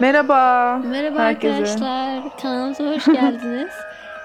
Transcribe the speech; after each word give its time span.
Merhaba. 0.00 0.76
Merhaba 0.78 1.18
herkese. 1.18 1.54
arkadaşlar. 1.54 2.38
Kanalımıza 2.42 2.94
hoş 2.94 3.06
geldiniz. 3.06 3.72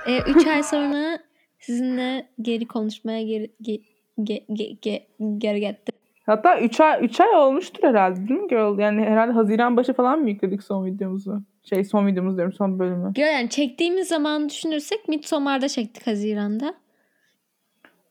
3 0.28 0.48
ay 0.48 0.64
sonra 0.64 1.20
sizinle 1.60 2.28
geri 2.42 2.68
konuşmaya 2.68 3.24
geri 3.24 3.52
ge, 3.62 3.80
ge, 4.24 4.46
ge, 4.54 4.66
ge, 4.82 5.08
geri 5.38 5.60
geldim. 5.60 5.94
Hatta 6.26 6.60
3 6.60 6.80
ay 6.80 7.06
3 7.06 7.20
ay 7.22 7.36
olmuştur 7.36 7.84
herhalde 7.84 8.28
değil 8.28 8.40
mi 8.40 8.48
Girl? 8.48 8.80
Yani 8.80 9.02
herhalde 9.02 9.32
Haziran 9.32 9.78
başı 9.78 9.94
falan 9.94 10.20
mı 10.20 10.30
yükledik 10.30 10.64
son 10.64 10.86
videomuzu? 10.86 11.42
Şey 11.64 11.84
son 11.84 12.08
videomuz 12.08 12.38
diyorum 12.38 12.54
son 12.54 12.80
bölümü. 12.80 13.14
Gör 13.14 13.28
yani 13.28 13.50
çektiğimiz 13.50 14.08
zaman 14.08 14.50
düşünürsek 14.50 15.08
Midsommar'da 15.08 15.68
çektik 15.68 16.08
Haziran'da. 16.08 16.74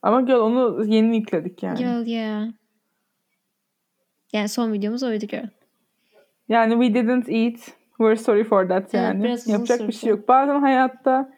Ama 0.01 0.21
Girl 0.21 0.39
onu 0.39 0.85
yeni 0.85 1.17
yükledik 1.17 1.63
yani. 1.63 1.77
Girl 1.77 2.05
yeah. 2.05 2.47
Yani 4.33 4.49
son 4.49 4.73
videomuz 4.73 5.03
oydu 5.03 5.25
girl. 5.25 5.60
Yani 6.49 6.85
we 6.85 7.01
didn't 7.01 7.29
eat. 7.29 7.59
We're 7.97 8.15
sorry 8.15 8.43
for 8.43 8.67
that 8.67 8.83
Evet, 8.83 8.93
yani. 8.93 9.33
uzun 9.33 9.51
Yapacak 9.51 9.87
bir 9.87 9.93
şey 9.93 10.09
yok. 10.09 10.27
Bazen 10.27 10.59
hayatta 10.59 11.29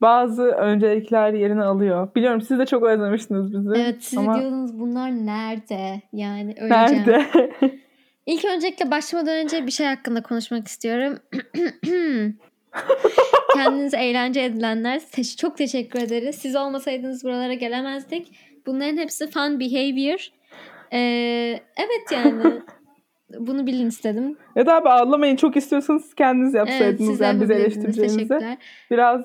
bazı 0.00 0.42
öncelikler 0.42 1.32
yerini 1.32 1.62
alıyor. 1.62 2.14
Biliyorum 2.14 2.40
siz 2.40 2.58
de 2.58 2.66
çok 2.66 2.82
özlemiştiniz 2.82 3.52
bizi. 3.52 3.82
Evet 3.82 3.96
siz 4.04 4.18
Ama 4.18 4.40
diyordunuz 4.40 4.78
bunlar 4.78 5.10
nerede? 5.10 6.02
Yani 6.12 6.54
öleceğim. 6.60 7.06
nerede? 7.06 7.26
İlk 8.26 8.44
öncelikle 8.44 8.90
başlamadan 8.90 9.36
önce 9.36 9.66
bir 9.66 9.70
şey 9.70 9.86
hakkında 9.86 10.22
konuşmak 10.22 10.68
istiyorum. 10.68 11.18
Kendinize 13.54 13.96
eğlence 13.96 14.40
edilenler 14.40 15.00
çok 15.38 15.56
teşekkür 15.56 16.02
ederiz. 16.02 16.36
Siz 16.36 16.56
olmasaydınız 16.56 17.24
buralara 17.24 17.54
gelemezdik. 17.54 18.32
Bunların 18.66 18.96
hepsi 18.96 19.30
fun 19.30 19.60
behavior. 19.60 20.28
Ee, 20.92 21.60
evet 21.76 22.12
yani 22.12 22.42
bunu 23.38 23.66
bilin 23.66 23.86
istedim. 23.88 24.36
da 24.56 24.74
abi 24.76 24.88
ağlamayın 24.88 25.36
çok 25.36 25.56
istiyorsanız 25.56 26.14
kendiniz 26.14 26.54
Evet, 26.54 26.68
yapsaydınız 26.68 27.20
de 27.20 27.24
yani 27.24 27.40
bizi. 27.40 28.00
Teşekkürler. 28.00 28.58
Biraz 28.90 29.20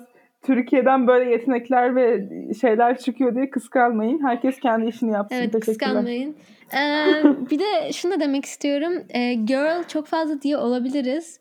Türkiye'den 0.45 1.07
böyle 1.07 1.31
yetenekler 1.31 1.95
ve 1.95 2.29
şeyler 2.61 2.97
çıkıyor 2.97 3.35
diye 3.35 3.49
kıskanmayın. 3.49 4.23
Herkes 4.23 4.59
kendi 4.59 4.89
işini 4.89 5.11
yapsın. 5.11 5.35
Evet 5.35 5.59
kıskanmayın. 5.59 6.35
Ee, 6.73 7.23
bir 7.51 7.59
de 7.59 7.91
şunu 7.93 8.11
da 8.11 8.19
demek 8.19 8.45
istiyorum. 8.45 8.93
Ee, 9.09 9.33
girl 9.33 9.83
çok 9.87 10.07
fazla 10.07 10.41
diye 10.41 10.57
olabiliriz. 10.57 11.39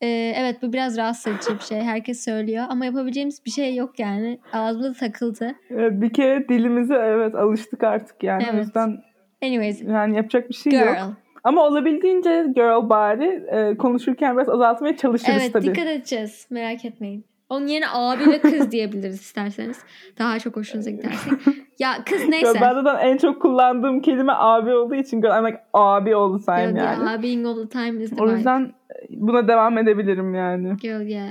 Ee, 0.00 0.32
evet 0.36 0.62
bu 0.62 0.72
biraz 0.72 0.96
rahatsız 0.96 1.32
edici 1.32 1.54
bir 1.54 1.64
şey. 1.64 1.80
Herkes 1.80 2.24
söylüyor. 2.24 2.64
Ama 2.68 2.84
yapabileceğimiz 2.84 3.44
bir 3.46 3.50
şey 3.50 3.74
yok 3.74 3.98
yani. 3.98 4.38
Ağzımda 4.52 4.88
da 4.90 4.92
takıldı. 4.92 5.54
Evet, 5.70 5.92
bir 6.00 6.12
kere 6.12 6.48
dilimize 6.48 6.94
evet 6.94 7.34
alıştık 7.34 7.84
artık 7.84 8.22
yani. 8.22 8.44
O 8.44 8.54
Evet. 8.54 8.64
yüzden 8.64 8.98
Anyways. 9.42 9.82
yani 9.82 10.16
yapacak 10.16 10.48
bir 10.48 10.54
şey 10.54 10.72
yok. 10.72 10.96
Girl. 11.38 11.48
Ama 11.48 11.62
olabildiğince 11.66 12.46
girl 12.54 12.88
bari 12.88 13.44
e, 13.50 13.76
konuşurken 13.76 14.36
biraz 14.36 14.48
azaltmaya 14.48 14.96
çalışırız 14.96 15.38
Evet 15.42 15.52
tabii. 15.52 15.64
dikkat 15.66 15.86
edeceğiz. 15.86 16.46
Merak 16.50 16.84
etmeyin. 16.84 17.24
Onun 17.48 17.66
yerine 17.66 17.86
abi 17.92 18.26
ve 18.26 18.40
kız 18.40 18.70
diyebiliriz 18.72 19.20
isterseniz. 19.20 19.78
Daha 20.18 20.38
çok 20.38 20.56
hoşunuza 20.56 20.90
giderse. 20.90 21.30
Ya 21.78 21.92
kız 22.06 22.20
Girl, 22.22 22.28
neyse. 22.30 22.58
ben 22.60 22.74
zaten 22.74 23.06
en 23.08 23.16
çok 23.16 23.42
kullandığım 23.42 24.00
kelime 24.00 24.32
abi 24.36 24.70
olduğu 24.74 24.94
için 24.94 25.20
girl, 25.22 25.38
I'm 25.38 25.46
like 25.46 25.60
abi 25.74 26.16
oldu 26.16 26.38
sen 26.46 26.68
Girl, 26.68 26.76
yani. 26.76 27.04
yeah, 27.04 27.22
being 27.22 27.46
all 27.46 27.56
the 27.62 27.68
time 27.68 28.02
is 28.04 28.10
the 28.10 28.22
O 28.22 28.26
vibe. 28.26 28.34
yüzden 28.34 28.60
e, 28.62 28.94
buna 29.10 29.48
devam 29.48 29.78
edebilirim 29.78 30.34
yani. 30.34 30.76
Girl 30.76 31.00
yeah. 31.00 31.28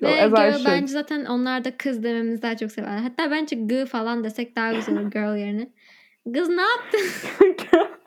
Girl, 0.00 0.08
Ve 0.08 0.26
girl 0.28 0.52
should. 0.52 0.66
bence 0.66 0.86
zaten 0.86 1.24
onlar 1.24 1.64
da 1.64 1.76
kız 1.76 2.02
dememizi 2.02 2.42
daha 2.42 2.56
çok 2.56 2.72
severler. 2.72 2.98
Hatta 2.98 3.30
bence 3.30 3.56
g 3.56 3.86
falan 3.86 4.24
desek 4.24 4.56
daha 4.56 4.72
güzel 4.72 4.98
olur 4.98 5.10
girl 5.10 5.36
yerine. 5.36 5.68
Kız 6.34 6.48
ne 6.48 6.62
yaptın? 6.62 7.00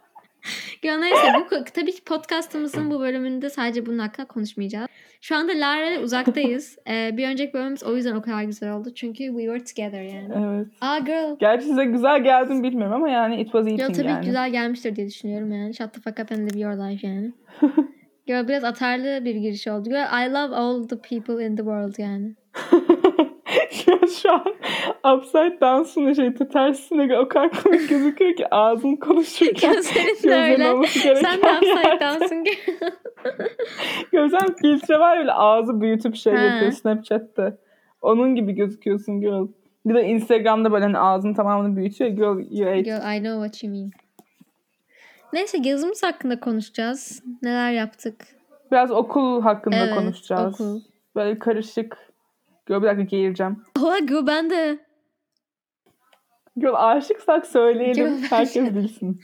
Girl 0.81 0.97
neyse 0.97 1.27
bu 1.39 1.63
tabii 1.73 1.91
ki 1.91 2.03
podcastımızın 2.03 2.91
bu 2.91 2.99
bölümünde 2.99 3.49
sadece 3.49 3.85
bunun 3.85 3.99
hakkında 3.99 4.27
konuşmayacağız. 4.27 4.87
Şu 5.21 5.35
anda 5.35 5.51
Lara 5.51 5.99
uzaktayız. 5.99 6.77
Ee, 6.89 7.17
bir 7.17 7.27
önceki 7.27 7.53
bölümümüz 7.53 7.83
o 7.83 7.95
yüzden 7.95 8.15
o 8.15 8.21
kadar 8.21 8.43
güzel 8.43 8.71
oldu. 8.73 8.89
Çünkü 8.95 9.23
we 9.23 9.41
were 9.41 9.63
together 9.63 10.01
yani. 10.01 10.55
evet. 10.55 10.67
Aa 10.81 10.99
girl. 10.99 11.35
Gerçi 11.39 11.65
size 11.65 11.85
güzel 11.85 12.23
geldim 12.23 12.63
bilmiyorum 12.63 12.93
ama 12.93 13.09
yani 13.09 13.41
it 13.41 13.45
was 13.45 13.67
eating 13.67 13.95
tabii 13.95 14.07
yani. 14.07 14.25
güzel 14.25 14.51
gelmiştir 14.51 14.95
diye 14.95 15.07
düşünüyorum 15.07 15.51
yani. 15.51 15.73
Shut 15.73 15.93
the 15.93 16.01
fuck 16.01 16.19
up 16.19 16.31
and 16.31 16.51
live 16.51 16.59
your 16.59 16.73
life 16.73 17.07
yani. 17.07 17.33
Girl 18.27 18.47
biraz 18.47 18.63
atarlı 18.63 19.25
bir 19.25 19.35
giriş 19.35 19.67
oldu. 19.67 19.89
Girl 19.89 20.25
I 20.27 20.33
love 20.33 20.55
all 20.55 20.87
the 20.87 20.97
people 20.97 21.45
in 21.45 21.55
the 21.55 21.63
world 21.63 21.97
yani. 21.97 22.35
şu, 24.21 24.31
an 24.31 24.45
upside 25.17 25.61
down'sun 25.61 26.13
şey 26.13 26.33
tersine 26.33 27.17
o 27.17 27.27
kadar 27.27 27.51
komik 27.63 27.89
gözüküyor 27.89 28.35
ki 28.35 28.55
ağzın 28.55 28.95
konuşurken 28.95 29.73
Gözlerin 29.75 30.23
de 30.23 30.35
öyle. 30.35 30.87
Sen 31.15 31.41
de 31.41 31.47
upside 31.57 31.97
girl. 31.99 32.45
Gözden 34.11 34.55
filtre 34.61 34.99
var 34.99 35.17
böyle 35.19 35.33
ağzı 35.33 35.81
büyütüp 35.81 36.15
şey 36.15 36.33
Ha. 36.33 36.43
yapıyor 36.43 36.71
Snapchat'te. 36.71 37.57
Onun 38.01 38.35
gibi 38.35 38.51
gözüküyorsun 38.53 39.21
girl. 39.21 39.47
Bir 39.85 39.93
de 39.95 40.03
Instagram'da 40.03 40.71
böyle 40.71 40.85
hani 40.85 40.99
ağzının 40.99 41.33
tamamını 41.33 41.77
büyütüyor. 41.77 42.09
Girl 42.11 42.57
you 42.59 42.69
ate. 42.69 42.81
Girl 42.81 43.15
I 43.17 43.19
know 43.19 43.45
what 43.45 43.63
you 43.63 43.73
mean. 43.73 43.91
Neyse 45.33 45.57
yazımız 45.63 46.03
hakkında 46.03 46.39
konuşacağız. 46.39 47.23
Neler 47.41 47.71
yaptık? 47.71 48.15
Biraz 48.71 48.91
okul 48.91 49.41
hakkında 49.41 49.75
Evet, 49.75 49.95
konuşacağız. 49.95 50.53
okul. 50.53 50.81
Böyle 51.15 51.39
karışık. 51.39 51.97
Girl 52.65 52.81
bir 52.81 52.87
dakika 52.87 53.03
geğireceğim. 53.03 53.63
Oha 53.79 53.99
girl 53.99 54.27
ben 54.27 54.49
de. 54.49 54.79
Girl 56.57 56.73
aşıksak 56.75 57.47
söyleyelim. 57.47 58.17
Girl, 58.17 58.23
herkes 58.29 58.75
bilsin. 58.75 59.21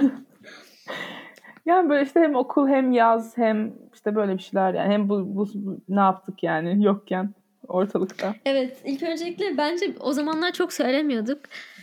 yani 1.66 1.90
böyle 1.90 2.04
işte 2.04 2.20
hem 2.20 2.34
okul 2.34 2.68
hem 2.68 2.92
yaz 2.92 3.36
hem 3.38 3.74
işte 3.94 4.14
böyle 4.14 4.34
bir 4.34 4.42
şeyler 4.42 4.74
yani. 4.74 4.92
Hem 4.92 5.08
bu, 5.08 5.36
bu, 5.36 5.48
bu- 5.54 5.80
ne 5.88 6.00
yaptık 6.00 6.42
yani 6.42 6.84
yokken 6.84 7.34
ortalıkta. 7.68 8.34
Evet 8.44 8.82
ilk 8.84 9.02
öncelikle 9.02 9.58
bence 9.58 9.94
o 10.00 10.12
zamanlar 10.12 10.52
çok 10.52 10.72
söylemiyorduk. 10.72 11.40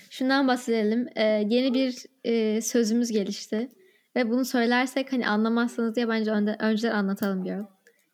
Şundan 0.09 0.47
bahsedelim. 0.47 1.07
Ee, 1.15 1.23
yeni 1.23 1.73
bir 1.73 2.05
e, 2.23 2.61
sözümüz 2.61 3.11
gelişti. 3.11 3.69
Ve 4.15 4.29
bunu 4.29 4.45
söylersek 4.45 5.13
hani 5.13 5.27
anlamazsınız 5.27 5.95
diye 5.95 6.09
bence 6.09 6.31
önde, 6.31 6.55
önceden 6.59 6.95
anlatalım 6.95 7.45
diyorum. 7.45 7.67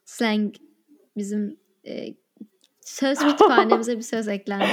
Slang 0.05 0.55
bizim 1.17 1.57
e, 1.83 2.05
söz 2.89 3.19
kütüphanemize 3.27 3.97
bir 3.97 4.01
söz 4.01 4.27
eklendi. 4.27 4.65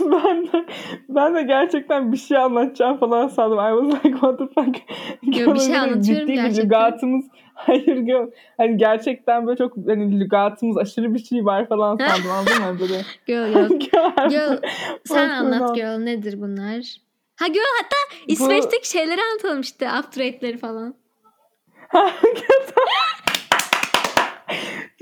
Ben 0.00 0.46
de, 0.46 0.66
ben 1.08 1.34
de 1.34 1.42
gerçekten 1.42 2.12
bir 2.12 2.16
şey 2.16 2.36
anlatacağım 2.36 2.98
falan 2.98 3.28
sandım. 3.28 3.58
I 3.58 3.82
was 3.82 4.04
like 4.04 4.18
what 4.18 4.38
the 4.38 4.46
fuck. 4.46 4.76
Yo, 5.22 5.54
bir 5.54 5.60
şey 5.60 5.78
anlatıyorum 5.78 6.02
ciddi 6.02 6.28
bir 6.28 6.34
gerçekten. 6.34 6.64
lügatımız. 6.64 7.24
Hayır 7.54 7.96
girl. 7.96 8.30
Hani 8.56 8.76
gerçekten 8.76 9.46
böyle 9.46 9.58
çok 9.58 9.76
hani 9.88 10.20
lügatımız 10.20 10.78
aşırı 10.78 11.14
bir 11.14 11.24
şey 11.24 11.44
var 11.44 11.68
falan 11.68 11.96
sandım 12.08 12.30
anladın 12.30 12.62
mı? 12.62 12.80
Böyle. 12.80 13.02
Girl 13.26 13.68
girl. 13.68 14.30
Girl, 14.30 14.56
sen 15.04 15.28
anlat 15.28 15.74
girl 15.74 15.98
nedir 15.98 16.40
bunlar? 16.40 16.96
Ha 17.36 17.46
girl 17.46 17.74
hatta 17.82 17.96
İsveç'teki 18.26 18.88
şeyleri 18.88 19.20
anlatalım 19.22 19.60
işte 19.60 19.90
after 19.90 20.22
eight'leri 20.22 20.58
falan. 20.58 20.94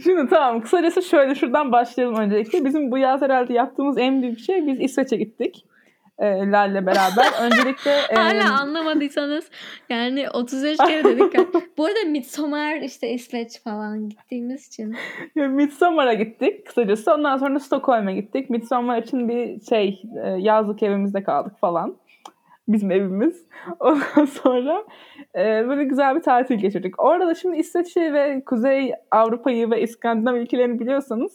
Şimdi 0.02 0.30
tamam 0.30 0.60
kısacası 0.60 1.02
şöyle 1.02 1.34
şuradan 1.34 1.72
başlayalım 1.72 2.16
öncelikle. 2.16 2.64
Bizim 2.64 2.90
bu 2.90 2.98
yaz 2.98 3.22
herhalde 3.22 3.52
yaptığımız 3.52 3.98
en 3.98 4.22
büyük 4.22 4.38
şey 4.38 4.66
biz 4.66 4.80
İsveç'e 4.80 5.16
gittik. 5.16 5.64
E, 6.18 6.26
Lal'le 6.26 6.86
beraber. 6.86 7.26
Öncelikle 7.42 7.90
e, 8.10 8.14
Hala 8.14 8.60
anlamadıysanız 8.60 9.50
yani 9.88 10.30
35 10.30 10.78
kere 10.78 11.04
dedik 11.04 11.34
ya. 11.34 11.46
Bu 11.78 11.84
arada 11.84 12.04
Midsommar 12.06 12.76
işte 12.76 13.10
İsveç 13.10 13.62
falan 13.64 14.08
gittiğimiz 14.08 14.66
için. 14.66 14.96
Midsommar'a 15.34 16.14
gittik 16.14 16.66
kısacası. 16.66 17.14
Ondan 17.14 17.36
sonra 17.36 17.60
Stockholm'a 17.60 18.12
gittik. 18.12 18.50
Midsommar 18.50 19.02
için 19.02 19.28
bir 19.28 19.60
şey 19.60 20.02
e, 20.24 20.28
yazlık 20.28 20.82
evimizde 20.82 21.22
kaldık 21.22 21.52
falan. 21.60 21.96
Bizim 22.68 22.90
evimiz. 22.90 23.46
Ondan 23.80 24.24
sonra 24.24 24.84
e, 25.36 25.68
böyle 25.68 25.84
güzel 25.84 26.16
bir 26.16 26.22
tatil 26.22 26.54
geçirdik. 26.54 27.02
Orada 27.02 27.26
da 27.26 27.34
şimdi 27.34 27.56
İsveç'i 27.56 28.12
ve 28.12 28.42
Kuzey 28.46 28.92
Avrupa'yı 29.10 29.70
ve 29.70 29.82
İskandinav 29.82 30.34
ülkelerini 30.34 30.80
biliyorsanız 30.80 31.32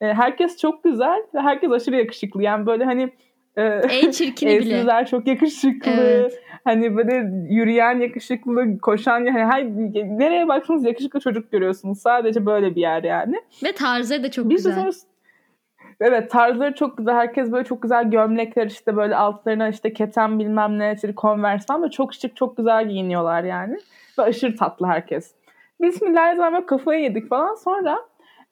e, 0.00 0.06
herkes 0.06 0.56
çok 0.56 0.84
güzel 0.84 1.22
ve 1.34 1.40
herkes 1.40 1.70
aşırı 1.70 1.96
yakışıklı. 1.96 2.42
Yani 2.42 2.66
böyle 2.66 2.84
hani 2.84 3.12
e, 3.56 3.62
En 3.62 4.10
çirkini 4.10 4.50
bile. 4.50 4.56
Evsizler 4.74 5.06
çok 5.06 5.26
yakışıklı. 5.26 5.90
Evet. 5.90 6.40
Hani 6.64 6.96
böyle 6.96 7.30
yürüyen 7.54 8.00
yakışıklı, 8.00 8.78
koşan 8.78 9.26
hani 9.26 9.44
her 9.44 9.64
nereye 10.18 10.48
baksanız 10.48 10.84
yakışıklı 10.84 11.20
çocuk 11.20 11.52
görüyorsunuz. 11.52 11.98
Sadece 11.98 12.46
böyle 12.46 12.74
bir 12.74 12.80
yer 12.80 13.02
yani. 13.02 13.36
Ve 13.64 13.72
tarzları 13.72 14.22
da 14.22 14.30
çok 14.30 14.50
Biz 14.50 14.56
güzel. 14.56 14.74
sonra 14.74 14.90
Evet 16.06 16.30
tarzları 16.30 16.74
çok 16.74 16.98
güzel. 16.98 17.14
Herkes 17.14 17.52
böyle 17.52 17.64
çok 17.64 17.82
güzel 17.82 18.10
gömlekler 18.10 18.66
işte 18.66 18.96
böyle 18.96 19.16
altlarına 19.16 19.68
işte 19.68 19.92
keten 19.92 20.38
bilmem 20.38 20.78
ne 20.78 20.92
işte 20.94 21.14
Converse 21.16 21.66
falan 21.66 21.82
böyle 21.82 21.90
çok 21.92 22.14
şık 22.14 22.36
çok 22.36 22.56
güzel 22.56 22.88
giyiniyorlar 22.88 23.44
yani. 23.44 23.78
Ve 24.18 24.22
aşırı 24.22 24.56
tatlı 24.56 24.86
herkes. 24.86 25.34
Biz 25.80 26.02
zaman 26.36 26.52
böyle 26.54 26.66
kafayı 26.66 27.02
yedik 27.02 27.28
falan 27.28 27.54
sonra 27.54 27.98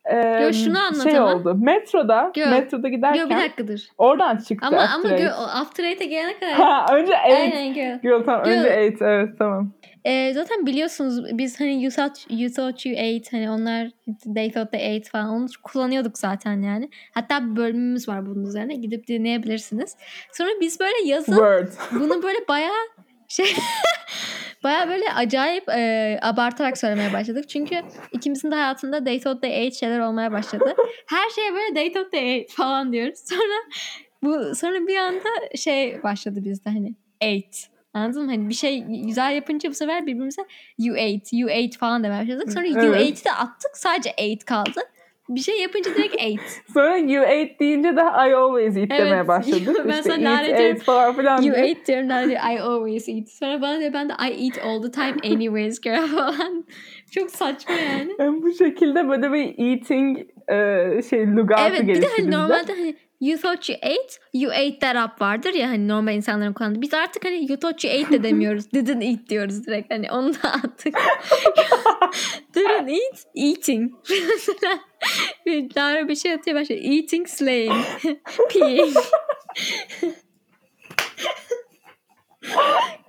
e, 0.04 0.42
Yo, 0.42 0.52
şunu 0.52 0.78
anlat 0.78 1.02
şey 1.02 1.18
ama. 1.18 1.34
oldu. 1.34 1.54
Metroda 1.60 2.32
Yo, 2.36 2.50
metroda 2.50 2.88
giderken 2.88 3.20
Yo 3.22 3.30
bir 3.30 3.36
dakikadır. 3.36 3.88
oradan 3.98 4.36
çıktı. 4.36 4.66
Ama 4.66 4.76
ama 4.76 4.86
After 4.96 5.10
gö- 5.10 5.22
Eight. 5.22 5.32
o 5.40 5.42
After 5.42 5.84
Eight'e 5.84 6.04
gelene 6.04 6.38
kadar. 6.38 6.52
Ha, 6.52 6.86
önce 6.96 7.12
eight. 7.12 7.54
Aynen 7.54 7.74
girl. 7.74 7.98
Girl 8.02 8.24
tamam 8.26 8.44
Girl. 8.44 8.52
önce 8.58 8.68
eight 8.68 9.02
evet 9.02 9.38
tamam. 9.38 9.72
Ee, 10.04 10.32
zaten 10.34 10.66
biliyorsunuz 10.66 11.38
biz 11.38 11.60
hani 11.60 11.84
you 11.84 11.92
thought, 11.92 12.26
you 12.30 12.50
thought 12.50 12.86
you 12.86 12.96
ate 12.96 13.30
hani 13.30 13.50
onlar 13.50 13.90
they 14.34 14.52
thought 14.52 14.72
they 14.72 14.96
ate 14.96 15.08
falan 15.10 15.28
onu 15.28 15.46
kullanıyorduk 15.62 16.18
zaten 16.18 16.62
yani. 16.62 16.90
Hatta 17.14 17.50
bir 17.50 17.56
bölümümüz 17.56 18.08
var 18.08 18.26
bunun 18.26 18.46
üzerine 18.46 18.74
gidip 18.74 19.06
dinleyebilirsiniz. 19.06 19.96
Sonra 20.32 20.50
biz 20.60 20.80
böyle 20.80 21.08
yazın 21.08 21.32
Word. 21.32 21.68
bunu 22.00 22.22
böyle 22.22 22.48
bayağı 22.48 22.88
şey 23.28 23.46
bayağı 24.64 24.88
böyle 24.88 25.12
acayip 25.12 25.68
e, 25.68 26.18
abartarak 26.22 26.78
söylemeye 26.78 27.12
başladık. 27.12 27.48
Çünkü 27.48 27.82
ikimizin 28.12 28.50
de 28.50 28.54
hayatında 28.54 29.04
they 29.04 29.20
thought 29.20 29.42
they 29.42 29.66
ate 29.66 29.76
şeyler 29.76 30.00
olmaya 30.00 30.32
başladı. 30.32 30.74
Her 31.06 31.30
şeye 31.30 31.52
böyle 31.52 31.74
they 31.74 31.92
thought 31.92 32.12
they 32.12 32.40
ate 32.40 32.52
falan 32.52 32.92
diyoruz. 32.92 33.18
Sonra 33.24 33.58
bu 34.22 34.54
sonra 34.54 34.86
bir 34.86 34.96
anda 34.96 35.28
şey 35.56 36.02
başladı 36.02 36.44
bizde 36.44 36.70
hani 36.70 36.94
ate. 37.22 37.71
Anladın 37.94 38.24
mı? 38.24 38.30
Hani 38.30 38.48
bir 38.48 38.54
şey 38.54 38.84
güzel 39.06 39.34
yapınca 39.34 39.70
bu 39.70 39.74
sefer 39.74 40.02
birbirimize 40.06 40.42
you 40.78 40.94
ate, 40.96 41.36
you 41.36 41.50
ate 41.50 41.78
falan 41.78 42.04
demeye 42.04 42.22
başladık. 42.22 42.52
Sonra 42.52 42.66
you 42.66 42.78
Evet. 42.80 42.94
ate'i 43.00 43.24
de 43.24 43.32
attık. 43.32 43.70
Sadece 43.76 44.10
ate 44.10 44.44
kaldı. 44.46 44.80
Bir 45.28 45.40
şey 45.40 45.60
yapınca 45.60 45.94
direkt 45.94 46.14
ate. 46.14 46.40
Sonra 46.74 46.96
you 46.96 47.24
ate 47.24 47.56
deyince 47.60 47.96
de 47.96 48.00
I 48.00 48.34
always 48.34 48.76
eat 48.76 48.88
Evet. 48.90 49.00
demeye 49.00 49.28
başladık. 49.28 49.76
Ben 49.84 49.90
işte 49.90 50.02
sana 50.02 50.42
eat, 50.42 50.52
ate 50.52 50.74
falan 50.74 51.16
filan. 51.16 51.42
You 51.42 51.54
diye. 51.54 51.72
ate 51.72 51.86
diyorum 51.86 52.08
ben 52.08 52.30
de 52.30 52.34
I 52.34 52.60
always 52.60 53.08
eat. 53.08 53.28
Sonra 53.28 53.62
bana 53.62 53.80
diyor 53.80 53.92
ben 53.92 54.08
de 54.08 54.12
I 54.12 54.44
eat 54.46 54.58
all 54.64 54.82
the 54.82 54.90
time 54.90 55.14
anyways 55.34 55.80
girl 55.80 56.06
falan. 56.16 56.64
Çok 57.10 57.30
saçma 57.30 57.74
yani. 57.74 58.12
Yani 58.18 58.42
bu 58.42 58.52
şekilde 58.54 59.08
böyle 59.08 59.32
bir 59.32 59.70
eating 59.70 60.18
e, 60.48 61.02
şey 61.10 61.26
lugatı 61.36 61.62
evet 61.62 61.82
bir 61.82 61.86
de 61.88 61.92
gelişti 61.92 62.08
hani 62.20 62.30
normalde 62.30 62.72
hani 62.72 62.96
you 63.22 63.38
thought 63.38 63.68
you 63.68 63.76
ate, 63.82 64.18
you 64.32 64.50
ate 64.50 64.80
that 64.80 64.96
up 64.96 65.20
vardır 65.20 65.54
ya 65.54 65.68
hani 65.68 65.88
normal 65.88 66.14
insanların 66.14 66.52
kullandığı. 66.52 66.82
Biz 66.82 66.94
artık 66.94 67.24
hani 67.24 67.50
you 67.50 67.58
thought 67.58 67.84
you 67.84 67.94
ate 67.94 68.10
de 68.10 68.22
demiyoruz. 68.22 68.72
Didn't 68.74 69.02
eat 69.02 69.28
diyoruz 69.28 69.66
direkt. 69.66 69.92
Hani 69.92 70.12
onu 70.12 70.34
da 70.34 70.52
attık. 70.52 70.94
Didn't 72.54 72.88
eat, 72.88 73.26
eating. 73.34 73.92
Bir 75.46 75.70
bir 76.08 76.16
şey 76.16 76.32
atıyor 76.32 76.60
başlıyor. 76.60 76.82
Eating, 76.84 77.28
slaying, 77.28 77.84
peeing. 78.50 78.96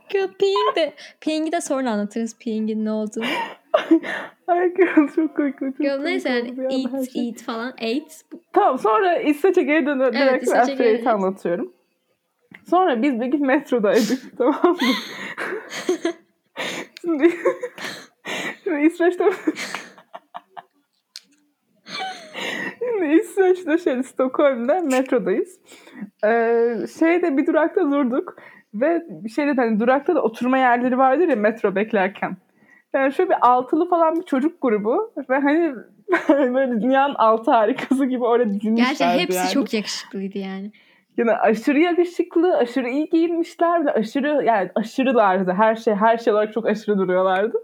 Peeing 0.09 0.75
de, 0.75 0.93
peeing'i 1.21 1.51
de 1.51 1.61
sonra 1.61 1.91
anlatırız 1.91 2.37
peeing'in 2.39 2.85
ne 2.85 2.91
olduğunu. 2.91 3.25
Girl 4.77 5.07
çok 5.15 5.35
komik. 5.35 5.59
Çok 5.59 5.77
komik 5.77 5.99
neyse 6.03 6.29
yani 6.29 6.73
eat, 6.73 7.11
şey. 7.11 7.29
eat 7.29 7.41
falan. 7.41 7.71
Ate. 7.71 8.05
Tamam 8.53 8.79
sonra 8.79 9.17
İsveç'e 9.17 9.67
dönüp 9.67 10.01
Evet, 10.01 10.13
direkt 10.13 10.43
İsveç'e 10.43 10.61
After 10.61 10.77
dönüyoruz. 10.79 11.07
anlatıyorum. 11.07 11.73
Sonra 12.69 13.01
biz 13.01 13.21
bir 13.21 13.25
gün 13.25 13.45
metrodaydık 13.45 14.19
tamam 14.37 14.71
mı? 14.71 14.77
Şimdi, 17.01 17.29
şimdi 18.63 18.85
İsveç'te 18.85 19.29
Şimdi 22.79 23.13
İsveç'te 23.13 23.77
şey 23.77 24.03
Stockholm'da 24.03 24.81
metrodayız. 24.81 25.59
Ee, 26.25 26.75
şeyde 26.99 27.37
bir 27.37 27.47
durakta 27.47 27.91
durduk 27.91 28.35
ve 28.73 29.01
şeyde 29.35 29.53
hani 29.61 29.79
durakta 29.79 30.15
da 30.15 30.21
oturma 30.21 30.57
yerleri 30.57 30.97
vardır 30.97 31.27
ya 31.27 31.35
metro 31.35 31.75
beklerken. 31.75 32.37
Yani 32.93 33.13
şöyle 33.13 33.29
bir 33.29 33.37
altılı 33.41 33.89
falan 33.89 34.15
bir 34.15 34.25
çocuk 34.25 34.61
grubu 34.61 35.13
ve 35.29 35.39
hani 35.39 35.73
böyle 36.53 36.81
dünyanın 36.81 37.15
altı 37.15 37.51
harikası 37.51 38.05
gibi 38.05 38.25
orada 38.25 38.49
dizilmişlerdi 38.49 38.97
Gerçi 38.99 39.23
hepsi 39.23 39.37
yani. 39.37 39.49
çok 39.49 39.73
yakışıklıydı 39.73 40.37
yani. 40.37 40.71
Yani 41.17 41.31
aşırı 41.31 41.79
yakışıklı, 41.79 42.57
aşırı 42.57 42.89
iyi 42.89 43.09
giyinmişler 43.09 43.85
ve 43.85 43.93
aşırı 43.93 44.43
yani 44.45 44.71
aşırılardı. 44.75 45.53
Her 45.53 45.75
şey 45.75 45.95
her 45.95 46.17
şey 46.17 46.33
olarak 46.33 46.53
çok 46.53 46.65
aşırı 46.65 46.97
duruyorlardı. 46.97 47.57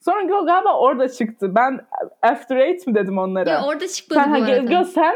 Sonra 0.00 0.22
Gö 0.22 0.46
galiba 0.46 0.78
orada 0.78 1.08
çıktı. 1.08 1.54
Ben 1.54 1.80
after 2.22 2.56
eight 2.56 2.86
mi 2.86 2.94
dedim 2.94 3.18
onlara? 3.18 3.50
Ya 3.50 3.64
orada 3.64 3.88
çıkmadı 3.88 4.20
sen, 4.20 4.34
bu 4.34 4.44
arada. 4.44 4.58
Gö 4.58 4.84
sen 4.84 5.14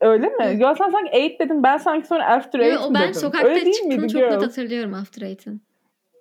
öyle 0.00 0.26
mi? 0.28 0.58
Gö 0.58 0.74
sen 0.74 0.90
sanki 0.90 1.10
eight 1.12 1.40
dedim. 1.40 1.62
Ben 1.62 1.76
sanki 1.76 2.06
sonra 2.06 2.26
after 2.26 2.60
eight 2.60 2.74
Yo, 2.74 2.86
o 2.86 2.90
mi 2.90 2.94
ben 2.94 3.02
dedim. 3.02 3.14
sokakta 3.14 3.48
öyle 3.48 3.64
değil 3.64 3.76
çıktığını 3.76 4.00
miydi 4.00 4.12
çok 4.12 4.22
net 4.22 4.42
hatırlıyorum 4.42 4.94
After 4.94 5.22
Eight'in. 5.22 5.62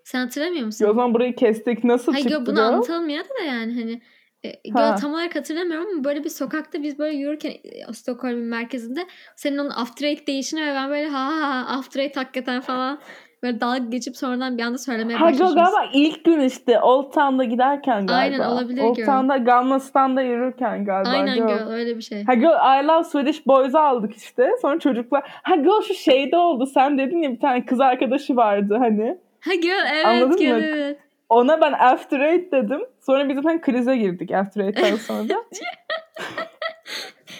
Sen 0.07 0.19
hatırlamıyor 0.19 0.65
musun? 0.65 0.85
Yo, 0.85 0.91
o 0.91 0.93
zaman 0.93 1.13
burayı 1.13 1.35
kestik. 1.35 1.83
Nasıl 1.83 2.11
Hayır 2.11 2.23
çıktı 2.23 2.39
yo, 2.39 2.45
bunu 2.45 3.09
ya 3.09 3.23
da 3.23 3.43
yani 3.45 3.73
hani 3.73 4.01
e, 4.43 4.71
Ha. 4.71 4.95
tam 4.95 5.13
olarak 5.13 5.35
hatırlamıyorum 5.35 5.87
ama 5.93 6.03
böyle 6.03 6.23
bir 6.23 6.29
sokakta 6.29 6.83
biz 6.83 6.99
böyle 6.99 7.17
yürürken 7.17 7.51
e, 7.51 7.93
Stockholm'un 7.93 8.43
merkezinde 8.43 8.99
senin 9.35 9.57
onun 9.57 9.69
After 9.69 10.07
Eight 10.07 10.27
değişini 10.27 10.61
ve 10.61 10.73
ben 10.75 10.89
böyle 10.89 11.07
ha 11.07 11.25
ha 11.25 11.41
ha 11.41 11.77
After 11.77 11.99
Eight 11.99 12.17
hakikaten 12.17 12.61
falan 12.61 12.99
böyle 13.43 13.61
dalga 13.61 13.77
geçip 13.77 14.17
sonradan 14.17 14.57
bir 14.57 14.63
anda 14.63 14.77
söylemeye 14.77 15.17
Ha 15.19 15.25
başlamışız. 15.25 15.55
galiba 15.55 15.89
ilk 15.93 16.25
gün 16.25 16.39
işte 16.39 16.79
Old 16.79 17.13
Town'da 17.13 17.43
giderken 17.43 18.07
galiba. 18.07 18.43
Aynen, 18.43 18.49
olabilir 18.49 18.81
Old 18.81 18.95
girl. 18.95 19.05
Town'da 19.05 19.37
Gamla 19.37 19.79
Stand'da 19.79 20.21
yürürken 20.21 20.85
galiba. 20.85 21.09
Aynen 21.09 21.35
girl. 21.35 21.47
girl 21.47 21.71
öyle 21.71 21.97
bir 21.97 22.01
şey. 22.01 22.23
Ha 22.23 22.33
girl 22.33 22.83
I 22.83 22.87
Love 22.87 23.03
Swedish 23.03 23.47
Boys'u 23.47 23.77
aldık 23.77 24.15
işte. 24.15 24.49
Sonra 24.61 24.79
çocuklar. 24.79 25.23
Ha 25.43 25.55
girl 25.55 25.81
şu 25.87 25.93
şeyde 25.93 26.37
oldu. 26.37 26.65
Sen 26.65 26.97
dedin 26.97 27.21
ya 27.21 27.31
bir 27.31 27.39
tane 27.39 27.65
kız 27.65 27.79
arkadaşı 27.79 28.35
vardı 28.35 28.75
hani. 28.79 29.26
Ha 29.47 29.53
girl 29.55 29.85
evet 29.93 30.05
Anladın 30.05 30.37
girl 30.37 30.53
mı? 30.53 30.65
evet. 30.65 30.99
Ona 31.29 31.61
ben 31.61 31.73
After 31.73 32.19
Eight 32.19 32.51
dedim. 32.51 32.81
Sonra 33.05 33.29
biz 33.29 33.35
zaten 33.35 33.61
krize 33.61 33.97
girdik 33.97 34.31
After 34.31 34.61
Eight'ten 34.61 34.95
sonra. 35.07 35.43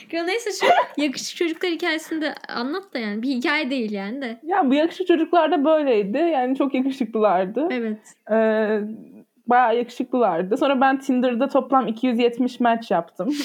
Girl 0.10 0.24
neyse 0.24 0.50
şu 0.52 0.66
yakışıklı 1.02 1.46
çocuklar 1.46 1.72
hikayesini 1.72 2.22
de 2.22 2.36
anlat 2.48 2.94
da 2.94 3.00
yani 3.00 3.22
bir 3.22 3.30
hikaye 3.30 3.70
değil 3.70 3.92
yani 3.92 4.22
de. 4.22 4.38
yani 4.44 4.70
bu 4.70 4.74
yakışıklı 4.74 5.06
çocuklar 5.06 5.52
da 5.52 5.66
böyleydi. 5.66 6.18
Yani 6.18 6.58
çok 6.58 6.74
yakışıklılardı. 6.74 7.68
Evet. 7.72 8.00
Ee, 8.32 8.80
bayağı 9.48 9.78
yakışıklılardı. 9.78 10.58
Sonra 10.58 10.82
ben 10.82 11.00
Tinder'da 11.00 11.48
toplam 11.48 11.88
270 11.88 12.60
match 12.60 12.92
yaptım. 12.92 13.30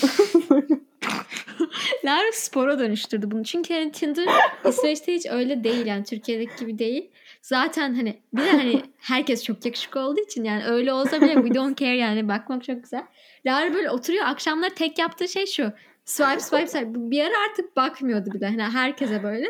Lara 2.05 2.33
spora 2.33 2.79
dönüştürdü 2.79 3.31
bunu. 3.31 3.45
Çünkü 3.45 3.75
hani 3.75 3.93
Tinder 3.93 4.27
İsveç'te 4.69 5.15
hiç 5.15 5.27
öyle 5.31 5.65
değil 5.65 5.87
yani 5.87 6.05
Türkiye'deki 6.05 6.57
gibi 6.61 6.79
değil. 6.79 7.11
Zaten 7.43 7.95
hani 7.95 8.19
bir 8.33 8.43
de 8.43 8.51
hani 8.51 8.83
herkes 8.99 9.45
çok 9.45 9.67
yakışıklı 9.67 10.01
olduğu 10.01 10.21
için 10.21 10.45
yani 10.45 10.65
öyle 10.65 10.93
olsa 10.93 11.21
bile 11.21 11.35
we 11.35 11.55
don't 11.55 11.79
care 11.79 11.97
yani 11.97 12.29
bakmak 12.29 12.65
çok 12.65 12.83
güzel. 12.83 13.05
Lara 13.47 13.75
böyle 13.75 13.91
oturuyor 13.91 14.25
akşamları 14.27 14.75
tek 14.75 14.99
yaptığı 14.99 15.29
şey 15.29 15.47
şu. 15.47 15.73
Swipe 16.05 16.41
swipe 16.41 16.67
swipe. 16.67 16.91
Bir 16.95 17.25
ara 17.25 17.35
artık 17.51 17.77
bakmıyordu 17.77 18.33
bile. 18.33 18.47
Hani 18.47 18.63
herkese 18.63 19.23
böyle. 19.23 19.47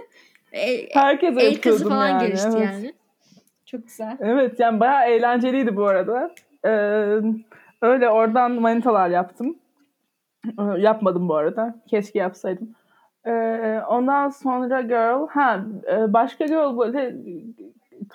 E, 0.52 0.94
Herkese 0.94 1.40
el 1.40 1.60
kızı 1.60 1.88
falan 1.88 2.08
yani. 2.08 2.26
gelişti 2.26 2.48
evet. 2.56 2.66
yani. 2.66 2.94
Çok 3.66 3.84
güzel. 3.84 4.16
Evet 4.20 4.60
yani 4.60 4.80
bayağı 4.80 5.04
eğlenceliydi 5.04 5.76
bu 5.76 5.86
arada. 5.86 6.34
Ee, 6.64 6.68
öyle 7.82 8.08
oradan 8.10 8.52
manitalar 8.52 9.08
yaptım. 9.08 9.56
Ee, 10.46 10.80
yapmadım 10.80 11.28
bu 11.28 11.34
arada. 11.34 11.74
Keşke 11.88 12.18
yapsaydım. 12.18 12.74
Ee, 13.26 13.80
ondan 13.88 14.28
sonra 14.28 14.80
girl. 14.80 15.28
Ha 15.28 15.64
e, 15.92 16.12
başka 16.12 16.46
girl 16.46 16.78
böyle 16.78 17.14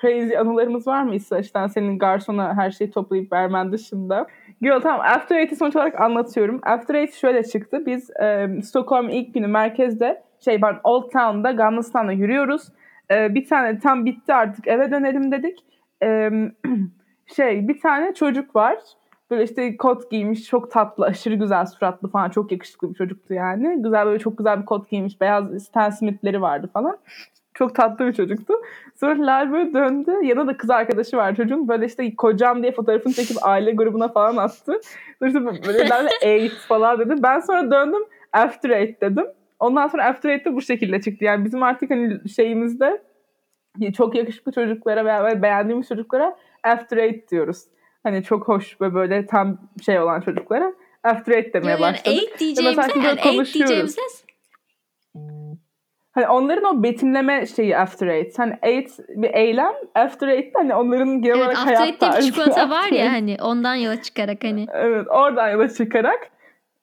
crazy 0.01 0.37
anılarımız 0.37 0.87
var 0.87 1.03
mı 1.03 1.15
İsveç'ten 1.15 1.67
senin 1.67 1.99
garsona 1.99 2.55
her 2.57 2.71
şeyi 2.71 2.91
toplayıp 2.91 3.31
vermen 3.31 3.71
dışında? 3.71 4.27
Girl 4.61 4.79
tamam 4.79 5.01
After 5.01 5.35
Eight'i 5.35 5.55
sonuç 5.55 5.75
olarak 5.75 6.01
anlatıyorum. 6.01 6.59
After 6.63 6.95
Eight 6.95 7.13
şöyle 7.13 7.43
çıktı. 7.43 7.85
Biz 7.85 8.09
e, 8.09 8.47
Stockholm 8.63 9.09
ilk 9.09 9.33
günü 9.33 9.47
merkezde 9.47 10.23
şey 10.39 10.59
pardon 10.59 10.79
Old 10.83 11.11
Town'da 11.11 11.51
Gamla 11.51 11.83
Stand'da 11.83 12.11
yürüyoruz. 12.11 12.67
Ee, 13.11 13.35
bir 13.35 13.47
tane 13.47 13.79
tam 13.79 14.05
bitti 14.05 14.33
artık 14.33 14.67
eve 14.67 14.91
dönelim 14.91 15.31
dedik. 15.31 15.59
Ee, 16.03 16.31
şey 17.35 17.67
bir 17.67 17.79
tane 17.79 18.13
çocuk 18.13 18.55
var. 18.55 18.77
Böyle 19.31 19.43
işte 19.43 19.77
kot 19.77 20.11
giymiş 20.11 20.43
çok 20.43 20.71
tatlı 20.71 21.05
aşırı 21.05 21.35
güzel 21.35 21.65
suratlı 21.65 22.09
falan 22.09 22.29
çok 22.29 22.51
yakışıklı 22.51 22.89
bir 22.89 22.95
çocuktu 22.95 23.33
yani. 23.33 23.83
Güzel 23.83 24.05
böyle 24.05 24.19
çok 24.19 24.37
güzel 24.37 24.61
bir 24.61 24.65
kot 24.65 24.89
giymiş 24.89 25.21
beyaz 25.21 25.63
Stan 25.63 25.89
Smith'leri 25.89 26.41
vardı 26.41 26.69
falan. 26.73 26.97
Çok 27.57 27.75
tatlı 27.75 28.07
bir 28.07 28.13
çocuktu. 28.13 28.53
Sonra 28.99 29.27
Lal 29.27 29.51
böyle 29.51 29.73
döndü. 29.73 30.11
Yanında 30.23 30.47
da 30.47 30.57
kız 30.57 30.69
arkadaşı 30.69 31.17
var 31.17 31.35
çocuğun. 31.35 31.67
Böyle 31.67 31.85
işte 31.85 32.15
kocam 32.15 32.63
diye 32.63 32.71
fotoğrafını 32.71 33.13
çekip 33.13 33.37
aile 33.41 33.71
grubuna 33.71 34.07
falan 34.07 34.37
attı. 34.37 34.79
Sonra 35.19 35.27
işte 35.29 35.67
böyle 35.67 35.89
Lal 35.89 36.07
eight 36.21 36.53
falan 36.53 36.99
dedi. 36.99 37.23
Ben 37.23 37.39
sonra 37.39 37.71
döndüm 37.71 38.03
after 38.33 38.69
eight 38.69 39.01
dedim. 39.01 39.25
Ondan 39.59 39.87
sonra 39.87 40.05
After 40.05 40.29
Eight 40.29 40.45
de 40.45 40.53
bu 40.55 40.61
şekilde 40.61 41.01
çıktı. 41.01 41.25
Yani 41.25 41.45
bizim 41.45 41.63
artık 41.63 41.89
hani 41.91 42.29
şeyimizde 42.29 43.01
çok 43.97 44.15
yakışıklı 44.15 44.51
çocuklara 44.51 45.05
veya 45.05 45.41
beğendiğimiz 45.41 45.87
çocuklara 45.87 46.37
After 46.63 46.97
Eight 46.97 47.31
diyoruz. 47.31 47.63
Hani 48.03 48.23
çok 48.23 48.47
hoş 48.47 48.81
ve 48.81 48.93
böyle 48.93 49.25
tam 49.25 49.57
şey 49.85 49.99
olan 49.99 50.21
çocuklara 50.21 50.73
After 51.03 51.33
Eight 51.33 51.53
demeye 51.53 51.69
Yani 51.69 51.81
başladık. 51.81 52.07
eight 52.07 52.39
diyeceğimize 52.39 52.81
yani 52.95 53.19
eight 53.25 53.53
diyeceğimize 53.53 54.01
Hani 56.17 56.27
onların 56.27 56.63
o 56.63 56.83
betimleme 56.83 57.45
şeyi 57.45 57.77
After 57.77 58.07
Eight. 58.07 58.39
Hani 58.39 58.53
Eight 58.63 58.91
bir 59.09 59.33
eylem. 59.33 59.73
After 59.95 60.27
Eight 60.27 60.55
hani 60.55 60.75
onların 60.75 61.21
genel 61.21 61.35
evet 61.35 61.45
olarak 61.45 61.57
After 61.57 61.75
hayat 61.75 61.87
Eight'te 61.87 62.05
bir 62.05 62.11
tarzı. 62.11 62.27
çikolata 62.27 62.69
var 62.69 62.79
After 62.83 62.95
ya 62.95 63.03
Eight. 63.03 63.13
hani 63.13 63.37
ondan 63.41 63.75
yola 63.75 64.01
çıkarak 64.01 64.43
hani. 64.43 64.65
Evet 64.73 65.07
oradan 65.09 65.49
yola 65.49 65.69
çıkarak 65.69 66.19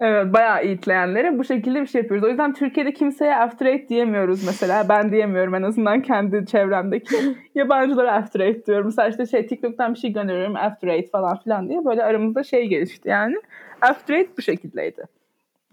Evet 0.00 0.32
bayağı 0.32 0.60
eğitleyenlere 0.62 1.38
bu 1.38 1.44
şekilde 1.44 1.80
bir 1.82 1.86
şey 1.86 2.00
yapıyoruz. 2.00 2.24
O 2.26 2.28
yüzden 2.28 2.52
Türkiye'de 2.54 2.92
kimseye 2.92 3.36
after 3.36 3.66
eight 3.66 3.88
diyemiyoruz 3.88 4.46
mesela. 4.46 4.88
Ben 4.88 5.12
diyemiyorum 5.12 5.54
en 5.54 5.62
azından 5.62 6.02
kendi 6.02 6.46
çevremdeki. 6.46 7.16
Yabancılara 7.54 8.12
after 8.12 8.40
eight 8.40 8.66
diyorum. 8.66 8.86
Mesela 8.86 9.08
işte 9.08 9.26
şey 9.26 9.46
TikTok'tan 9.46 9.94
bir 9.94 9.98
şey 9.98 10.12
gönderiyorum 10.12 10.56
after 10.56 10.88
eight 10.88 11.10
falan 11.10 11.38
filan 11.38 11.68
diye. 11.68 11.84
Böyle 11.84 12.04
aramızda 12.04 12.42
şey 12.42 12.66
gelişti 12.66 13.08
yani. 13.08 13.36
After 13.80 14.14
eight 14.14 14.38
bu 14.38 14.42
şekildeydi. 14.42 15.04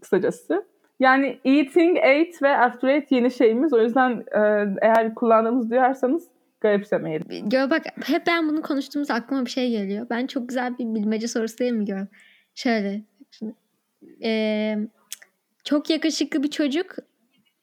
Kısacası. 0.01 0.65
Yani 1.01 1.39
eating 1.46 1.98
eight 2.01 2.41
ve 2.41 2.58
after 2.58 2.89
eight 2.89 3.12
yeni 3.12 3.31
şeyimiz. 3.31 3.74
O 3.74 3.81
yüzden 3.81 4.24
e, 4.31 4.39
eğer 4.81 5.15
kullandığımız 5.15 5.70
duyarsanız 5.70 6.27
garipsemeyin. 6.60 7.50
Gör 7.50 7.70
bak 7.70 7.84
hep 8.05 8.27
ben 8.27 8.50
bunu 8.50 8.62
konuştuğumuz 8.62 9.12
aklıma 9.12 9.46
bir 9.46 9.50
şey 9.50 9.72
geliyor. 9.72 10.08
Ben 10.10 10.27
çok 10.27 10.50
güzel 10.50 10.77
bir 10.77 10.86
bilmece 10.96 11.27
sorusu 11.27 11.58
değil 11.58 11.72
mi 11.72 11.86
Gör? 11.86 12.05
Şöyle. 12.55 13.01
Şimdi, 13.31 13.55
e, 14.24 14.77
çok 15.63 15.89
yakışıklı 15.89 16.43
bir 16.43 16.50
çocuk 16.50 16.96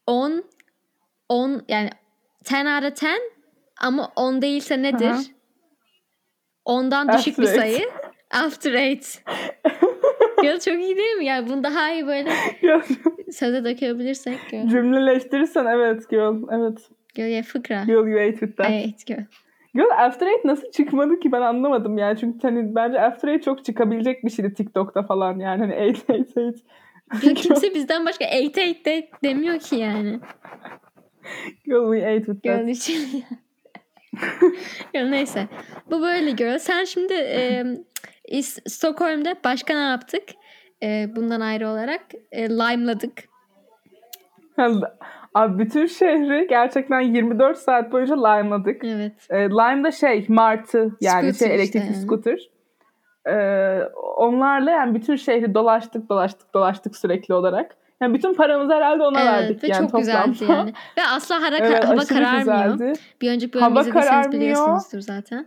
10 0.07 0.45
10 1.29 1.63
yani 1.69 1.91
10 2.53 2.67
out 2.67 2.93
of 2.93 3.03
10 3.03 3.09
ama 3.81 4.13
10 4.17 4.43
değilse 4.43 4.83
nedir? 4.83 5.07
Aha. 5.07 5.23
Ondan 6.65 7.19
düşük 7.19 7.39
bir 7.39 7.43
After 7.43 7.63
eight. 7.63 7.77
sayı. 7.77 7.89
After 8.45 8.73
8. 8.73 9.23
ya 10.43 10.61
çok 10.61 10.75
iyi 10.75 10.97
değil 10.97 11.17
mi? 11.17 11.25
Yani 11.25 11.49
bunu 11.49 11.65
daha 11.65 11.93
iyi 11.93 12.07
böyle 12.07 12.31
söze 13.33 13.65
dökebilirsek. 13.65 14.39
Gör. 14.51 14.69
Cümleleştirirsen 14.69 15.67
evet 15.67 16.11
girl. 16.11 16.49
Evet. 16.53 16.79
Gör 17.15 17.27
ya 17.27 17.43
fıkra. 17.43 17.85
Girl 17.85 18.09
you 18.09 18.21
ate 18.21 18.39
with 18.39 18.57
that. 18.57 18.71
Evet 18.71 19.07
gör. 19.07 19.25
Girl 19.75 19.91
After 19.99 20.27
Eight 20.27 20.45
nasıl 20.45 20.71
çıkmadı 20.71 21.21
ki 21.21 21.33
ben 21.33 21.41
anlamadım 21.41 21.99
yani. 21.99 22.19
Çünkü 22.19 22.39
hani 22.43 22.75
bence 22.75 23.01
After 23.01 23.29
Eight 23.29 23.43
çok 23.43 23.65
çıkabilecek 23.65 24.25
bir 24.25 24.31
şeydi 24.31 24.55
TikTok'ta 24.55 25.03
falan 25.03 25.39
yani. 25.39 25.61
Hani 25.61 25.75
Eight 25.75 26.11
Eight 26.11 26.37
Eight. 26.37 26.59
Ya 27.23 27.35
kimse 27.35 27.75
bizden 27.75 28.07
başka 28.07 28.25
8 28.25 28.55
8 28.55 28.85
de 28.85 29.09
demiyor 29.25 29.59
ki 29.59 29.77
yani. 29.77 30.21
Girl 31.65 31.93
we 31.93 32.07
ate 32.07 32.25
with 32.25 32.43
that. 32.43 32.59
Girl 32.59 32.69
için. 32.69 33.25
ya 34.95 35.09
neyse. 35.09 35.49
Bu 35.91 36.01
böyle 36.01 36.31
girl. 36.31 36.59
Sen 36.59 36.85
şimdi 36.85 37.15
e, 37.15 38.43
Stockholm'da 38.43 39.37
başka 39.45 39.75
ne 39.75 39.81
yaptık? 39.81 40.23
E, 40.83 41.07
bundan 41.17 41.41
ayrı 41.41 41.69
olarak 41.69 42.03
e, 42.33 42.49
lime'ladık. 42.51 43.13
Abi 45.35 45.59
bütün 45.59 45.87
şehri 45.87 46.47
gerçekten 46.51 47.01
24 47.01 47.59
saat 47.59 47.93
boyunca 47.93 48.15
lime'ladık. 48.29 48.85
Evet. 48.85 49.13
E, 49.31 49.39
Lime 49.51 49.85
da 49.85 49.91
şey 49.91 50.27
martı 50.29 50.97
yani 51.01 51.33
Scooter 51.33 51.47
şey 51.47 51.57
elektrikli 51.57 51.79
işte 51.85 51.93
yani. 51.95 51.97
scooter. 52.07 52.39
E, 53.27 53.35
onlarla 54.17 54.71
yani 54.71 54.95
bütün 54.95 55.17
şehri 55.17 55.55
dolaştık 55.55 56.09
dolaştık 56.09 56.55
dolaştık 56.55 56.97
sürekli 56.97 57.35
olarak. 57.35 57.77
Yani 58.03 58.15
bütün 58.15 58.35
paramızı 58.35 58.75
herhalde 58.75 59.03
ona 59.03 59.21
Evet 59.21 59.31
verdik 59.33 59.63
ve 59.65 59.67
yani 59.69 59.79
çok 59.79 59.93
toplamda. 59.93 60.27
güzeldi 60.27 60.53
yani. 60.53 60.73
Ve 60.99 61.03
asla 61.17 61.43
hara, 61.43 61.57
Evet, 61.57 61.85
hava 61.85 62.05
kararmıyor. 62.05 62.65
güzeldi. 62.77 62.93
Bir 63.21 63.31
önceki 63.31 63.59
Hava 63.59 63.71
bölümü 63.71 63.81
izlediyseniz 63.89 64.09
kararmıyor. 64.11 64.41
biliyorsunuzdur 64.43 65.01
zaten. 65.01 65.47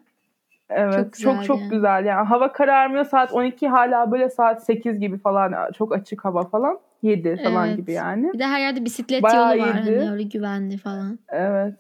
Evet 0.75 0.93
Çok 0.93 1.19
çok 1.19 1.33
güzel 1.33 1.43
çok, 1.43 1.59
yani. 1.59 1.69
güzel 1.69 2.05
yani 2.05 2.27
hava 2.27 2.51
kararmıyor 2.51 3.05
saat 3.05 3.33
12 3.33 3.67
hala 3.67 4.11
böyle 4.11 4.29
saat 4.29 4.63
8 4.65 4.99
gibi 4.99 5.17
falan 5.17 5.71
çok 5.77 5.95
açık 5.95 6.25
hava 6.25 6.43
falan 6.43 6.79
7 7.03 7.43
falan 7.43 7.67
Evet. 7.67 7.77
gibi 7.77 7.91
yani. 7.91 8.33
Bir 8.33 8.39
de 8.39 8.45
her 8.47 8.59
yerde 8.59 8.85
bisiklet 8.85 9.23
Bayağı 9.23 9.57
yolu 9.57 9.67
var 9.69 9.75
iyiydi. 9.75 9.99
hani 9.99 10.11
öyle 10.11 10.23
güvenli 10.23 10.77
falan. 10.77 11.19
Evet. 11.29 11.73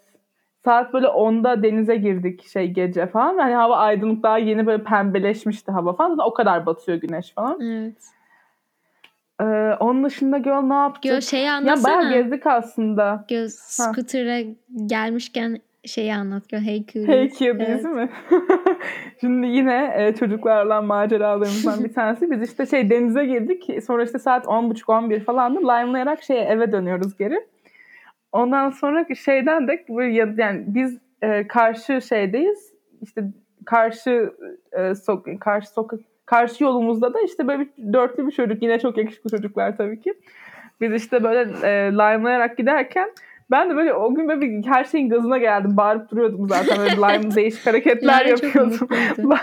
Saat 0.65 0.93
böyle 0.93 1.07
10'da 1.07 1.63
denize 1.63 1.95
girdik 1.95 2.47
şey 2.47 2.67
gece 2.71 3.07
falan. 3.07 3.37
Hani 3.37 3.53
hava 3.53 3.77
aydınlık 3.77 4.23
daha 4.23 4.37
yeni 4.37 4.65
böyle 4.65 4.83
pembeleşmişti 4.83 5.71
hava 5.71 5.93
falan. 5.93 6.09
Zaten 6.09 6.25
o 6.29 6.33
kadar 6.33 6.65
batıyor 6.65 6.97
güneş 6.97 7.33
falan. 7.33 7.59
Evet. 7.61 7.95
Ee, 9.41 9.75
onun 9.79 10.03
dışında 10.03 10.37
göl 10.37 10.61
ne 10.61 10.73
yaptık? 10.73 11.03
Gö 11.03 11.21
şeyi 11.21 11.45
ya 11.45 11.53
anlatsana. 11.55 11.97
bayağı 11.99 12.13
gezdik 12.13 12.47
aslında. 12.47 13.25
Göz 13.29 13.53
scooter'a 13.53 14.41
gelmişken 14.85 15.59
şeyi 15.85 16.15
anlat. 16.15 16.49
Gö 16.49 16.57
hey 16.57 16.85
Cuties. 16.85 17.07
Hey 17.07 17.29
Q 17.29 17.45
Evet. 17.45 17.83
mi? 17.83 18.09
Şimdi 19.21 19.47
yine 19.47 19.93
e, 19.97 20.15
çocuklarla 20.15 20.81
maceralarımızdan 20.81 21.83
bir 21.83 21.93
tanesi. 21.93 22.31
Biz 22.31 22.49
işte 22.49 22.65
şey 22.65 22.89
denize 22.89 23.25
girdik. 23.25 23.83
Sonra 23.83 24.03
işte 24.03 24.19
saat 24.19 24.45
10.30-11 24.45 25.19
falandı. 25.19 25.59
Lime'layarak 25.59 26.23
şeye 26.23 26.43
eve 26.43 26.71
dönüyoruz 26.71 27.17
geri. 27.17 27.45
Ondan 28.31 28.69
sonra 28.69 29.15
şeyden 29.15 29.67
de 29.67 29.85
yani 30.37 30.63
biz 30.67 30.97
e, 31.21 31.47
karşı 31.47 32.01
şeydeyiz. 32.01 32.73
İşte 33.01 33.23
karşı 33.65 34.33
e, 34.71 34.95
sok 34.95 35.25
karşı 35.39 35.69
sokak 35.69 35.99
karşı 36.25 36.63
yolumuzda 36.63 37.13
da 37.13 37.21
işte 37.21 37.47
böyle 37.47 37.59
bir 37.59 37.93
dörtlü 37.93 38.27
bir 38.27 38.31
çocuk 38.31 38.63
yine 38.63 38.79
çok 38.79 38.97
yakışıklı 38.97 39.29
çocuklar 39.29 39.77
tabii 39.77 40.01
ki. 40.01 40.13
Biz 40.81 40.93
işte 40.93 41.23
böyle 41.23 41.39
e, 41.67 41.91
lime'layarak 41.91 42.57
giderken 42.57 43.09
ben 43.51 43.69
de 43.69 43.75
böyle 43.75 43.93
o 43.93 44.15
gün 44.15 44.27
böyle 44.27 44.41
bir 44.41 44.65
her 44.65 44.83
şeyin 44.83 45.09
gazına 45.09 45.37
geldim. 45.37 45.77
Bağırıp 45.77 46.11
duruyordum 46.11 46.49
zaten. 46.49 46.77
Böyle 46.77 46.95
lime 46.95 47.35
değişik 47.35 47.67
hareketler 47.67 48.27
çok 48.27 48.43
yapıyordum. 48.43 48.87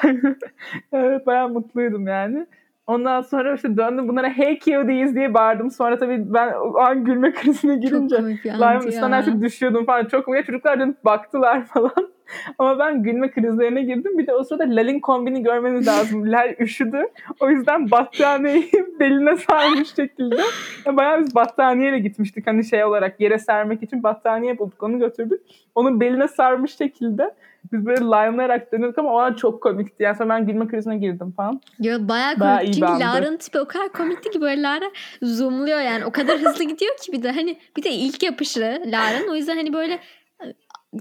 evet 0.92 1.26
bayağı 1.26 1.48
mutluydum 1.48 2.06
yani. 2.06 2.46
Ondan 2.86 3.20
sonra 3.20 3.54
işte 3.54 3.76
döndüm 3.76 4.08
bunlara 4.08 4.28
hey 4.28 4.58
cuties 4.58 5.14
diye 5.14 5.34
bağırdım. 5.34 5.70
Sonra 5.70 5.98
tabii 5.98 6.34
ben 6.34 6.52
o 6.52 6.78
an 6.78 7.04
gülme 7.04 7.32
krizine 7.32 7.76
girince 7.76 8.16
Lime 8.44 8.88
üstten 8.88 9.12
artık 9.12 9.42
düşüyordum 9.42 9.86
falan. 9.86 10.04
Çok 10.04 10.24
komik. 10.24 10.46
Çocuklar 10.46 10.80
dönüp 10.80 11.04
baktılar 11.04 11.64
falan. 11.74 12.08
Ama 12.58 12.78
ben 12.78 13.02
gülme 13.02 13.30
krizlerine 13.30 13.82
girdim. 13.82 14.18
Bir 14.18 14.26
de 14.26 14.35
o 14.35 14.44
sırada 14.44 14.64
Lal'in 14.68 15.00
kombini 15.00 15.42
görmeniz 15.42 15.87
lazım. 15.87 16.32
Lal 16.32 16.54
üşüdü. 16.58 17.02
O 17.40 17.50
yüzden 17.50 17.90
battaniyeyi 17.90 18.70
beline 19.00 19.37
sarmış 19.37 19.94
şekilde. 19.94 20.40
Ya 20.87 20.97
Bayağı 20.97 21.20
biz 21.20 21.35
battaniyeyle 21.35 21.99
gitmiştik. 21.99 22.47
Hani 22.47 22.64
şey 22.64 22.85
olarak 22.85 23.20
yere 23.20 23.38
sermek 23.38 23.82
için 23.82 24.02
battaniye 24.02 24.58
bulduk. 24.58 24.82
Onu 24.82 24.99
götürdük. 24.99 25.40
Onun 25.75 26.00
beline 26.00 26.28
sarmış 26.28 26.76
şekilde. 26.76 27.35
Biz 27.73 27.87
böyle 27.87 28.00
lime'layarak 28.00 28.73
dönüyorduk 28.73 28.99
ama 28.99 29.12
o 29.12 29.18
an 29.18 29.35
çok 29.35 29.62
komikti. 29.62 30.02
Yani 30.02 30.16
sonra 30.16 30.28
ben 30.28 30.47
gülme 30.47 30.68
krizine 30.68 30.99
girdim 30.99 31.32
falan. 31.37 31.61
Yo, 31.80 31.99
bayağı 32.08 32.40
Bayağı 32.40 32.58
komik. 32.58 32.75
iyi 32.76 32.80
Çünkü. 32.80 32.92
Lara'nın 33.04 33.37
tipi 33.37 33.61
o 33.61 33.64
kadar 33.64 33.88
komikti 33.88 34.30
ki 34.30 34.40
böyle 34.40 34.62
Lara 34.62 34.90
zoomluyor 35.23 35.80
yani. 35.80 36.04
O 36.04 36.11
kadar 36.11 36.38
hızlı 36.38 36.64
gidiyor 36.64 36.97
ki 36.97 37.12
bir 37.12 37.23
de 37.23 37.32
hani 37.32 37.58
bir 37.76 37.82
de 37.82 37.90
ilk 37.90 38.23
yapışı 38.23 38.61
Lara'nın. 38.87 39.28
O 39.32 39.35
yüzden 39.35 39.56
hani 39.56 39.73
böyle 39.73 39.99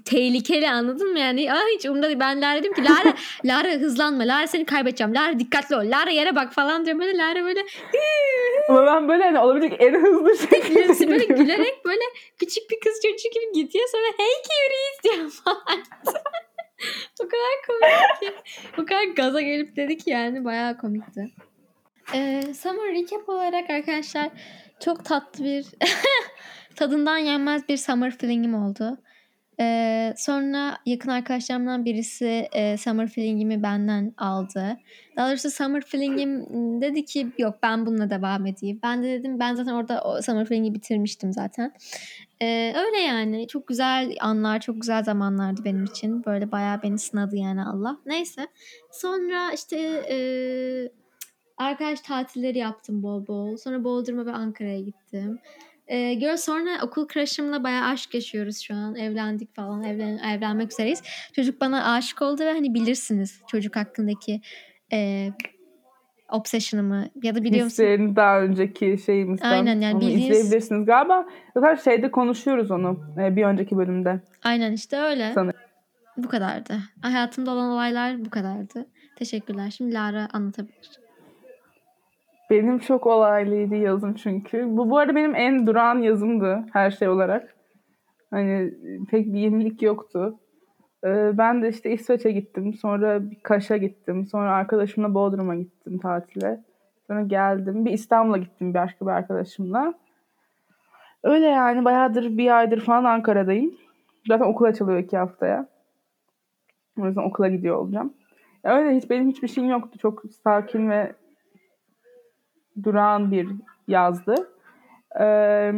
tehlikeli 0.06 0.70
anladın 0.70 1.12
mı 1.12 1.20
yani? 1.20 1.54
Aa, 1.54 1.66
hiç 1.76 1.86
umurumda 1.86 2.08
değil. 2.08 2.20
Ben 2.20 2.42
Lara 2.42 2.60
dedim 2.60 2.74
ki 2.74 2.84
Lara, 2.84 3.14
Lara 3.46 3.68
hızlanma. 3.68 4.24
Lara 4.24 4.48
seni 4.48 4.66
kaybedeceğim. 4.66 5.16
Lara 5.16 5.40
dikkatli 5.40 5.76
ol. 5.76 5.80
Lara 5.86 6.10
yere 6.10 6.36
bak 6.36 6.54
falan 6.54 6.86
diyorum. 6.86 7.02
Böyle 7.02 7.18
Lara 7.18 7.44
böyle 7.44 7.66
Ama 8.70 8.86
ben 8.86 9.08
böyle 9.08 9.24
hani 9.24 9.40
olabilecek 9.40 9.82
en 9.82 9.94
hızlı 9.94 10.38
şekilde 10.38 11.10
böyle 11.10 11.26
gülerek 11.26 11.86
böyle 11.86 12.02
küçük 12.40 12.70
bir 12.70 12.80
kız 12.80 12.94
çocuğu 13.02 13.30
gibi 13.34 13.52
gidiyor 13.54 13.86
sonra 13.92 14.04
hey 14.18 14.34
cuties 14.44 15.04
diyor 15.04 15.32
falan. 15.44 15.84
o 17.22 17.24
kadar 17.24 17.54
komik 17.68 18.20
ki. 18.20 18.52
O 18.82 18.86
kadar 18.86 19.04
gaza 19.04 19.42
gelip 19.42 19.76
dedik 19.76 20.08
yani 20.08 20.46
bayağı 20.46 20.78
komikti. 20.78 21.30
Ee, 22.14 22.42
summer 22.54 22.94
recap 22.94 23.30
olarak 23.30 23.70
arkadaşlar 23.70 24.30
çok 24.80 25.06
tatlı 25.06 25.44
bir 25.44 25.66
tadından 26.76 27.18
yenmez 27.18 27.70
bir 27.70 27.78
summer 27.78 28.18
feeling'im 28.18 28.54
oldu. 28.56 28.98
Ee, 29.60 30.14
sonra 30.18 30.78
yakın 30.86 31.10
arkadaşlarımdan 31.10 31.86
birisi 31.86 32.48
e, 32.54 32.78
summer 32.78 33.08
feeling'imi 33.08 33.64
benden 33.64 34.14
aldı. 34.18 34.78
Daha 35.16 35.30
doğrusu 35.30 35.52
summer 35.52 35.82
feeling'im 35.86 36.42
dedi 36.82 37.06
ki 37.06 37.28
yok 37.38 37.56
ben 37.64 37.86
bununla 37.86 38.10
devam 38.10 38.46
edeyim. 38.46 38.80
Ben 38.84 39.04
de 39.04 39.08
dedim 39.08 39.40
ben 39.40 39.56
zaten 39.56 39.74
orada 39.74 40.02
o 40.02 40.22
summer 40.22 40.46
feeling'i 40.46 40.74
bitirmiştim 40.74 41.34
zaten. 41.34 41.74
Ee, 42.42 42.74
öyle 42.76 42.98
yani 42.98 43.48
çok 43.48 43.68
güzel 43.68 44.16
anlar 44.22 44.60
çok 44.60 44.82
güzel 44.82 45.04
zamanlardı 45.04 45.66
benim 45.66 45.84
için. 45.84 46.26
Böyle 46.26 46.52
bayağı 46.52 46.84
beni 46.84 47.00
sınadı 47.00 47.36
yani 47.36 47.64
Allah. 47.64 47.98
Neyse 48.06 48.48
sonra 48.92 49.52
işte 49.52 49.78
e, 50.10 50.18
arkadaş 51.58 52.02
tatilleri 52.02 52.58
yaptım 52.58 53.04
bol 53.04 53.28
bol. 53.28 53.58
Sonra 53.58 53.84
Bodrum'a 53.84 54.26
ve 54.26 54.32
Ankara'ya 54.32 54.80
gittim. 54.80 55.40
Ee, 55.88 56.14
gör 56.14 56.36
sonra 56.38 56.70
okul 56.84 57.08
crush'ımla 57.08 57.64
bayağı 57.64 57.88
aşk 57.88 58.14
yaşıyoruz 58.14 58.60
şu 58.60 58.76
an. 58.76 58.96
Evlendik 58.96 59.56
falan. 59.56 59.84
Evlen, 59.84 60.18
evlenmek 60.18 60.72
üzereyiz. 60.72 61.04
Çocuk 61.34 61.62
bana 61.62 61.94
aşık 61.94 62.22
oldu 62.22 62.42
ve 62.46 62.52
hani 62.52 62.74
bilirsiniz 62.74 63.42
çocuk 63.48 63.76
hakkındaki 63.76 64.42
e, 64.94 65.30
obsession'ımı 66.32 67.10
ya 67.24 67.36
da 67.36 67.44
biliyor 67.44 67.64
musunuz? 67.64 67.72
Hislerini 67.90 68.16
daha 68.16 68.42
önceki 68.42 68.98
şeyimizden. 69.06 69.52
Aynen, 69.52 69.82
yani 69.82 69.96
onu 69.96 70.04
bildiğiniz- 70.04 70.24
izleyebilirsiniz. 70.24 70.86
Galiba 70.86 71.26
zaten 71.56 71.84
şeyde 71.84 72.12
konuşuyoruz 72.12 72.72
onu 72.72 73.00
e, 73.22 73.36
bir 73.36 73.44
önceki 73.44 73.78
bölümde. 73.78 74.22
Aynen 74.44 74.72
işte 74.72 74.98
öyle. 74.98 75.32
Sanırım. 75.36 75.60
Bu 76.18 76.28
kadardı. 76.28 76.78
Hayatımda 77.02 77.52
olan 77.52 77.70
olaylar 77.70 78.26
bu 78.26 78.30
kadardı. 78.30 78.86
Teşekkürler. 79.16 79.70
Şimdi 79.70 79.94
Lara 79.94 80.28
anlatabilir. 80.34 80.90
Benim 82.50 82.80
çok 82.80 83.08
olaylıydı 83.08 83.76
yazım 83.76 84.14
çünkü. 84.14 84.66
Bu 84.68 84.90
bu 84.90 84.98
arada 84.98 85.16
benim 85.16 85.36
en 85.36 85.68
durağan 85.68 86.00
yazımdı 86.00 86.66
her 86.74 86.92
şey 86.92 87.10
olarak. 87.10 87.56
Hani 88.32 88.74
pek 89.10 89.26
bir 89.26 89.40
yenilik 89.40 89.82
yoktu. 89.82 90.40
Ee, 91.04 91.38
ben 91.38 91.62
de 91.62 91.70
işte 91.70 91.92
İsveç'e 91.92 92.32
gittim. 92.32 92.74
Sonra 92.74 93.32
bir 93.32 93.40
Kaş'a 93.44 93.78
gittim. 93.78 94.26
Sonra 94.26 94.52
arkadaşımla 94.52 95.14
Bodrum'a 95.14 95.56
gittim 95.56 96.00
tatile. 96.00 96.64
Sonra 97.08 97.22
geldim. 97.22 97.86
Bir 97.86 97.92
İstanbul'a 97.92 98.38
gittim 98.38 98.70
bir 98.70 98.80
başka 98.80 99.06
bir 99.06 99.12
arkadaşımla. 99.12 99.94
Öyle 101.24 101.46
yani 101.46 101.86
bayağıdır 101.86 102.38
bir 102.38 102.58
aydır 102.58 102.82
falan 102.82 103.04
Ankara'dayım. 103.04 103.76
Zaten 104.28 104.46
okul 104.46 104.66
açılıyor 104.66 105.00
iki 105.00 105.18
haftaya. 105.18 105.68
O 107.00 107.06
yüzden 107.06 107.22
okula 107.22 107.48
gidiyor 107.48 107.76
olacağım. 107.76 108.14
Ya 108.64 108.78
öyle 108.78 108.98
hiç 108.98 109.10
benim 109.10 109.30
hiçbir 109.30 109.48
şeyim 109.48 109.70
yoktu. 109.70 110.00
Çok 110.00 110.24
sakin 110.44 110.90
ve 110.90 111.14
durağan 112.84 113.32
bir 113.32 113.48
yazdı. 113.88 114.36
Ee, 115.20 115.74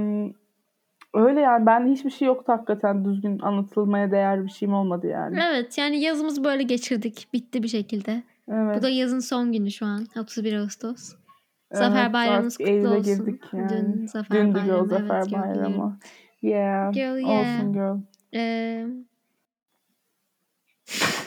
öyle 1.14 1.40
yani 1.40 1.66
ben 1.66 1.88
hiçbir 1.88 2.10
şey 2.10 2.28
yoktu 2.28 2.54
hakikaten 2.54 3.06
düzgün 3.06 3.40
anlatılmaya 3.40 4.12
değer 4.12 4.44
bir 4.44 4.50
şeyim 4.50 4.74
olmadı 4.74 5.08
yani. 5.08 5.40
Evet 5.52 5.78
yani 5.78 6.00
yazımızı 6.00 6.44
böyle 6.44 6.64
geçirdik. 6.64 7.28
Bitti 7.34 7.64
bir 7.64 7.68
şekilde. 7.68 8.24
Evet. 8.52 8.78
Bu 8.78 8.82
da 8.82 8.90
yazın 8.90 9.20
son 9.20 9.52
günü 9.52 9.72
şu 9.72 9.86
an. 9.86 10.06
31 10.20 10.54
Ağustos. 10.54 11.14
Evet, 11.72 11.84
Zafer 11.84 12.14
bayramınız 12.14 12.58
artık 12.62 12.68
kutlu 12.68 12.90
olsun. 12.90 13.04
girdik 13.04 13.44
yani. 13.54 13.70
Dün 13.70 14.06
Zafer 14.06 14.38
Dün 14.38 14.52
de 14.52 14.56
bayramı. 14.56 14.88
girl 14.88 14.90
Zafer 14.90 15.20
evet, 15.20 15.32
bayramı. 15.34 16.00
Yeah. 16.42 16.94
Girl, 16.94 17.18
yeah. 17.18 17.40
Olsun 17.40 17.74
girl. 17.74 17.98
Ee, 18.34 18.86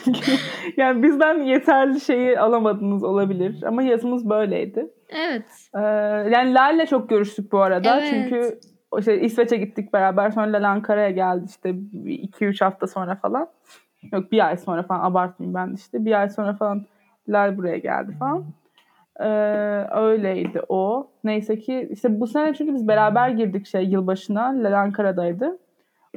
yani 0.77 1.03
bizden 1.03 1.39
yeterli 1.43 1.99
şeyi 1.99 2.39
alamadınız 2.39 3.03
olabilir. 3.03 3.63
Ama 3.63 3.83
yazımız 3.83 4.29
böyleydi. 4.29 4.87
evet. 5.09 5.45
Ee, 5.75 5.79
yani 6.33 6.53
Lal'le 6.53 6.85
çok 6.85 7.09
görüştük 7.09 7.51
bu 7.51 7.61
arada. 7.61 7.99
Evet. 7.99 8.09
Çünkü 8.09 8.59
şey 9.05 9.25
İsveç'e 9.25 9.57
gittik 9.57 9.93
beraber. 9.93 10.31
Sonra 10.31 10.53
Lal 10.53 10.63
Ankara'ya 10.63 11.09
geldi 11.09 11.45
işte 11.49 11.69
2-3 11.69 12.63
hafta 12.63 12.87
sonra 12.87 13.15
falan. 13.15 13.47
Yok 14.11 14.31
bir 14.31 14.47
ay 14.47 14.57
sonra 14.57 14.83
falan 14.83 14.99
abartmayayım 14.99 15.55
ben 15.55 15.73
işte. 15.75 16.05
Bir 16.05 16.19
ay 16.19 16.29
sonra 16.29 16.53
falan 16.53 16.85
Lal 17.29 17.57
buraya 17.57 17.77
geldi 17.77 18.15
falan. 18.19 18.45
Ee, 19.19 19.27
öyleydi 19.91 20.61
o. 20.69 21.11
Neyse 21.23 21.59
ki 21.59 21.89
işte 21.91 22.19
bu 22.19 22.27
sene 22.27 22.53
çünkü 22.53 22.73
biz 22.73 22.87
beraber 22.87 23.29
girdik 23.29 23.67
şey 23.67 23.83
yılbaşına. 23.85 24.63
Lal 24.63 24.79
Ankara'daydı. 24.79 25.57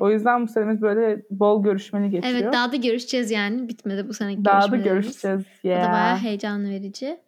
O 0.01 0.11
yüzden 0.11 0.43
bu 0.43 0.49
senemiz 0.49 0.83
böyle 0.83 1.23
bol 1.31 1.63
görüşmeli 1.65 2.11
geçiyor. 2.11 2.35
Evet 2.35 2.53
daha 2.53 2.73
da 2.73 2.77
görüşeceğiz 2.77 3.31
yani. 3.31 3.69
Bitmedi 3.69 4.09
bu 4.09 4.13
seneki 4.15 4.45
Daha 4.45 4.71
da 4.73 4.77
görüşeceğiz. 4.77 5.41
Bu 5.65 5.69
da 5.69 5.73
bayağı 5.73 6.09
Yeah. 6.09 6.23
heyecan 6.23 6.71
verici. 6.71 7.21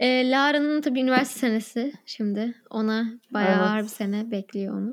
Ee, 0.00 0.30
Lara'nın 0.30 0.80
tabii 0.80 1.00
üniversite 1.00 1.40
senesi 1.40 1.92
şimdi. 2.06 2.54
Ona 2.70 3.04
bayağı 3.30 3.58
Evet. 3.58 3.68
ağır 3.70 3.82
bir 3.82 3.88
sene 3.88 4.30
bekliyor 4.30 4.74
onu. 4.74 4.90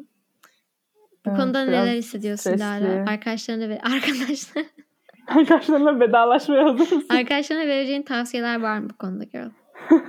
Bu 1.25 1.29
Evet, 1.29 1.37
konuda 1.39 1.65
neler 1.65 1.95
hissediyorsun 1.95 2.41
stresli. 2.55 2.63
Lara? 2.63 3.09
Arkadaşlarına 3.09 3.69
ve 3.69 3.79
arkadaşlar 3.95 4.63
Arkadaşlarla 5.27 5.99
vedalaşmaya 5.99 6.63
hazır 6.65 6.79
mısın? 6.95 7.05
arkadaşlarına 7.09 7.67
vereceğin 7.67 8.01
tavsiyeler 8.03 8.61
var 8.61 8.77
mı 8.79 8.89
bu 8.89 8.97
konuda 8.97 9.23
girl? 9.23 9.49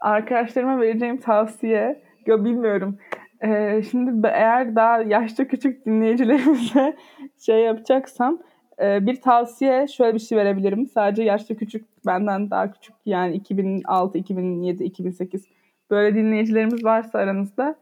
Arkadaşlarıma 0.00 0.80
vereceğim 0.80 1.20
tavsiye, 1.20 2.02
yo 2.26 2.44
bilmiyorum. 2.44 2.98
Ee, 3.44 3.82
şimdi 3.90 4.26
eğer 4.26 4.76
daha 4.76 5.02
yaşça 5.02 5.48
küçük 5.48 5.86
dinleyicilerimize 5.86 6.96
şey 7.46 7.60
yapacaksam 7.60 8.38
e, 8.82 9.06
bir 9.06 9.20
tavsiye 9.20 9.88
şöyle 9.88 10.14
bir 10.14 10.18
şey 10.18 10.38
verebilirim. 10.38 10.86
Sadece 10.86 11.22
yaşça 11.22 11.56
küçük, 11.56 12.06
benden 12.06 12.50
daha 12.50 12.72
küçük 12.72 12.94
yani 13.06 13.34
2006, 13.34 14.18
2007, 14.18 14.84
2008 14.84 15.46
böyle 15.90 16.16
dinleyicilerimiz 16.16 16.84
varsa 16.84 17.18
aranızda 17.18 17.76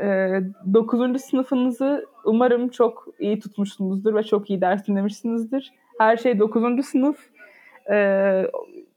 e, 0.00 0.06
9. 0.74 1.20
sınıfınızı 1.20 2.06
umarım 2.24 2.68
çok 2.68 3.08
iyi 3.18 3.38
tutmuşsunuzdur 3.38 4.14
ve 4.14 4.22
çok 4.22 4.50
iyi 4.50 4.60
ders 4.60 4.86
dinlemişsinizdir. 4.86 5.72
Her 5.98 6.16
şey 6.16 6.38
9. 6.38 6.86
sınıf. 6.86 7.18
E, 7.90 7.96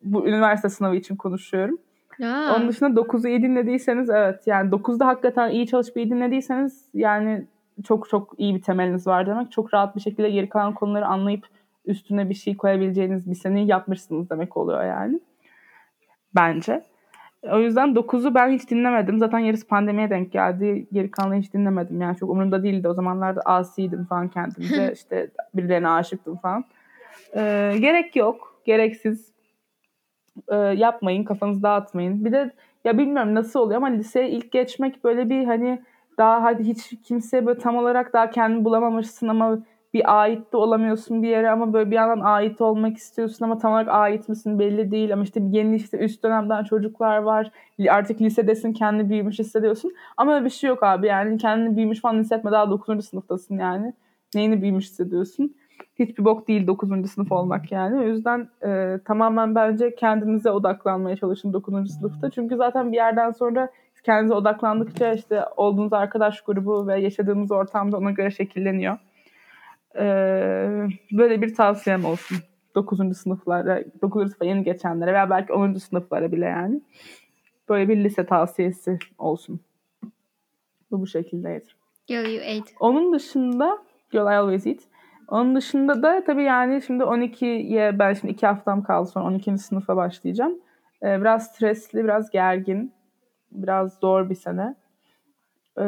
bu 0.03 0.27
üniversite 0.27 0.69
sınavı 0.69 0.95
için 0.95 1.15
konuşuyorum. 1.15 1.77
Aa, 2.21 2.55
Onun 2.55 2.67
dışında 2.69 3.01
9'u 3.01 3.27
iyi 3.27 3.41
dinlediyseniz 3.43 4.09
evet 4.09 4.47
yani 4.47 4.69
9'da 4.69 5.07
hakikaten 5.07 5.49
iyi 5.49 5.67
çalışıp 5.67 5.97
iyi 5.97 6.09
dinlediyseniz 6.09 6.85
yani 6.93 7.45
çok 7.83 8.09
çok 8.09 8.33
iyi 8.37 8.55
bir 8.55 8.61
temeliniz 8.61 9.07
var 9.07 9.27
demek. 9.27 9.51
Çok 9.51 9.73
rahat 9.73 9.95
bir 9.95 10.01
şekilde 10.01 10.29
geri 10.29 10.49
kalan 10.49 10.73
konuları 10.73 11.05
anlayıp 11.05 11.45
üstüne 11.85 12.29
bir 12.29 12.33
şey 12.33 12.57
koyabileceğiniz 12.57 13.29
bir 13.29 13.35
seneyi 13.35 13.67
yapmışsınız 13.67 14.29
demek 14.29 14.57
oluyor 14.57 14.85
yani. 14.85 15.19
Bence. 16.35 16.83
O 17.51 17.59
yüzden 17.59 17.89
9'u 17.89 18.35
ben 18.35 18.49
hiç 18.49 18.69
dinlemedim. 18.69 19.19
Zaten 19.19 19.39
yarısı 19.39 19.67
pandemiye 19.67 20.09
denk 20.09 20.31
geldi. 20.31 20.87
Geri 20.93 21.11
kalanı 21.11 21.35
hiç 21.35 21.53
dinlemedim. 21.53 22.01
Yani 22.01 22.17
çok 22.17 22.29
umurumda 22.29 22.63
değildi. 22.63 22.87
O 22.87 22.93
zamanlarda 22.93 23.41
asiydim 23.45 24.05
falan 24.05 24.27
kendimce. 24.27 24.91
işte 24.95 25.29
birilerine 25.53 25.89
aşıktım 25.89 26.37
falan. 26.37 26.65
Ee, 27.35 27.75
gerek 27.79 28.15
yok. 28.15 28.61
Gereksiz 28.65 29.31
e, 30.47 30.55
yapmayın, 30.55 31.23
kafanızı 31.23 31.63
dağıtmayın. 31.63 32.25
Bir 32.25 32.31
de 32.31 32.51
ya 32.85 32.97
bilmiyorum 32.97 33.35
nasıl 33.35 33.59
oluyor 33.59 33.77
ama 33.77 33.87
liseye 33.87 34.29
ilk 34.29 34.51
geçmek 34.51 35.03
böyle 35.03 35.29
bir 35.29 35.45
hani 35.45 35.81
daha 36.17 36.43
hadi 36.43 36.63
hiç 36.63 36.93
kimseye 37.03 37.45
böyle 37.45 37.59
tam 37.59 37.75
olarak 37.75 38.13
daha 38.13 38.29
kendini 38.29 38.65
bulamamışsın 38.65 39.27
ama 39.27 39.59
bir 39.93 40.21
ait 40.21 40.53
de 40.53 40.57
olamıyorsun 40.57 41.23
bir 41.23 41.27
yere 41.27 41.49
ama 41.49 41.73
böyle 41.73 41.91
bir 41.91 41.95
yandan 41.95 42.25
ait 42.25 42.61
olmak 42.61 42.97
istiyorsun 42.97 43.45
ama 43.45 43.57
tam 43.57 43.71
olarak 43.71 43.87
ait 43.89 44.29
misin 44.29 44.59
belli 44.59 44.91
değil 44.91 45.13
ama 45.13 45.23
işte 45.23 45.45
bir 45.45 45.57
yeni 45.57 45.75
işte 45.75 45.97
üst 45.97 46.23
dönemden 46.23 46.63
çocuklar 46.63 47.17
var 47.17 47.51
artık 47.89 48.21
lisedesin 48.21 48.73
kendini 48.73 49.09
büyümüş 49.09 49.39
hissediyorsun 49.39 49.93
ama 50.17 50.35
öyle 50.35 50.45
bir 50.45 50.49
şey 50.49 50.67
yok 50.67 50.83
abi 50.83 51.07
yani 51.07 51.37
kendini 51.37 51.75
büyümüş 51.77 52.01
falan 52.01 52.19
hissetme 52.19 52.51
daha 52.51 52.69
9. 52.69 53.05
sınıftasın 53.05 53.57
yani 53.57 53.93
neyini 54.35 54.61
büyümüş 54.61 54.85
hissediyorsun 54.85 55.55
hiçbir 55.99 56.25
bok 56.25 56.47
değil 56.47 56.67
9. 56.67 57.11
sınıf 57.11 57.31
olmak 57.31 57.71
yani. 57.71 57.99
O 57.99 58.03
yüzden 58.03 58.49
e, 58.65 58.99
tamamen 59.05 59.55
bence 59.55 59.95
kendinize 59.95 60.51
odaklanmaya 60.51 61.15
çalışın 61.15 61.53
9. 61.53 61.91
sınıfta. 61.93 62.29
Çünkü 62.29 62.55
zaten 62.55 62.91
bir 62.91 62.97
yerden 62.97 63.31
sonra 63.31 63.69
kendinize 64.03 64.33
odaklandıkça 64.33 65.13
işte 65.13 65.45
olduğunuz 65.57 65.93
arkadaş 65.93 66.41
grubu 66.41 66.87
ve 66.87 66.99
yaşadığınız 66.99 67.51
ortamda 67.51 67.97
ona 67.97 68.11
göre 68.11 68.31
şekilleniyor. 68.31 68.97
E, 69.95 70.03
böyle 71.11 71.41
bir 71.41 71.55
tavsiyem 71.55 72.05
olsun. 72.05 72.37
9. 72.75 73.17
sınıflara, 73.17 73.83
9. 74.01 74.23
sınıfa 74.23 74.45
yeni 74.45 74.63
geçenlere 74.63 75.13
veya 75.13 75.29
belki 75.29 75.53
10. 75.53 75.73
sınıflara 75.73 76.31
bile 76.31 76.45
yani. 76.45 76.81
Böyle 77.69 77.89
bir 77.89 78.03
lise 78.03 78.25
tavsiyesi 78.25 78.99
olsun. 79.17 79.59
Bu 80.91 81.01
bu 81.01 81.07
şekildeydi. 81.07 81.65
girl 82.07 82.29
you 82.29 82.41
ate. 82.41 82.71
Onun 82.79 83.13
dışında 83.13 83.77
Girl 84.11 84.27
I 84.27 84.35
Always 84.35 84.67
Eat. 84.67 84.79
Onun 85.31 85.55
dışında 85.55 86.03
da 86.03 86.23
tabii 86.23 86.43
yani 86.43 86.81
şimdi 86.81 87.03
12'ye 87.03 87.99
ben 87.99 88.13
şimdi 88.13 88.33
2 88.33 88.47
haftam 88.47 88.83
kaldı 88.83 89.09
sonra 89.09 89.25
12. 89.25 89.57
sınıfa 89.57 89.95
başlayacağım. 89.95 90.59
Ee, 91.03 91.21
biraz 91.21 91.47
stresli, 91.47 92.03
biraz 92.03 92.31
gergin. 92.31 92.93
Biraz 93.51 93.93
zor 93.93 94.29
bir 94.29 94.35
sene. 94.35 94.75
Ee, 95.77 95.83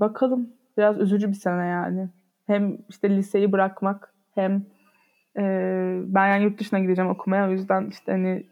bakalım. 0.00 0.52
Biraz 0.76 1.00
üzücü 1.00 1.28
bir 1.28 1.34
sene 1.34 1.66
yani. 1.66 2.08
Hem 2.46 2.78
işte 2.88 3.10
liseyi 3.10 3.52
bırakmak 3.52 4.14
hem 4.34 4.62
e, 5.36 5.42
ben 6.04 6.26
yani 6.26 6.44
yurt 6.44 6.60
dışına 6.60 6.78
gideceğim 6.78 7.10
okumaya. 7.10 7.48
O 7.48 7.50
yüzden 7.50 7.86
işte 7.86 8.12
hani 8.12 8.46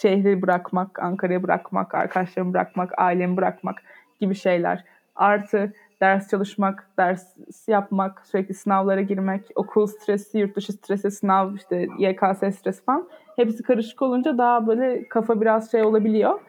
şehri 0.00 0.42
bırakmak, 0.42 0.98
Ankara'ya 0.98 1.42
bırakmak, 1.42 1.94
arkadaşlarımı 1.94 2.52
bırakmak, 2.52 2.98
ailemi 2.98 3.36
bırakmak 3.36 3.82
gibi 4.20 4.34
şeyler. 4.34 4.84
Artı 5.16 5.72
ders 6.04 6.30
çalışmak, 6.30 6.88
ders 6.98 7.26
yapmak, 7.68 8.26
sürekli 8.26 8.54
sınavlara 8.54 9.00
girmek, 9.00 9.42
okul 9.54 9.86
stresi, 9.86 10.38
yurt 10.38 10.56
dışı 10.56 10.72
stresi, 10.72 11.10
sınav, 11.10 11.54
işte 11.54 11.88
YKS 11.98 12.56
stresi 12.58 12.84
falan. 12.84 13.08
Hepsi 13.36 13.62
karışık 13.62 14.02
olunca 14.02 14.38
daha 14.38 14.66
böyle 14.66 15.08
kafa 15.08 15.40
biraz 15.40 15.70
şey 15.70 15.82
olabiliyor. 15.82 16.40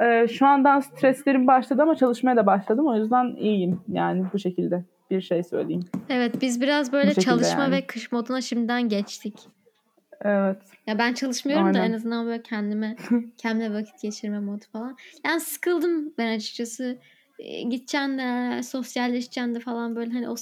Ee, 0.00 0.28
şu 0.28 0.46
andan 0.46 0.80
streslerim 0.80 1.46
başladı 1.46 1.82
ama 1.82 1.96
çalışmaya 1.96 2.36
da 2.36 2.46
başladım. 2.46 2.86
O 2.86 2.96
yüzden 2.96 3.36
iyiyim 3.36 3.80
yani 3.88 4.24
bu 4.32 4.38
şekilde 4.38 4.84
bir 5.10 5.20
şey 5.20 5.42
söyleyeyim. 5.42 5.84
Evet 6.08 6.34
biz 6.40 6.60
biraz 6.60 6.92
böyle 6.92 7.14
çalışma 7.14 7.62
yani. 7.62 7.72
ve 7.72 7.86
kış 7.86 8.12
moduna 8.12 8.40
şimdiden 8.40 8.88
geçtik. 8.88 9.34
Evet. 10.24 10.58
Ya 10.86 10.98
ben 10.98 11.12
çalışmıyorum 11.12 11.74
da 11.74 11.78
Aynen. 11.78 11.90
en 11.90 11.96
azından 11.96 12.26
böyle 12.26 12.42
kendime 12.42 12.96
kendime 13.38 13.74
vakit 13.74 14.02
geçirme 14.02 14.40
modu 14.40 14.64
falan. 14.72 14.96
Yani 15.26 15.40
sıkıldım 15.40 16.12
ben 16.18 16.36
açıkçası. 16.36 16.98
E, 17.38 17.62
gideceksin 17.62 18.18
de 18.18 18.62
sosyalleşeceksin 18.62 19.54
de 19.54 19.60
falan 19.60 19.96
böyle 19.96 20.10
hani 20.12 20.28
o 20.30 20.34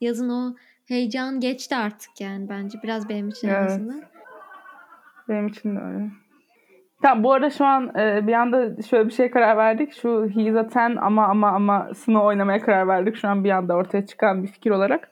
yazın 0.00 0.28
o 0.28 0.54
heyecan 0.86 1.40
geçti 1.40 1.76
artık 1.76 2.20
yani 2.20 2.48
bence 2.48 2.78
biraz 2.82 3.08
benim 3.08 3.28
için 3.28 3.48
Evet. 3.48 3.70
azından. 3.70 4.02
Benim 5.28 5.46
için 5.46 5.76
de 5.76 5.80
öyle. 5.80 6.10
Tamam 7.02 7.24
bu 7.24 7.32
arada 7.32 7.50
şu 7.50 7.64
an 7.64 7.98
e, 7.98 8.26
bir 8.26 8.32
anda 8.32 8.82
şöyle 8.82 9.08
bir 9.08 9.12
şeye 9.12 9.30
karar 9.30 9.56
verdik. 9.56 9.92
Şu 9.92 10.30
He's 10.34 10.56
a 10.56 10.68
Ten 10.68 10.96
ama 10.96 11.26
ama 11.26 11.48
ama 11.48 11.90
sını 11.94 12.22
oynamaya 12.22 12.60
karar 12.60 12.88
verdik. 12.88 13.16
Şu 13.16 13.28
an 13.28 13.44
bir 13.44 13.50
anda 13.50 13.74
ortaya 13.74 14.06
çıkan 14.06 14.42
bir 14.42 14.48
fikir 14.48 14.70
olarak. 14.70 15.10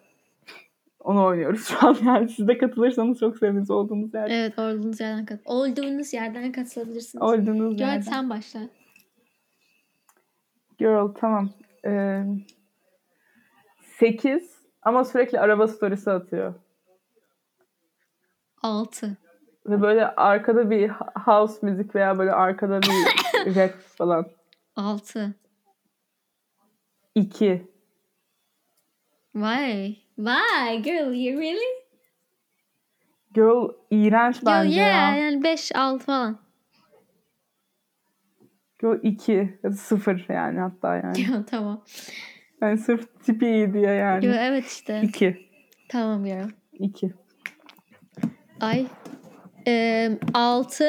Onu 1.01 1.25
oynuyoruz 1.25 1.66
şu 1.66 1.88
an 1.88 1.97
yani. 2.07 2.29
Siz 2.29 2.49
de 2.49 2.59
katılırsanız 2.59 3.18
çok 3.18 3.38
seviniriz 3.38 3.70
olduğunuz 3.70 4.14
yerde. 4.14 4.35
Evet 4.35 4.59
olduğunuz 4.59 5.01
yerden 5.01 5.25
kat 5.27 5.40
olduğunuz 5.44 6.12
yerden 6.12 6.53
katılabilirsiniz. 6.53 7.23
Olduğunuz 7.23 7.77
Gel 7.77 7.87
yerden. 7.87 8.01
sen 8.01 8.31
başla. 8.31 8.61
Girl 10.79 11.15
tamam. 11.21 11.51
Ee, 11.87 12.23
8 13.99 14.63
ama 14.83 15.05
sürekli 15.05 15.41
araba 15.41 15.69
storiesi 15.69 16.11
atıyor. 16.11 16.55
6. 18.63 19.17
Ve 19.67 19.83
böyle 19.83 20.07
arkada 20.07 20.71
bir 20.71 20.89
house 21.25 21.59
müzik 21.63 21.95
veya 21.95 22.19
böyle 22.19 22.33
arkada 22.33 22.81
bir 22.83 23.57
rap 23.57 23.81
falan. 23.81 24.27
6. 24.77 25.35
2. 27.15 27.67
Why? 29.33 29.97
Why 30.17 30.83
girl 30.83 31.13
you 31.13 31.41
really? 31.41 31.85
Girl 33.35 33.69
iğrenç 33.91 34.37
Yo 34.37 34.47
bence 34.47 34.81
yeah 34.81 35.17
ya. 35.17 35.17
yani 35.17 35.43
5 35.45 35.77
6 35.77 36.05
falan. 36.05 36.44
Girl 38.79 38.99
2. 39.03 39.59
0 39.73 40.27
yani 40.29 40.61
hatta 40.61 40.97
yani. 40.97 41.23
Yo 41.23 41.45
tamam. 41.47 41.85
Yani 42.61 42.79
sırf 42.79 43.25
tipi 43.25 43.47
iyi 43.47 43.73
diye 43.73 43.91
yani. 43.91 44.27
Yo 44.27 44.33
evet 44.33 44.67
işte. 44.67 45.01
2. 45.03 45.49
Tamam 45.89 46.25
girl. 46.25 46.49
2. 46.73 47.15
Ay. 48.61 48.87
6 50.35 50.85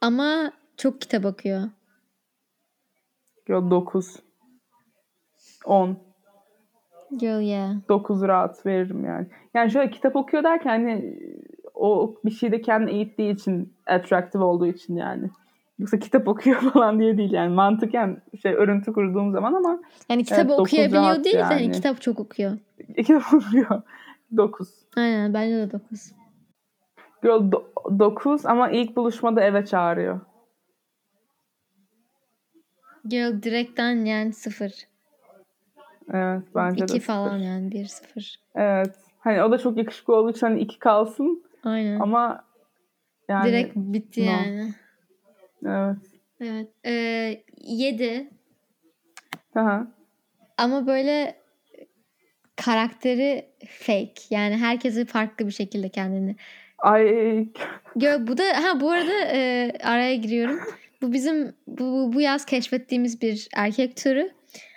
ama 0.00 0.52
çok 0.76 1.00
kitap 1.00 1.24
okuyor. 1.24 1.62
Girl 3.46 3.70
9. 3.70 4.16
10. 5.64 5.98
Girl 7.18 7.40
yeah. 7.40 7.74
9 7.88 8.22
rahat 8.22 8.66
veririm 8.66 9.04
yani. 9.04 9.26
Yani 9.54 9.70
şöyle 9.70 9.90
kitap 9.90 10.16
okuyor 10.16 10.44
derken 10.44 10.70
hani 10.70 11.18
o 11.74 12.14
bir 12.24 12.30
şeyde 12.30 12.60
kendini 12.60 12.90
eğittiği 12.90 13.34
için 13.34 13.74
attractive 13.86 14.44
olduğu 14.44 14.66
için 14.66 14.96
yani. 14.96 15.30
Yoksa 15.78 15.98
kitap 15.98 16.28
okuyor 16.28 16.60
falan 16.72 17.00
diye 17.00 17.18
değil 17.18 17.32
yani 17.32 17.54
mantıken 17.54 18.22
şey 18.42 18.52
örüntü 18.54 18.92
kurduğum 18.92 19.32
zaman 19.32 19.54
ama 19.54 19.78
Yani 20.08 20.24
kitabı 20.24 20.48
dokuz 20.48 20.60
okuyabiliyor 20.60 21.24
değil 21.24 21.36
de 21.36 21.42
hani 21.42 21.62
yani. 21.62 21.72
kitap 21.72 22.00
çok 22.00 22.20
okuyor. 22.20 22.58
kitap 22.96 23.22
okuyor. 23.34 23.82
9. 24.36 24.68
Aynen 24.96 25.34
bence 25.34 25.56
de 25.56 25.72
9. 25.72 26.12
Girl 27.22 27.52
9 27.98 28.46
ama 28.46 28.70
ilk 28.70 28.96
buluşmada 28.96 29.40
eve 29.42 29.64
çağırıyor. 29.66 30.20
Girl 33.08 33.42
direkten 33.42 34.04
yani 34.04 34.32
0. 34.32 34.72
Evet 36.12 36.42
bence 36.54 36.80
de. 36.80 36.84
2 36.84 36.92
sıfır. 36.92 37.06
falan 37.06 37.38
yani 37.38 37.70
1 37.72 37.84
0. 37.84 38.34
Evet. 38.54 38.94
Hani 39.18 39.42
o 39.42 39.50
da 39.50 39.58
çok 39.58 39.76
yakışıklı 39.76 40.16
olduğu 40.16 40.30
için 40.30 40.46
hani 40.46 40.60
2 40.60 40.78
kalsın 40.78 41.44
Aynen. 41.64 42.00
ama 42.00 42.44
yani 43.28 43.48
Direkt 43.48 43.76
bitti 43.76 44.26
no. 44.26 44.30
yani. 44.30 44.74
Evet. 45.64 45.96
Evet. 46.40 46.68
Ee, 46.86 47.42
7 47.62 48.30
Aha. 49.54 49.86
ama 50.58 50.86
böyle 50.86 51.36
karakteri 52.56 53.46
fake. 53.68 54.14
Yani 54.30 54.56
herkesi 54.56 55.04
farklı 55.04 55.46
bir 55.46 55.52
şekilde 55.52 55.88
kendini. 55.88 56.36
Ay 56.78 57.48
Gö 57.96 58.26
bu 58.26 58.38
da 58.38 58.44
ha 58.44 58.80
bu 58.80 58.90
arada 58.90 59.12
e, 59.32 59.72
araya 59.82 60.14
giriyorum. 60.14 60.60
Bu 61.02 61.12
bizim 61.12 61.54
bu, 61.66 62.10
bu 62.14 62.20
yaz 62.20 62.44
keşfettiğimiz 62.44 63.22
bir 63.22 63.48
erkek 63.56 63.96
türü. 63.96 64.30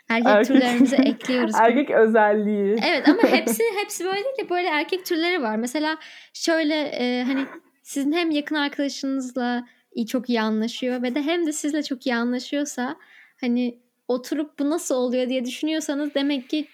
Erkek, 0.09 0.27
Erkek- 0.27 0.47
türlerimize 0.47 0.95
ekliyoruz. 0.95 1.53
bunu. 1.53 1.61
erkek 1.63 1.89
özelliği. 1.91 2.75
Evet 2.87 3.09
ama 3.09 3.23
hepsi 3.23 3.63
hepsi 3.81 4.05
böyle 4.05 4.15
değil 4.23 4.37
de 4.45 4.49
böyle 4.49 4.67
erkek 4.67 5.05
türleri 5.05 5.41
var. 5.41 5.55
Mesela 5.55 5.97
şöyle 6.33 6.75
e, 6.81 7.23
hani 7.23 7.45
sizin 7.83 8.11
hem 8.11 8.31
yakın 8.31 8.55
arkadaşınızla 8.55 9.67
iyi, 9.93 10.07
çok 10.07 10.29
iyi 10.29 10.41
anlaşıyor 10.41 11.01
ve 11.01 11.15
de 11.15 11.21
hem 11.21 11.45
de 11.45 11.51
sizle 11.51 11.83
çok 11.83 12.07
iyi 12.07 12.15
anlaşıyorsa 12.15 12.95
hani 13.41 13.77
oturup 14.07 14.59
bu 14.59 14.69
nasıl 14.69 14.95
oluyor 14.95 15.29
diye 15.29 15.45
düşünüyorsanız 15.45 16.15
demek 16.15 16.49
ki 16.49 16.67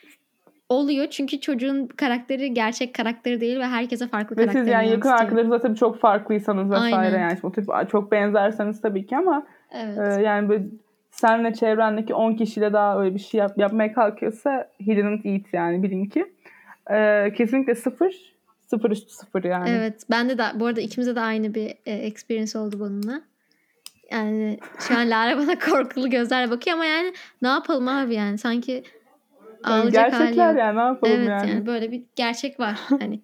oluyor. 0.70 1.08
Çünkü 1.08 1.40
çocuğun 1.40 1.88
karakteri 1.88 2.54
gerçek 2.54 2.96
karakteri 2.96 3.42
değil 3.42 3.60
ve 3.60 3.66
herkese 3.66 4.08
farklı 4.08 4.38
Ve 4.38 4.48
siz 4.48 4.68
yani 4.68 4.90
yakın 4.90 5.10
arkadaşınızla 5.10 5.62
tabii 5.62 5.76
çok 5.76 6.00
farklıysanız 6.00 6.72
vesaire 6.72 6.96
Aynen. 6.96 7.20
yani 7.20 7.38
şimdi 7.42 7.56
tip 7.56 7.90
çok 7.90 8.12
benzerseniz 8.12 8.82
tabii 8.82 9.06
ki 9.06 9.18
ama 9.18 9.48
Evet. 9.72 9.98
e, 9.98 10.22
yani 10.22 10.50
böyle 10.50 10.64
senle 11.12 11.54
çevrendeki 11.54 12.14
10 12.14 12.34
kişiyle 12.34 12.74
daha 12.74 13.00
öyle 13.00 13.16
bir 13.16 13.20
şey 13.20 13.40
yap, 13.40 13.58
yapmaya 13.58 13.94
kalkıyorsa 13.94 14.70
he 14.86 14.96
didn't 14.96 15.26
eat 15.26 15.54
yani 15.54 15.84
bilin 15.84 16.06
ki. 16.06 16.26
E, 16.92 17.32
kesinlikle 17.38 17.76
sıfır. 17.76 18.35
Sıfır 18.68 18.92
üstü 18.92 19.14
sıfır 19.14 19.44
yani. 19.44 19.70
Evet. 19.70 20.02
Bende 20.12 20.38
de 20.38 20.44
bu 20.56 20.66
arada 20.66 20.82
ikimize 20.82 21.16
de 21.16 21.20
aynı 21.20 21.54
bir 21.54 21.74
e, 21.86 21.94
experience 21.94 22.60
oldu 22.60 22.80
bununla. 22.80 23.22
Yani 24.12 24.60
şu 24.80 24.98
an 24.98 25.10
Lara 25.10 25.38
bana 25.38 25.60
korkulu 25.72 26.10
gözlerle 26.10 26.52
bakıyor 26.52 26.76
ama 26.76 26.86
yani 26.86 27.14
ne 27.42 27.48
yapalım 27.48 27.88
abi 27.88 28.14
yani 28.14 28.38
sanki 28.38 28.72
Yani 28.72 28.84
ağlayacak 29.64 30.14
hali 30.14 30.20
gerçekler 30.20 30.56
yani 30.56 30.78
ne 30.78 30.82
yapalım 30.82 31.14
Evet 31.16 31.30
yani. 31.30 31.50
yani. 31.50 31.66
böyle 31.66 31.92
bir 31.92 32.04
gerçek 32.16 32.60
var 32.60 32.80
hani. 32.90 33.20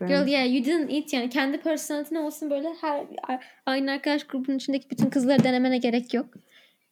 Girl 0.00 0.26
yeah 0.26 0.54
you 0.54 0.64
didn't 0.64 0.92
eat 0.92 1.12
yani 1.12 1.30
kendi 1.30 1.60
personality 1.60 2.18
olsun 2.18 2.50
böyle 2.50 2.68
her 2.80 3.04
aynı 3.66 3.90
arkadaş 3.92 4.24
grubunun 4.24 4.56
içindeki 4.56 4.90
bütün 4.90 5.10
kızları 5.10 5.44
denemene 5.44 5.78
gerek 5.78 6.14
yok. 6.14 6.26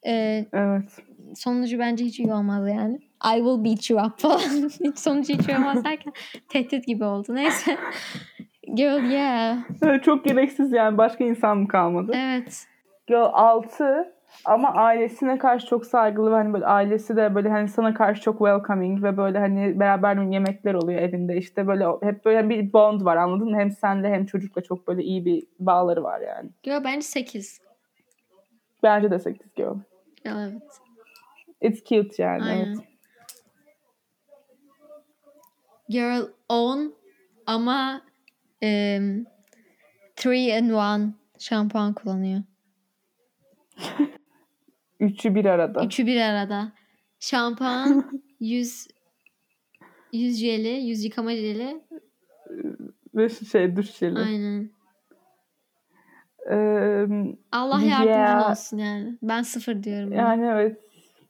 Ee, 0.06 0.46
Evet. 0.52 0.90
sonucu 1.36 1.78
bence 1.78 2.04
hiç 2.04 2.18
iyi 2.20 2.32
olmaz 2.32 2.68
yani. 2.68 2.98
I 3.24 3.36
will 3.36 3.64
beat 3.64 3.90
you 3.90 4.06
up 4.06 4.18
falan. 4.18 4.38
hiç 4.84 4.98
sonucu 4.98 5.32
hiç 5.32 5.48
olmaz 5.48 5.84
derken 5.84 6.12
tehdit 6.48 6.86
gibi 6.86 7.04
oldu. 7.04 7.34
Neyse. 7.34 7.76
Girl 8.74 9.10
yeah. 9.10 9.58
Evet, 9.82 10.04
Çok 10.04 10.24
gereksiz 10.24 10.72
yani 10.72 10.98
başka 10.98 11.24
insan 11.24 11.58
mı 11.58 11.68
kalmadı? 11.68 12.12
Evet. 12.14 12.66
Girl 13.06 13.30
6 13.32 14.12
ama 14.44 14.68
ailesine 14.68 15.38
karşı 15.38 15.66
çok 15.66 15.86
saygılı 15.86 16.30
ve 16.30 16.34
hani 16.34 16.52
böyle 16.52 16.66
ailesi 16.66 17.16
de 17.16 17.34
böyle 17.34 17.48
hani 17.48 17.68
sana 17.68 17.94
karşı 17.94 18.22
çok 18.22 18.38
welcoming 18.38 19.02
ve 19.02 19.16
böyle 19.16 19.38
hani 19.38 19.80
beraber 19.80 20.16
yemekler 20.16 20.74
oluyor 20.74 21.00
evinde 21.02 21.36
işte 21.36 21.66
böyle 21.66 21.86
hep 22.02 22.24
böyle 22.24 22.48
bir 22.48 22.72
bond 22.72 23.04
var 23.04 23.16
anladın 23.16 23.50
mı? 23.50 23.58
Hem 23.58 23.70
senle 23.70 24.08
hem 24.08 24.26
çocukla 24.26 24.62
çok 24.62 24.88
böyle 24.88 25.02
iyi 25.02 25.24
bir 25.24 25.42
bağları 25.58 26.02
var 26.02 26.20
yani. 26.20 26.50
Girl 26.62 26.84
bence 26.84 27.02
8. 27.02 27.60
Bence 28.82 29.10
de 29.10 29.18
8 29.18 29.54
girl. 29.54 29.76
Evet. 30.24 30.62
It's 31.60 31.84
cute 31.84 32.22
yani 32.22 32.42
Aynen. 32.42 32.64
evet. 32.66 32.78
Girl 35.92 36.22
10 36.48 36.94
ama 37.46 38.02
3 38.62 38.66
in 40.26 40.68
1 40.68 41.12
şampuan 41.38 41.92
kullanıyor. 41.94 42.42
Üçü 45.00 45.34
bir 45.34 45.44
arada. 45.44 45.84
Üçü 45.84 46.06
bir 46.06 46.20
arada. 46.20 46.72
Şampuan, 47.20 48.10
yüz 48.40 48.88
yüz 50.12 50.36
jeli, 50.40 50.68
yüz 50.68 51.04
yıkama 51.04 51.34
jeli. 51.34 51.80
Ve 53.14 53.28
şey 53.28 53.76
duş 53.76 53.90
jeli. 53.90 54.18
Aynen. 54.18 54.70
Ee, 56.50 57.06
Allah 57.52 57.80
yardımcın 57.82 58.12
Yeah. 58.12 58.50
olsun 58.50 58.78
yani. 58.78 59.18
Ben 59.22 59.42
sıfır 59.42 59.82
diyorum. 59.82 60.12
yani 60.12 60.46
evet 60.46 60.80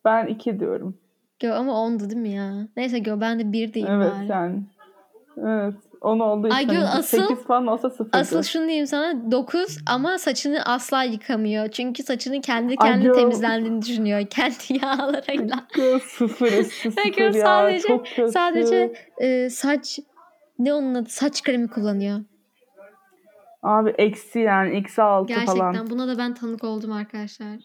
ben 0.04 0.26
2 0.26 0.60
diyorum. 0.60 1.01
Gö 1.42 1.52
ama 1.54 1.80
ondu 1.80 2.10
değil 2.10 2.20
mi 2.22 2.28
ya? 2.28 2.52
Neyse 2.76 2.98
gö 2.98 3.20
ben 3.20 3.38
de 3.38 3.52
bir 3.52 3.72
diyeyim 3.74 3.94
Evet 3.94 4.12
bari. 4.12 4.26
yani. 4.28 4.62
Evet. 5.36 5.74
Onu 6.00 6.24
olduğu 6.24 6.48
Ay, 6.52 6.64
için 6.64 6.74
gör, 6.74 6.82
asıl- 6.82 7.28
8 7.28 7.44
falan 7.44 7.66
olsa 7.66 7.90
0. 7.90 8.08
Asıl 8.12 8.42
şunu 8.42 8.66
diyeyim 8.66 8.86
sana 8.86 9.30
9 9.30 9.78
ama 9.86 10.18
saçını 10.18 10.62
asla 10.64 11.02
yıkamıyor. 11.02 11.68
Çünkü 11.68 12.02
saçını 12.02 12.40
kendi 12.40 12.74
Ay, 12.78 12.90
kendi 12.90 13.04
gör. 13.04 13.14
temizlendiğini 13.14 13.82
düşünüyor. 13.82 14.26
Kendi 14.30 14.84
yağlarıyla. 14.84 15.66
sıfır 16.06 16.46
üstü 16.46 16.74
sıfır 16.90 17.02
Peki, 17.04 17.22
ya. 17.22 17.32
sadece- 17.32 17.88
çok 17.88 18.06
kötü. 18.06 18.28
Sadece 18.32 18.92
e, 19.18 19.50
saç 19.50 19.98
ne 20.58 20.74
onun 20.74 20.94
adı? 20.94 21.08
Saç 21.08 21.42
kremi 21.42 21.68
kullanıyor. 21.68 22.20
Abi 23.62 23.90
eksi 23.98 24.38
yani 24.38 24.76
eksi 24.76 25.02
altı 25.02 25.28
Gerçekten 25.28 25.56
falan. 25.72 25.90
buna 25.90 26.08
da 26.08 26.18
ben 26.18 26.34
tanık 26.34 26.64
oldum 26.64 26.92
arkadaşlar. 26.92 27.56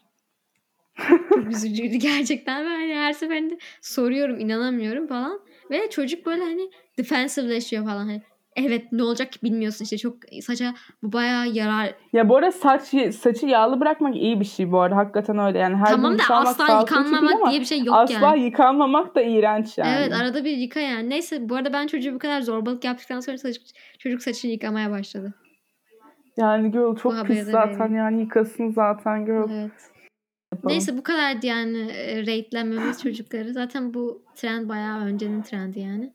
Çok 1.34 1.50
üzücüydü 1.50 1.96
gerçekten. 1.96 2.64
Ben 2.64 2.80
hani 2.80 2.94
her 2.94 3.12
seferinde 3.12 3.58
soruyorum 3.80 4.40
inanamıyorum 4.40 5.06
falan. 5.06 5.40
Ve 5.70 5.90
çocuk 5.90 6.26
böyle 6.26 6.42
hani 6.42 6.70
defensive'leşiyor 6.98 7.84
falan. 7.84 8.06
Hani 8.06 8.22
evet 8.56 8.92
ne 8.92 9.02
olacak 9.02 9.32
ki 9.32 9.38
bilmiyorsun 9.42 9.84
işte 9.84 9.98
çok 9.98 10.16
saça 10.42 10.74
bu 11.02 11.12
bayağı 11.12 11.48
yarar. 11.48 11.94
Ya 12.12 12.28
bu 12.28 12.36
arada 12.36 12.52
saç 12.52 12.82
saçı 13.14 13.46
yağlı 13.46 13.80
bırakmak 13.80 14.16
iyi 14.16 14.40
bir 14.40 14.44
şey 14.44 14.72
bu 14.72 14.80
arada. 14.80 14.96
Hakikaten 14.96 15.38
öyle 15.38 15.58
yani. 15.58 15.76
Her 15.76 15.86
tamam 15.86 16.10
gün 16.10 16.18
da 16.18 16.24
asla 16.30 16.80
yıkanmamak 16.80 17.34
ama 17.34 17.50
diye 17.50 17.60
bir 17.60 17.66
şey 17.66 17.84
yok 17.84 17.96
Asla 17.98 18.26
yani. 18.26 18.44
yıkanmamak 18.44 19.14
da 19.14 19.22
iğrenç 19.22 19.78
yani. 19.78 19.96
Evet 19.98 20.12
arada 20.12 20.44
bir 20.44 20.56
yıka 20.56 20.80
yani. 20.80 21.10
Neyse 21.10 21.48
bu 21.48 21.56
arada 21.56 21.72
ben 21.72 21.86
çocuğu 21.86 22.14
bu 22.14 22.18
kadar 22.18 22.40
zorbalık 22.40 22.84
yaptıktan 22.84 23.20
sonra 23.20 23.38
çocuk, 23.38 23.62
çocuk 23.98 24.22
saçını 24.22 24.50
yıkamaya 24.50 24.90
başladı. 24.90 25.34
Yani 26.36 26.70
girl 26.70 26.96
çok 26.96 27.26
pis 27.26 27.44
zaten 27.44 27.94
yani 27.94 28.20
yıkasın 28.20 28.70
zaten 28.70 29.26
girl. 29.26 29.50
Evet. 29.50 29.72
Yapalım. 30.58 30.72
Neyse 30.72 30.96
bu 30.96 31.02
kadardı 31.02 31.46
yani 31.46 31.78
e, 31.78 32.20
rate'lenmemiz 32.20 33.02
çocukları. 33.02 33.52
Zaten 33.52 33.94
bu 33.94 34.22
trend 34.36 34.68
bayağı 34.68 35.04
öncenin 35.04 35.42
trendi 35.42 35.80
yani. 35.80 36.12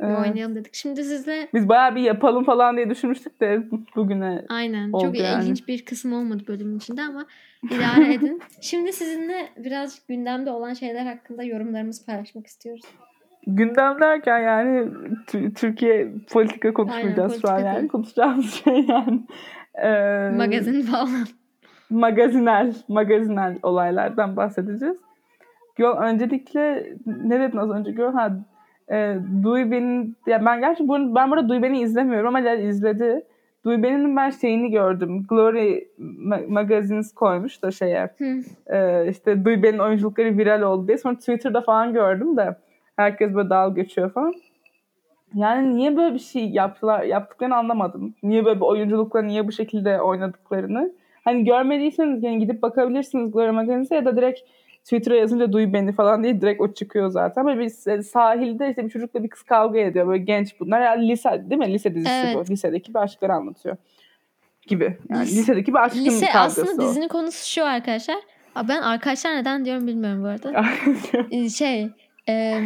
Bir 0.00 0.04
Evet. 0.06 0.18
oynayalım 0.18 0.54
dedik. 0.54 0.74
Şimdi 0.74 1.04
sizle 1.04 1.48
Biz 1.54 1.68
bayağı 1.68 1.94
bir 1.94 2.00
yapalım 2.00 2.44
falan 2.44 2.76
diye 2.76 2.90
düşünmüştük 2.90 3.40
de 3.40 3.62
bugüne. 3.96 4.44
aynen 4.48 4.92
Oldu 4.92 5.04
çok 5.04 5.18
yani. 5.18 5.42
ilginç 5.42 5.68
bir 5.68 5.84
kısım 5.84 6.12
olmadı 6.12 6.42
bölümün 6.48 6.76
içinde 6.76 7.02
ama 7.02 7.26
idare 7.70 8.14
edin. 8.14 8.40
Şimdi 8.60 8.92
sizinle 8.92 9.48
birazcık 9.56 10.08
gündemde 10.08 10.50
olan 10.50 10.74
şeyler 10.74 11.06
hakkında 11.06 11.42
yorumlarımızı 11.42 12.06
paylaşmak 12.06 12.46
istiyoruz. 12.46 12.82
Gündem 13.46 14.00
derken 14.00 14.38
yani 14.38 14.88
Tü- 15.26 15.54
Türkiye 15.54 16.12
politika 16.32 16.74
konuşmayacağız 16.74 17.32
Aynen, 17.32 17.40
şu 17.40 17.48
an 17.48 17.54
politika 17.56 17.76
yani. 17.78 17.88
Konuşacağımız 17.88 18.54
şey 18.64 18.84
yani. 18.88 19.20
Ee, 19.74 20.36
Magazin 20.36 20.82
falan. 20.82 21.26
Magazinel, 21.90 22.74
magazinel 22.88 23.58
olaylardan 23.62 24.36
bahsedeceğiz. 24.36 24.96
Gör, 25.76 25.96
öncelikle 25.96 26.86
ne 27.06 27.40
dedin 27.40 27.58
az 27.58 27.70
önce 27.70 27.90
Gör? 27.90 28.12
Ha, 28.12 28.32
e, 28.90 29.16
Duy 29.42 29.70
Ben'in, 29.70 30.16
ya 30.26 30.44
ben 30.44 30.60
gerçi 30.60 30.88
bunu, 30.88 31.14
ben 31.14 31.30
burada 31.30 31.48
Duy 31.48 31.62
Ben'i 31.62 31.80
izlemiyorum 31.80 32.36
ama 32.36 32.50
izledi. 32.50 33.24
Duy 33.64 33.82
Ben'in 33.82 34.16
ben 34.16 34.30
şeyini 34.30 34.70
gördüm. 34.70 35.26
Glory 35.28 35.88
Ma- 35.98 36.46
Magazines 36.46 37.14
koymuş 37.14 37.62
da 37.62 37.70
şeye. 37.70 38.10
E, 38.66 39.08
işte 39.10 39.44
Duy 39.44 39.62
Ben'in 39.62 39.78
oyunculukları 39.78 40.38
viral 40.38 40.62
oldu 40.62 40.88
diye. 40.88 40.98
Sonra 40.98 41.14
Twitter'da 41.14 41.60
falan 41.60 41.92
gördüm 41.92 42.36
de 42.36 42.56
herkes 42.96 43.34
böyle 43.34 43.50
dalga 43.50 43.82
geçiyor 43.82 44.10
falan. 44.12 44.34
Yani 45.34 45.76
niye 45.76 45.96
böyle 45.96 46.14
bir 46.14 46.18
şey 46.18 46.50
yaptılar, 46.50 47.02
yaptıklarını 47.02 47.56
anlamadım. 47.56 48.14
Niye 48.22 48.44
böyle 48.44 48.60
bir 48.60 48.64
oyunculukla 48.64 49.22
niye 49.22 49.48
bu 49.48 49.52
şekilde 49.52 50.00
oynadıklarını. 50.00 50.92
Hani 51.24 51.44
görmediyseniz 51.44 52.22
yani 52.22 52.38
gidip 52.38 52.62
bakabilirsiniz 52.62 53.32
Glory 53.32 53.50
Magazine'e 53.50 53.96
ya 53.98 54.04
da 54.04 54.16
direkt 54.16 54.40
Twitter'a 54.84 55.14
yazınca 55.16 55.52
duy 55.52 55.72
beni 55.72 55.92
falan 55.92 56.22
diye 56.22 56.40
direkt 56.40 56.60
o 56.60 56.72
çıkıyor 56.72 57.08
zaten. 57.10 57.46
Böyle 57.46 57.60
bir 57.60 58.02
sahilde 58.02 58.68
işte 58.70 58.84
bir 58.84 58.90
çocukla 58.90 59.22
bir 59.24 59.28
kız 59.28 59.42
kavga 59.42 59.78
ediyor. 59.78 60.08
Böyle 60.08 60.24
genç 60.24 60.60
bunlar. 60.60 60.80
Yani 60.80 61.08
lise 61.08 61.44
değil 61.50 61.58
mi? 61.58 61.72
Lise 61.72 61.94
dizisi 61.94 62.12
Evet. 62.24 62.36
bu. 62.36 62.52
Lisedeki 62.52 62.94
bir 62.94 62.98
aşkları 62.98 63.32
anlatıyor. 63.32 63.76
Gibi. 64.66 64.98
Yani 65.10 65.22
Lise- 65.26 65.36
lisedeki 65.36 65.74
bir 65.74 65.78
aşkın 65.84 66.04
Lise 66.04 66.26
kavgası 66.26 66.62
aslında 66.62 66.82
o. 66.84 66.88
dizinin 66.88 67.08
konusu 67.08 67.50
şu 67.50 67.64
arkadaşlar. 67.66 68.16
Ben 68.68 68.82
arkadaşlar 68.82 69.36
neden 69.36 69.64
diyorum 69.64 69.86
bilmiyorum 69.86 70.22
bu 70.22 70.26
arada. 70.26 70.64
Ee, 71.30 71.48
şey 71.48 71.88
e, 72.28 72.60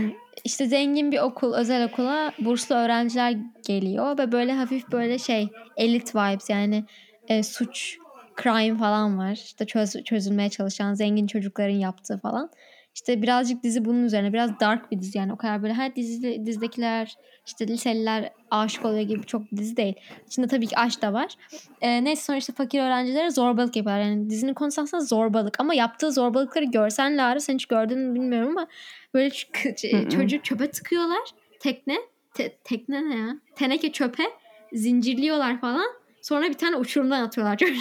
işte 0.44 0.66
zengin 0.66 1.12
bir 1.12 1.18
okul 1.18 1.54
özel 1.54 1.84
okula 1.86 2.32
burslu 2.38 2.74
öğrenciler 2.76 3.34
geliyor 3.66 4.18
ve 4.18 4.32
böyle 4.32 4.52
hafif 4.52 4.92
böyle 4.92 5.18
şey 5.18 5.48
elit 5.76 6.14
vibes 6.14 6.50
yani 6.50 6.84
e, 7.28 7.42
suç 7.42 7.98
crime 8.42 8.78
falan 8.78 9.18
var. 9.18 9.32
İşte 9.32 9.66
çöz, 9.66 10.04
çözülmeye 10.04 10.50
çalışan 10.50 10.94
zengin 10.94 11.26
çocukların 11.26 11.74
yaptığı 11.74 12.18
falan. 12.18 12.50
İşte 12.94 13.22
birazcık 13.22 13.62
dizi 13.62 13.84
bunun 13.84 14.04
üzerine 14.04 14.32
biraz 14.32 14.60
dark 14.60 14.90
bir 14.90 15.00
dizi 15.00 15.18
yani. 15.18 15.32
O 15.32 15.36
kadar 15.36 15.62
böyle 15.62 15.74
her 15.74 15.96
dizi, 15.96 16.46
dizidekiler 16.46 17.14
işte 17.46 17.68
liseliler 17.68 18.32
aşık 18.50 18.84
oluyor 18.84 19.02
gibi 19.02 19.26
çok 19.26 19.52
bir 19.52 19.56
dizi 19.56 19.76
değil. 19.76 19.94
İçinde 20.26 20.46
tabii 20.46 20.66
ki 20.66 20.78
aşk 20.78 21.02
da 21.02 21.12
var. 21.12 21.34
E, 21.80 22.04
neyse 22.04 22.22
sonra 22.22 22.38
işte 22.38 22.52
fakir 22.52 22.80
öğrencilere 22.80 23.30
zorbalık 23.30 23.76
yapıyorlar. 23.76 24.04
Yani 24.04 24.30
dizinin 24.30 24.54
konusu 24.54 24.82
aslında 24.82 25.04
zorbalık 25.04 25.60
ama 25.60 25.74
yaptığı 25.74 26.12
zorbalıkları 26.12 26.64
görsen 26.64 27.18
Lara 27.18 27.40
sen 27.40 27.54
hiç 27.54 27.66
gördün 27.66 27.98
mü 27.98 28.14
bilmiyorum 28.14 28.48
ama 28.48 28.66
böyle 29.14 29.30
çocuğu 30.10 30.42
çöpe 30.42 30.70
tıkıyorlar. 30.70 31.22
Tekne 31.60 31.96
te- 32.34 32.56
tekne 32.64 33.10
ne 33.10 33.16
ya? 33.16 33.36
Teneke 33.54 33.92
çöpe 33.92 34.22
zincirliyorlar 34.72 35.60
falan. 35.60 35.86
Sonra 36.22 36.48
bir 36.48 36.54
tane 36.54 36.76
uçurumdan 36.76 37.22
atıyorlar 37.22 37.56
çocuğu 37.56 37.72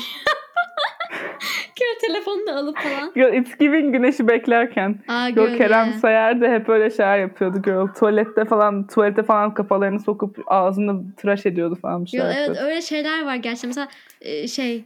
Kör 2.03 2.13
telefonunu 2.13 2.57
alıp 2.57 2.77
falan. 2.77 3.13
Girl, 3.15 3.33
It's 3.33 3.57
giving 3.57 3.93
güneşi 3.93 4.27
beklerken. 4.27 4.99
Aa, 5.07 5.29
Girl, 5.29 5.35
gör 5.35 5.57
Kerem 5.57 5.87
ya. 5.87 5.93
Sayar 5.93 6.41
da 6.41 6.47
hep 6.47 6.69
öyle 6.69 6.89
şeyler 6.89 7.19
yapıyordu 7.19 7.61
girl. 7.61 7.87
Tuvalette 7.87 8.45
falan, 8.45 8.87
tuvalete 8.87 9.23
falan 9.23 9.53
kafalarını 9.53 9.99
sokup 9.99 10.37
ağzını 10.47 11.15
tıraş 11.15 11.45
ediyordu 11.45 11.75
falan 11.81 12.05
bir 12.05 12.13
Yo, 12.13 12.23
evet 12.37 12.57
öyle 12.61 12.81
şeyler 12.81 13.25
var 13.25 13.35
gerçekten. 13.35 13.69
Mesela 13.69 13.87
e, 14.21 14.47
şey 14.47 14.83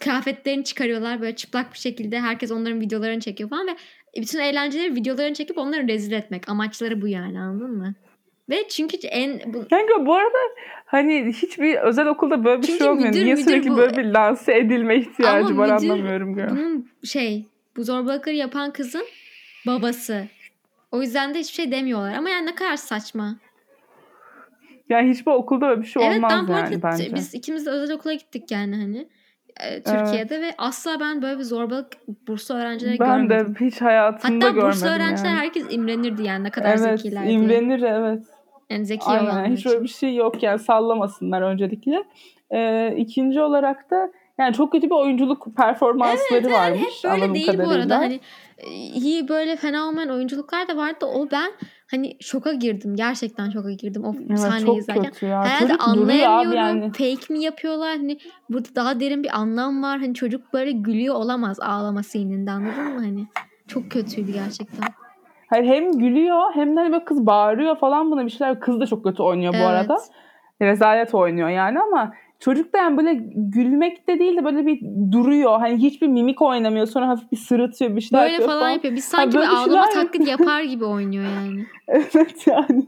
kıyafetlerini 0.00 0.64
çıkarıyorlar 0.64 1.20
böyle 1.20 1.36
çıplak 1.36 1.72
bir 1.72 1.78
şekilde 1.78 2.20
herkes 2.20 2.50
onların 2.50 2.80
videolarını 2.80 3.20
çekiyor 3.20 3.50
falan 3.50 3.66
ve 3.66 3.76
bütün 4.20 4.38
eğlenceleri 4.38 4.94
videolarını 4.94 5.34
çekip 5.34 5.58
onları 5.58 5.88
rezil 5.88 6.12
etmek 6.12 6.48
amaçları 6.48 7.02
bu 7.02 7.08
yani 7.08 7.40
anladın 7.40 7.76
mı? 7.76 7.94
Ve 8.50 8.68
çünkü 8.68 8.96
en 9.06 9.40
bu, 9.54 9.66
Yani 9.70 9.86
girl, 9.86 10.06
bu 10.06 10.14
arada 10.14 10.38
hani 10.86 11.32
hiçbir 11.32 11.74
özel 11.78 12.06
okulda 12.06 12.44
böyle 12.44 12.62
bir 12.62 12.66
Çünkü 12.66 12.78
şey 12.78 12.88
olmuyor. 12.88 13.08
müdür- 13.08 13.24
Niye 13.24 13.34
müdür 13.34 13.44
sürekli 13.44 13.70
bu- 13.70 13.76
böyle 13.76 13.96
bir 13.96 14.04
lanse 14.04 14.54
edilme 14.58 14.96
ihtiyacı 14.96 15.46
Ama 15.54 15.56
var 15.62 15.68
müdür 15.76 15.84
anlamıyorum 15.90 16.34
girl. 16.34 16.50
bunun 16.50 16.88
şey 17.04 17.46
bu 17.76 17.84
zorbalıkları 17.84 18.34
yapan 18.36 18.72
kızın 18.72 19.04
babası. 19.66 20.26
O 20.92 21.02
yüzden 21.02 21.34
de 21.34 21.38
hiçbir 21.38 21.54
şey 21.54 21.70
demiyorlar 21.72 22.12
ama 22.14 22.30
yani 22.30 22.46
ne 22.46 22.54
kadar 22.54 22.76
saçma. 22.76 23.36
Yani 24.88 25.10
hiçbir 25.10 25.32
okulda 25.32 25.68
böyle 25.68 25.80
bir 25.80 25.86
şey 25.86 26.02
Evet 26.02 26.16
olmaz 26.16 26.32
ben 26.32 26.48
bu 26.48 26.54
arada 26.54 26.70
yani 26.72 26.82
bence. 26.82 27.14
biz 27.14 27.34
ikimiz 27.34 27.66
de 27.66 27.70
özel 27.70 27.96
okula 27.96 28.14
gittik 28.14 28.50
yani 28.50 28.76
hani 28.76 29.08
e, 29.60 29.82
Türkiye'de 29.82 30.40
ve 30.40 30.54
asla 30.58 31.00
ben 31.00 31.22
böyle 31.22 31.38
bir 31.38 31.44
zorbalık 31.44 31.86
burslu 32.28 32.54
öğrencilere 32.54 32.98
ben 32.98 33.28
görmedim. 33.28 33.54
de 33.60 33.64
hiç 33.64 33.80
hayatımda 33.80 34.44
Hatta 34.46 34.48
görmedim 34.54 34.68
burslu 34.68 34.88
öğrenciler 34.88 35.28
yani. 35.30 35.38
herkes 35.38 35.66
imrenirdi 35.70 36.22
yani 36.22 36.44
ne 36.44 36.50
kadar 36.50 36.76
Evet, 36.76 37.00
zekiler 37.00 37.22
diye. 37.24 37.32
imrenir 37.34 37.82
evet. 37.82 38.22
Yani 38.70 38.86
zeki 38.86 39.04
Aynen 39.06 39.24
olanlar 39.24 39.48
hiç 39.50 39.60
için. 39.60 39.70
öyle 39.70 39.82
bir 39.82 39.88
şey 39.88 40.14
yok 40.14 40.42
yani 40.42 40.58
sallamasınlar 40.58 41.42
öncelikle. 41.42 42.04
Ee, 42.50 42.94
ikinci 42.96 43.40
olarak 43.40 43.90
da 43.90 44.10
yani 44.38 44.54
çok 44.54 44.72
kötü 44.72 44.86
bir 44.86 44.94
oyunculuk 44.94 45.46
performansları 45.56 46.52
varmış. 46.52 47.04
Hep 47.04 47.10
böyle 47.10 47.34
değil 47.34 47.46
bu 47.48 47.52
kadarıyla. 47.52 47.74
arada. 47.76 47.96
Hani 47.98 48.20
e, 48.58 48.70
iyi 48.76 49.28
böyle 49.28 49.56
fena 49.56 49.86
olmayan 49.88 50.08
oyunculuklar 50.10 50.68
da 50.68 50.76
vardı. 50.76 51.06
O 51.14 51.28
ben 51.32 51.52
hani 51.90 52.16
şoka 52.20 52.52
girdim. 52.52 52.96
Gerçekten 52.96 53.50
şoka 53.50 53.72
girdim 53.72 54.04
o 54.04 54.14
Evet, 54.28 54.38
sahneyi 54.40 54.66
çok 54.66 54.78
izlerken. 54.78 55.04
kötü 55.04 55.26
ya. 55.26 55.44
Herhalde 55.44 55.68
Çocuk 55.68 55.88
anlayamıyorum. 55.88 56.56
yani. 56.82 56.92
Fake 56.92 57.34
mi 57.34 57.42
yapıyorlar? 57.44 57.96
Hani 57.96 58.18
burada 58.50 58.68
daha 58.74 59.00
derin 59.00 59.22
bir 59.24 59.36
anlam 59.38 59.82
var. 59.82 59.98
Hani 59.98 60.14
çocuk 60.14 60.52
böyle 60.52 60.72
gülüyor 60.72 61.14
olamaz 61.14 61.60
ağlama 61.60 62.02
scene'inde 62.02 62.50
anladın 62.50 62.84
mı? 62.94 63.00
Hani 63.00 63.26
çok 63.68 63.90
kötüydü 63.90 64.32
gerçekten. 64.32 64.84
Hayır, 65.46 65.64
hem 65.64 65.92
gülüyor 65.98 66.40
hem 66.54 66.76
de 66.76 66.80
hani 66.80 66.92
böyle 66.92 67.04
kız 67.04 67.26
bağırıyor 67.26 67.76
falan 67.76 68.10
buna 68.10 68.24
bir 68.24 68.30
şeyler. 68.30 68.60
Kız 68.60 68.80
da 68.80 68.86
çok 68.86 69.04
kötü 69.04 69.22
oynuyor 69.22 69.52
bu 69.52 69.56
Evet. 69.56 69.66
arada. 69.66 69.98
Rezalet 70.62 71.14
oynuyor 71.14 71.48
yani 71.48 71.80
ama 71.80 72.12
çocuk 72.40 72.72
da 72.72 72.78
yani 72.78 72.96
böyle 72.96 73.14
gülmek 73.34 74.08
de 74.08 74.18
değil 74.18 74.36
de 74.36 74.44
böyle 74.44 74.66
bir 74.66 74.80
duruyor. 75.12 75.58
Hani 75.58 75.76
hiçbir 75.76 76.08
mimik 76.08 76.42
oynamıyor. 76.42 76.86
Sonra 76.86 77.08
hafif 77.08 77.32
bir 77.32 77.36
sırıtıyor 77.36 77.96
bir 77.96 78.00
şeyler 78.00 78.22
Böyle 78.22 78.32
yapıyor 78.32 78.50
falan 78.50 78.70
yapıyor. 78.70 78.94
Biz 78.94 79.04
sanki 79.04 79.36
böyle 79.36 79.46
bir 79.46 79.52
ağlama 79.52 79.86
şeyler 79.86 79.90
taklidi 80.04 80.30
yapar 80.30 80.62
gibi 80.62 80.84
oynuyor 80.84 81.24
yani. 81.24 81.66
Evet 81.88 82.46
yani. 82.46 82.86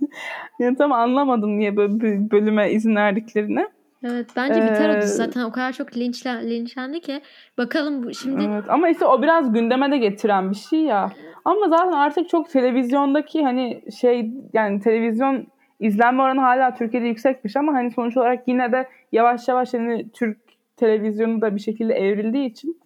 Yani 0.59 0.77
tam 0.77 0.93
anlamadım 0.93 1.59
niye 1.59 1.77
böyle 1.77 2.31
bölüme 2.31 2.71
izin 2.73 2.97
verdiklerini. 2.97 3.69
Evet 4.05 4.27
bence 4.37 4.63
biter 4.63 4.89
o 4.89 4.93
Ee, 4.93 5.03
dizi. 5.03 5.15
Zaten 5.15 5.45
o 5.45 5.53
kadar 5.53 5.73
çok 5.73 5.97
linçlen, 5.97 6.51
linçlendi 6.51 7.01
ki. 7.01 7.21
Bakalım 7.59 8.03
bu 8.03 8.15
şimdi 8.15 8.45
Evet 8.45 8.65
ama 8.69 8.89
işte 8.89 9.05
o 9.05 9.23
biraz 9.23 9.53
gündeme 9.53 9.91
de 9.91 9.99
getiren 9.99 10.51
bir 10.51 10.57
şey 10.57 10.81
ya. 10.81 11.13
Ama 11.45 11.69
zaten 11.69 11.93
artık 11.93 12.29
çok 12.29 12.51
televizyondaki 12.51 13.43
hani 13.43 13.83
şey 14.01 14.31
yani 14.53 14.81
televizyon 14.81 15.47
izlenme 15.81 16.23
oranı 16.23 16.41
hala 16.41 16.75
Türkiye'de 16.75 17.07
yüksekmiş 17.07 17.57
ama 17.57 17.73
hani 17.75 17.91
sonuç 17.91 18.17
olarak 18.17 18.49
yine 18.49 18.73
de 18.73 18.89
yavaş 19.13 19.49
yavaş 19.49 19.75
hani 19.75 20.11
Türk 20.11 20.39
televizyonu 20.77 21.41
da 21.41 21.55
bir 21.55 21.61
şekilde 21.61 21.95
evrildiği 21.95 22.51
için 22.51 22.81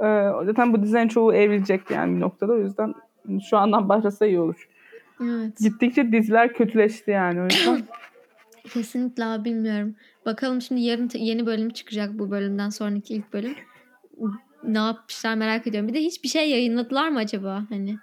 e, 0.00 0.06
zaten 0.46 0.72
bu 0.72 0.82
dizilerin 0.82 1.08
çoğu 1.08 1.34
evrilecek 1.34 1.90
yani 1.90 2.16
bir 2.16 2.20
noktada 2.20 2.52
o 2.52 2.58
yüzden 2.58 2.94
şu 3.50 3.56
andan 3.56 3.88
başlasa 3.88 4.26
iyi 4.26 4.40
olur. 4.40 4.68
evet. 5.20 5.58
Gittikçe 5.58 6.12
diziler 6.12 6.52
kötüleşti 6.52 7.10
yani 7.10 7.40
o 7.40 7.44
yüzden. 7.44 7.82
Kesinlikle 8.72 9.44
bilmiyorum. 9.44 9.94
Bakalım 10.26 10.62
şimdi 10.62 10.80
yarın 10.80 11.10
yeni 11.14 11.46
bölüm 11.46 11.70
çıkacak 11.70 12.18
bu 12.18 12.30
bölümden 12.30 12.68
sonraki 12.68 13.14
ilk 13.14 13.32
bölüm. 13.32 13.54
Ne 14.64 14.78
yapmışlar 14.78 15.34
merak 15.34 15.66
ediyorum. 15.66 15.88
Bir 15.88 15.94
de 15.94 16.00
hiçbir 16.00 16.28
şey 16.28 16.50
yayınladılar 16.50 17.08
mı 17.08 17.18
acaba 17.18 17.62
hani? 17.68 17.96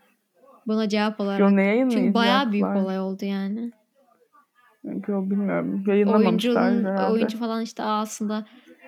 Buna 0.67 0.89
cevap 0.89 1.19
olarak. 1.19 1.39
Yo, 1.39 1.55
ne? 1.55 1.88
Çünkü 1.91 2.13
bayağı 2.13 2.51
büyük 2.51 2.75
olay 2.75 2.99
oldu 2.99 3.25
yani. 3.25 3.71
Yo, 5.07 5.29
bilmiyorum. 5.29 5.83
Yayınlamamışlar 5.88 6.62
Oyuncunun 6.62 6.86
herhalde. 6.86 7.13
oyuncu 7.13 7.38
falan 7.38 7.62
işte 7.62 7.83
aslında 7.83 8.45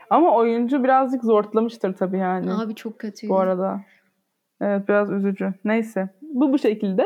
Ama 0.09 0.35
oyuncu 0.35 0.83
birazcık 0.83 1.23
zortlamıştır 1.23 1.93
tabii 1.93 2.17
yani. 2.17 2.53
abi 2.53 2.75
çok 2.75 2.99
kötüydü. 2.99 3.33
Bu 3.33 3.37
arada. 3.37 3.81
Evet 4.61 4.87
biraz 4.87 5.11
üzücü. 5.11 5.53
Neyse. 5.65 6.09
Bu 6.21 6.53
bu 6.53 6.59
şekilde. 6.59 7.05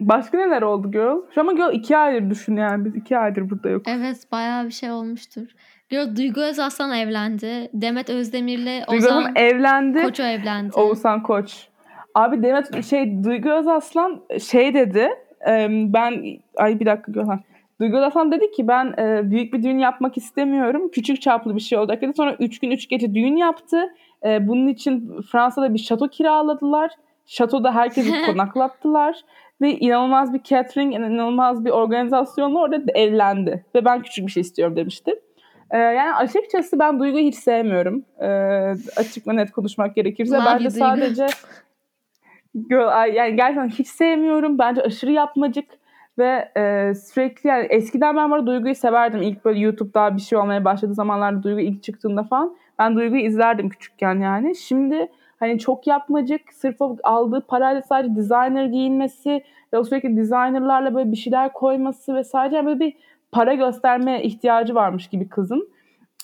Başka 0.00 0.38
neler 0.38 0.62
oldu 0.62 0.90
Girl? 0.90 1.16
Şu 1.34 1.40
ama 1.40 1.52
Girl 1.52 1.72
iki 1.72 1.96
aydır 1.96 2.30
düşün 2.30 2.56
yani. 2.56 2.84
Biz 2.84 2.96
iki 2.96 3.18
aydır 3.18 3.50
burada 3.50 3.68
yok. 3.68 3.82
Evet 3.86 4.16
bayağı 4.32 4.66
bir 4.66 4.70
şey 4.70 4.90
olmuştur. 4.90 5.46
Girl, 5.88 6.16
Duygu 6.16 6.40
Özaslan 6.40 6.92
evlendi. 6.92 7.70
Demet 7.72 8.10
Özdemir'le 8.10 8.86
Duygu 8.90 9.06
Hanım 9.06 9.18
Ozan 9.18 9.32
evlendi. 9.36 10.02
Koço 10.02 10.22
evlendi. 10.22 10.76
Oğuzhan 10.76 11.22
Koç. 11.22 11.68
Abi 12.14 12.42
Demet 12.42 12.84
şey 12.84 13.24
Duygu 13.24 13.50
Özaslan 13.50 14.22
şey 14.40 14.74
dedi. 14.74 15.08
ben 15.94 16.24
ay 16.56 16.80
bir 16.80 16.86
dakika 16.86 17.12
Gökhan. 17.12 17.40
Duygu 17.80 17.96
Özaslan 17.96 18.32
dedi 18.32 18.50
ki 18.50 18.68
ben 18.68 18.94
büyük 19.30 19.54
bir 19.54 19.62
düğün 19.62 19.78
yapmak 19.78 20.16
istemiyorum. 20.16 20.90
Küçük 20.92 21.22
çaplı 21.22 21.54
bir 21.54 21.60
şey 21.60 21.78
olacak 21.78 22.02
dedi. 22.02 22.12
Sonra 22.16 22.36
3 22.38 22.58
gün 22.58 22.70
3 22.70 22.88
gece 22.88 23.14
düğün 23.14 23.36
yaptı. 23.36 23.94
Bunun 24.24 24.68
için 24.68 25.20
Fransa'da 25.32 25.74
bir 25.74 25.78
şato 25.78 26.08
kiraladılar. 26.08 26.90
Şatoda 27.26 27.74
herkesi 27.74 28.12
konaklattılar. 28.26 29.24
Ve 29.60 29.70
inanılmaz 29.70 30.34
bir 30.34 30.42
catering, 30.42 30.94
inanılmaz 30.94 31.64
bir 31.64 31.70
organizasyonla 31.70 32.58
orada 32.58 32.92
evlendi. 32.94 33.64
Ve 33.74 33.84
ben 33.84 34.02
küçük 34.02 34.26
bir 34.26 34.32
şey 34.32 34.40
istiyorum 34.40 34.76
demişti. 34.76 35.14
E, 35.70 35.78
yani 35.78 36.14
açıkçası 36.14 36.78
ben 36.78 37.00
Duygu'yu 37.00 37.24
hiç 37.24 37.34
sevmiyorum. 37.34 38.04
E, 38.20 38.28
açık 38.96 39.28
ve 39.28 39.36
net 39.36 39.52
konuşmak 39.52 39.94
gerekirse. 39.94 40.36
Love 40.36 40.44
Bence 40.46 40.64
Duygu. 40.64 40.78
sadece 40.78 41.26
Girl, 42.70 43.14
yani 43.14 43.36
gerçekten 43.36 43.68
hiç 43.68 43.88
sevmiyorum. 43.88 44.58
Bence 44.58 44.82
aşırı 44.82 45.12
yapmacık. 45.12 45.64
Ve 46.18 46.52
e, 46.56 46.94
sürekli 46.94 47.48
yani 47.48 47.66
eskiden 47.70 48.16
ben 48.16 48.30
böyle 48.30 48.46
Duygu'yu 48.46 48.74
severdim. 48.74 49.22
İlk 49.22 49.44
böyle 49.44 49.60
YouTube'da 49.60 50.16
bir 50.16 50.20
şey 50.20 50.38
olmaya 50.38 50.64
başladığı 50.64 50.94
zamanlarda 50.94 51.42
Duygu 51.42 51.60
ilk 51.60 51.82
çıktığında 51.82 52.22
falan. 52.22 52.56
Ben 52.78 52.96
Duygu'yu 52.96 53.22
izlerdim 53.22 53.68
küçükken 53.68 54.20
yani. 54.20 54.56
Şimdi 54.56 55.08
hani 55.40 55.58
çok 55.58 55.86
yapmacık 55.86 56.52
sırf 56.52 56.80
o 56.80 56.96
aldığı 57.02 57.40
parayla 57.40 57.82
sadece 57.82 58.16
designer 58.16 58.64
giyinmesi 58.64 59.44
ve 59.72 59.78
o 59.78 59.84
sürekli 59.84 60.16
designerlarla 60.16 60.94
böyle 60.94 61.12
bir 61.12 61.16
şeyler 61.16 61.52
koyması 61.52 62.14
ve 62.14 62.24
sadece 62.24 62.66
böyle 62.66 62.80
bir 62.80 62.96
para 63.32 63.54
gösterme 63.54 64.22
ihtiyacı 64.22 64.74
varmış 64.74 65.08
gibi 65.08 65.28
kızın. 65.28 65.68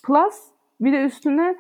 Plus 0.05 0.37
bir 0.81 0.93
de 0.93 1.05
üstüne 1.05 1.57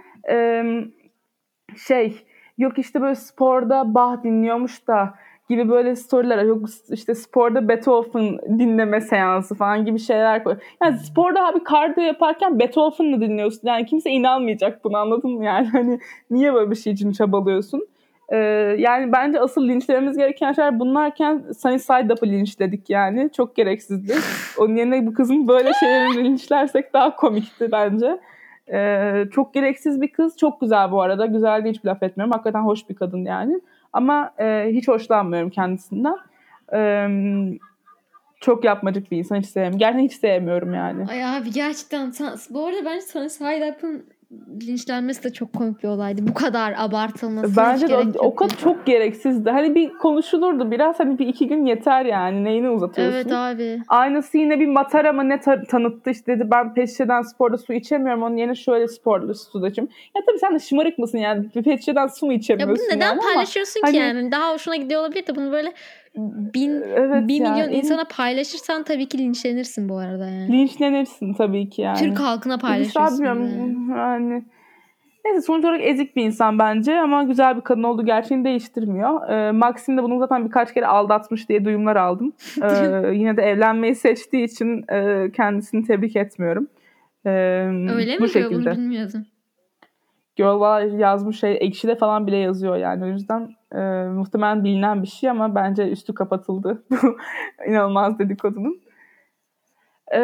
şey 1.76 2.24
yok 2.58 2.78
işte 2.78 3.00
böyle 3.00 3.14
sporda 3.14 3.94
Bach 3.94 4.22
dinliyormuş 4.22 4.86
da 4.86 5.14
gibi 5.50 5.68
böyle 5.68 5.96
storyler 5.96 6.44
yok 6.44 6.68
işte 6.90 7.14
sporda 7.14 7.68
Beethoven 7.68 8.38
dinleme 8.58 9.00
seansı 9.00 9.54
falan 9.54 9.84
gibi 9.84 9.98
şeyler 9.98 10.44
koy. 10.44 10.56
Yani 10.82 10.98
sporda 10.98 11.46
abi 11.46 11.64
kardiyo 11.64 12.06
yaparken 12.06 12.58
Beethoven 12.58 13.06
mı 13.06 13.20
dinliyorsun? 13.20 13.68
Yani 13.68 13.86
kimse 13.86 14.10
inanmayacak 14.10 14.84
bunu 14.84 14.96
anladın 14.96 15.30
mı 15.30 15.44
yani? 15.44 15.66
Hani 15.66 16.00
niye 16.30 16.54
böyle 16.54 16.70
bir 16.70 16.76
şey 16.76 16.92
için 16.92 17.12
çabalıyorsun? 17.12 17.86
Ee, 18.28 18.36
yani 18.78 19.12
bence 19.12 19.40
asıl 19.40 19.68
linçlememiz 19.68 20.16
gereken 20.16 20.52
şeyler 20.52 20.80
bunlarken 20.80 21.44
Sunny 21.62 21.78
Side 21.78 22.12
Up'ı 22.12 22.26
linçledik 22.26 22.90
yani. 22.90 23.30
Çok 23.36 23.56
gereksizdi. 23.56 24.14
Onun 24.58 24.76
yerine 24.76 25.06
bu 25.06 25.14
kızın 25.14 25.48
böyle 25.48 25.72
şeylerini 25.80 26.24
linçlersek 26.24 26.92
daha 26.94 27.16
komikti 27.16 27.72
bence. 27.72 28.20
Ee, 28.72 29.24
çok 29.32 29.54
gereksiz 29.54 30.00
bir 30.00 30.12
kız. 30.12 30.36
Çok 30.36 30.60
güzel 30.60 30.92
bu 30.92 31.02
arada. 31.02 31.26
Güzel 31.26 31.64
de 31.64 31.70
hiç 31.70 31.84
laf 31.84 32.02
etmiyorum. 32.02 32.32
Hakikaten 32.32 32.62
hoş 32.62 32.88
bir 32.88 32.94
kadın 32.94 33.24
yani. 33.24 33.60
Ama 33.92 34.34
e, 34.38 34.68
hiç 34.72 34.88
hoşlanmıyorum 34.88 35.50
kendisinden. 35.50 36.16
E, 36.74 37.08
çok 38.40 38.64
yapmacık 38.64 39.10
bir 39.10 39.18
insan. 39.18 39.36
Hiç 39.36 39.46
sevmiyorum. 39.46 39.78
Gerçekten 39.78 40.04
hiç 40.04 40.12
sevmiyorum 40.12 40.74
yani. 40.74 41.06
Ay 41.10 41.24
abi 41.24 41.50
gerçekten. 41.50 42.12
Bu 42.50 42.66
arada 42.66 42.84
bence 42.84 43.28
Side 43.28 43.74
Up'ın 43.76 44.06
linçlenmesi 44.62 45.24
de 45.24 45.32
çok 45.32 45.52
komik 45.52 45.82
bir 45.82 45.88
olaydı. 45.88 46.20
Bu 46.28 46.34
kadar 46.34 46.74
abartılması 46.76 47.56
Bence 47.56 47.88
de 47.88 47.96
o, 47.96 48.04
o 48.18 48.34
kadar 48.34 48.56
çok 48.56 48.86
gereksizdi. 48.86 49.50
Hani 49.50 49.74
bir 49.74 49.88
konuşulurdu 49.88 50.70
biraz 50.70 51.00
hani 51.00 51.18
bir 51.18 51.26
iki 51.26 51.48
gün 51.48 51.66
yeter 51.66 52.04
yani. 52.04 52.44
Neyini 52.44 52.70
uzatıyorsun? 52.70 53.14
Evet 53.14 53.32
abi. 53.32 53.78
Aynısı 53.88 54.38
yine 54.38 54.60
bir 54.60 54.66
Matara 54.66 55.12
mı 55.12 55.28
ne 55.28 55.40
ta- 55.40 55.62
tanıttı 55.62 56.10
işte 56.10 56.32
dedi 56.38 56.50
ben 56.50 56.74
peşçeden 56.74 57.22
sporda 57.22 57.58
su 57.58 57.72
içemiyorum 57.72 58.22
onun 58.22 58.36
yerine 58.36 58.54
şöyle 58.54 58.88
sporda 58.88 59.34
su 59.34 59.66
içeyim. 59.66 59.90
Ya 60.16 60.22
tabii 60.26 60.38
sen 60.38 60.54
de 60.54 60.58
şımarık 60.58 60.98
mısın 60.98 61.18
yani 61.18 61.48
peşçeden 61.48 62.06
su 62.06 62.26
mu 62.26 62.32
içemiyorsun? 62.32 62.82
Ya 62.82 62.88
bunu 62.88 62.96
neden 62.96 63.06
yani 63.06 63.20
paylaşıyorsun 63.20 63.80
ama, 63.84 63.92
ki 63.92 64.00
hani, 64.00 64.18
yani? 64.18 64.32
Daha 64.32 64.54
hoşuna 64.54 64.76
gidiyor 64.76 65.00
olabilir 65.00 65.26
de 65.26 65.36
bunu 65.36 65.52
böyle 65.52 65.72
bin, 66.16 66.82
evet 66.82 67.28
bir 67.28 67.40
yani. 67.40 67.62
milyon 67.62 67.78
insana 67.78 68.04
paylaşırsan 68.04 68.82
tabii 68.82 69.08
ki 69.08 69.18
linçlenirsin 69.18 69.88
bu 69.88 69.96
arada 69.96 70.26
yani. 70.26 70.52
Linçlenirsin 70.52 71.34
tabii 71.34 71.70
ki 71.70 71.82
yani. 71.82 71.98
Türk 71.98 72.20
halkına 72.20 72.58
paylaşırsın. 72.58 73.24
Yani. 73.24 73.76
yani. 73.90 74.44
Neyse 75.24 75.40
sonuç 75.40 75.64
olarak 75.64 75.80
ezik 75.84 76.16
bir 76.16 76.24
insan 76.24 76.58
bence 76.58 77.00
ama 77.00 77.22
güzel 77.22 77.56
bir 77.56 77.60
kadın 77.60 77.82
olduğu 77.82 78.04
gerçeğini 78.04 78.44
değiştirmiyor. 78.44 79.28
Ee, 79.28 79.52
Maxim 79.52 79.98
de 79.98 80.02
bunu 80.02 80.18
zaten 80.18 80.44
birkaç 80.44 80.74
kere 80.74 80.86
aldatmış 80.86 81.48
diye 81.48 81.64
duyumlar 81.64 81.96
aldım. 81.96 82.32
Ee, 82.62 83.10
yine 83.14 83.36
de 83.36 83.42
evlenmeyi 83.42 83.94
seçtiği 83.94 84.44
için 84.44 84.84
e, 84.92 85.30
kendisini 85.32 85.86
tebrik 85.86 86.16
etmiyorum. 86.16 86.68
Ee, 87.26 87.30
Öyle 87.94 88.18
bu 88.18 88.22
mi 88.22 88.28
şekilde. 88.28 88.70
Bunu 88.70 88.76
bilmiyordum. 88.76 89.26
Girl 90.36 90.98
yazmış 90.98 91.40
şey 91.40 91.58
ekşide 91.60 91.94
falan 91.94 92.26
bile 92.26 92.36
yazıyor 92.36 92.76
yani. 92.76 93.04
O 93.04 93.06
yüzden 93.06 93.50
e, 93.74 93.78
muhtemelen 94.08 94.64
bilinen 94.64 95.02
bir 95.02 95.08
şey 95.08 95.30
ama 95.30 95.54
bence 95.54 95.90
üstü 95.90 96.14
kapatıldı. 96.14 96.82
İnanılmaz 97.66 98.18
dedikodunun. 98.18 98.80
Ee, 100.10 100.20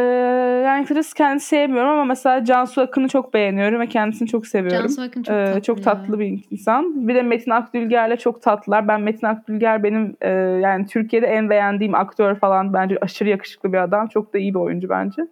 yani 0.66 0.82
kısacası 0.82 1.14
kendisi 1.14 1.46
sevmiyorum 1.46 1.90
ama 1.90 2.04
mesela 2.04 2.44
Cansu 2.44 2.80
Akın'ı 2.80 3.09
çok 3.09 3.35
beğeniyorum 3.35 3.80
ve 3.80 3.87
kendisini 3.87 4.28
çok 4.28 4.46
seviyorum. 4.46 4.80
Cansu 4.80 5.02
Akın 5.02 5.22
çok 5.22 5.35
ee, 5.35 5.44
tatlı. 5.44 5.62
Çok 5.62 5.82
tatlı 5.82 6.20
bir 6.20 6.44
insan. 6.50 7.09
Bir 7.09 7.14
de 7.14 7.22
Metin 7.22 7.50
Akdülger'le 7.50 8.16
çok 8.16 8.42
tatlılar. 8.42 8.88
Ben 8.88 9.00
Metin 9.00 9.26
Akdülger 9.26 9.82
benim 9.82 10.16
e, 10.20 10.30
yani 10.62 10.87
Türkiye'de 10.87 11.26
en 11.26 11.50
beğendiğim 11.50 11.94
aktör 11.94 12.35
falan. 12.35 12.72
Bence 12.72 12.98
aşırı 13.00 13.28
yakışıklı 13.28 13.72
bir 13.72 13.78
adam. 13.78 14.06
Çok 14.06 14.35
da 14.35 14.38
iyi 14.38 14.54
bir 14.54 14.59
oyuncu 14.59 14.88
bence. 14.88 15.22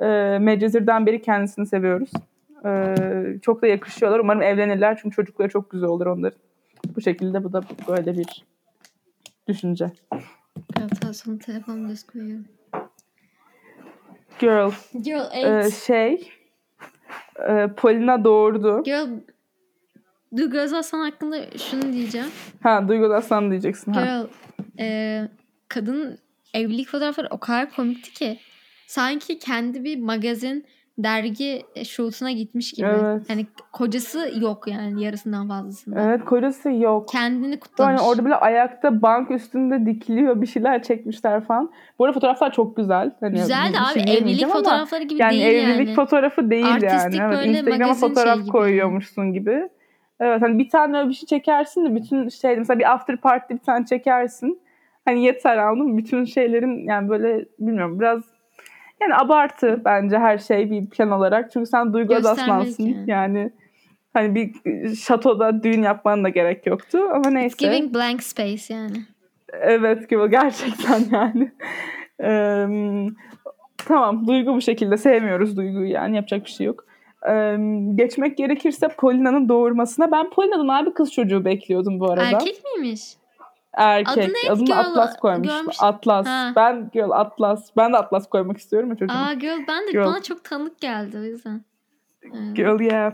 Ee, 0.00 0.38
Medcezir'den 0.40 1.06
beri 1.06 1.22
kendisini 1.22 1.66
seviyoruz. 1.66 2.10
Ee, 2.64 2.94
çok 3.42 3.62
da 3.62 3.66
yakışıyorlar. 3.66 4.18
Umarım 4.18 4.42
evlenirler 4.42 4.98
çünkü 5.02 5.16
çocukları 5.16 5.48
çok 5.48 5.70
güzel 5.70 5.88
olur 5.88 6.06
onların. 6.06 6.38
Bu 6.96 7.00
şekilde 7.00 7.44
bu 7.44 7.52
da 7.52 7.62
böyle 7.88 8.18
bir 8.18 8.44
düşünce. 9.48 9.90
Evet, 10.80 11.16
sonra 11.16 11.38
telefonu 11.38 11.88
düz 11.88 12.06
koyuyorum. 12.06 12.44
Girl. 14.38 14.70
Girl 15.02 15.30
8. 15.30 15.44
Ee, 15.44 15.70
şey. 15.86 16.32
E, 17.48 17.68
Polina 17.76 18.24
doğurdu. 18.24 18.82
Girl 18.82 19.08
Duygu 20.36 20.58
Özaslan 20.58 21.00
hakkında 21.00 21.58
şunu 21.58 21.92
diyeceğim. 21.92 22.28
Ha 22.62 22.88
Duygu 22.88 23.04
Özaslan 23.04 23.50
diyeceksin. 23.50 23.92
Girl 23.92 24.00
ha. 24.00 24.26
e, 24.78 25.28
kadın 25.68 26.18
evlilik 26.54 26.88
fotoğrafları 26.88 27.28
o 27.30 27.38
kadar 27.38 27.70
komikti 27.70 28.12
ki 28.12 28.38
sanki 28.86 29.38
kendi 29.38 29.84
bir 29.84 29.98
magazin 29.98 30.66
dergi 30.98 31.62
shoot'una 31.84 32.30
gitmiş 32.30 32.72
gibi. 32.72 32.86
Evet. 32.86 33.22
Yani 33.30 33.46
kocası 33.72 34.30
yok 34.40 34.68
yani 34.68 35.04
yarısından 35.04 35.48
fazlasında. 35.48 36.00
Evet 36.00 36.24
kocası 36.24 36.70
yok. 36.70 37.08
Kendini 37.08 37.60
kutlamış. 37.60 38.00
Yani 38.00 38.08
orada 38.08 38.24
bile 38.24 38.34
ayakta 38.34 39.02
bank 39.02 39.30
üstünde 39.30 39.86
dikiliyor 39.86 40.40
bir 40.40 40.46
şeyler 40.46 40.82
çekmişler 40.82 41.44
falan. 41.44 41.70
Bu 41.98 42.04
arada 42.04 42.14
fotoğraflar 42.14 42.52
çok 42.52 42.76
güzel. 42.76 43.10
Hani 43.20 43.36
güzel 43.36 43.72
de 43.72 43.78
abi 43.78 44.10
evlilik 44.10 44.48
fotoğrafları 44.48 45.04
gibi 45.04 45.22
yani 45.22 45.32
değil 45.32 45.44
evlilik 45.44 45.86
yani. 45.86 45.96
fotoğrafı 45.96 46.50
değil 46.50 46.66
Artistik 46.66 47.20
yani. 47.20 47.34
Evet, 47.34 47.46
böyle 47.46 47.58
Instagram'a 47.58 47.94
fotoğraf 47.94 48.34
şey 48.34 48.42
gibi. 48.42 48.52
koyuyormuşsun 48.52 49.32
gibi. 49.32 49.68
Evet 50.20 50.42
hani 50.42 50.58
bir 50.58 50.68
tane 50.68 50.98
öyle 50.98 51.08
bir 51.08 51.14
şey 51.14 51.26
çekersin 51.26 51.84
de 51.84 51.94
bütün 51.94 52.28
şey 52.28 52.56
mesela 52.56 52.78
bir 52.78 52.92
after 52.92 53.16
party 53.16 53.54
bir 53.54 53.58
tane 53.58 53.86
çekersin. 53.86 54.60
Hani 55.04 55.24
yeter 55.24 55.56
anladın? 55.56 55.98
Bütün 55.98 56.24
şeylerin 56.24 56.88
yani 56.88 57.08
böyle 57.08 57.44
bilmiyorum 57.58 58.00
biraz 58.00 58.37
yani 59.00 59.14
abartı 59.14 59.82
bence 59.84 60.18
her 60.18 60.38
şey 60.38 60.70
bir 60.70 60.86
plan 60.90 61.10
olarak. 61.10 61.52
Çünkü 61.52 61.66
sen 61.66 61.92
Duygu 61.92 62.14
Özaslan'sın. 62.14 62.84
yani. 62.84 63.04
Yani 63.06 63.50
hani 64.14 64.34
bir 64.34 64.52
şatoda 64.94 65.62
düğün 65.62 65.82
yapman 65.82 66.24
da 66.24 66.28
gerek 66.28 66.66
yoktu 66.66 66.98
ama 67.14 67.30
neyse. 67.30 67.46
It's 67.46 67.56
giving 67.56 67.94
blank 67.94 68.22
space 68.22 68.74
yani. 68.74 68.96
Evet 69.52 70.10
gibi 70.10 70.30
gerçekten 70.30 71.00
yani. 71.12 71.50
Eee, 72.22 73.08
tamam 73.76 74.26
Duygu 74.26 74.54
bu 74.54 74.60
şekilde 74.60 74.96
sevmiyoruz 74.96 75.56
Duygu'yu 75.56 75.90
yani 75.90 76.16
yapacak 76.16 76.44
bir 76.44 76.50
şey 76.50 76.66
yok. 76.66 76.84
Eee, 77.26 77.58
geçmek 77.94 78.36
gerekirse 78.36 78.88
Polina'nın 78.88 79.48
doğurmasına 79.48 80.12
ben 80.12 80.30
Polina'dan 80.30 80.68
abi 80.68 80.92
kız 80.94 81.12
çocuğu 81.12 81.44
bekliyordum 81.44 82.00
bu 82.00 82.10
arada. 82.10 82.24
Erkek 82.24 82.62
miymiş? 82.64 83.02
Erkek. 83.78 84.18
Adı 84.18 84.20
neydi? 84.20 84.50
Adını 84.50 84.64
Girl- 84.64 84.78
Atlas 84.78 85.16
koymuş. 85.16 85.48
görmüş- 85.48 85.76
Atlas. 85.80 86.26
Ha. 86.26 86.52
Ben 86.56 86.90
Girl 86.92 87.10
Atlas. 87.10 87.70
Ben 87.76 87.92
de 87.92 87.96
Atlas 87.96 88.28
koymak 88.28 88.58
istiyorum 88.58 88.88
ya 88.90 88.96
çocuğum. 88.96 89.14
Aa 89.14 89.32
girl 89.32 89.58
ben 89.68 89.86
de 89.86 89.92
Girl. 89.92 90.04
bana 90.04 90.22
çok 90.22 90.44
tanık 90.44 90.80
geldi 90.80 91.18
o 91.18 91.22
yüzden. 91.22 91.60
Evet. 92.22 92.56
Girl 92.56 92.80
yeah. 92.80 93.12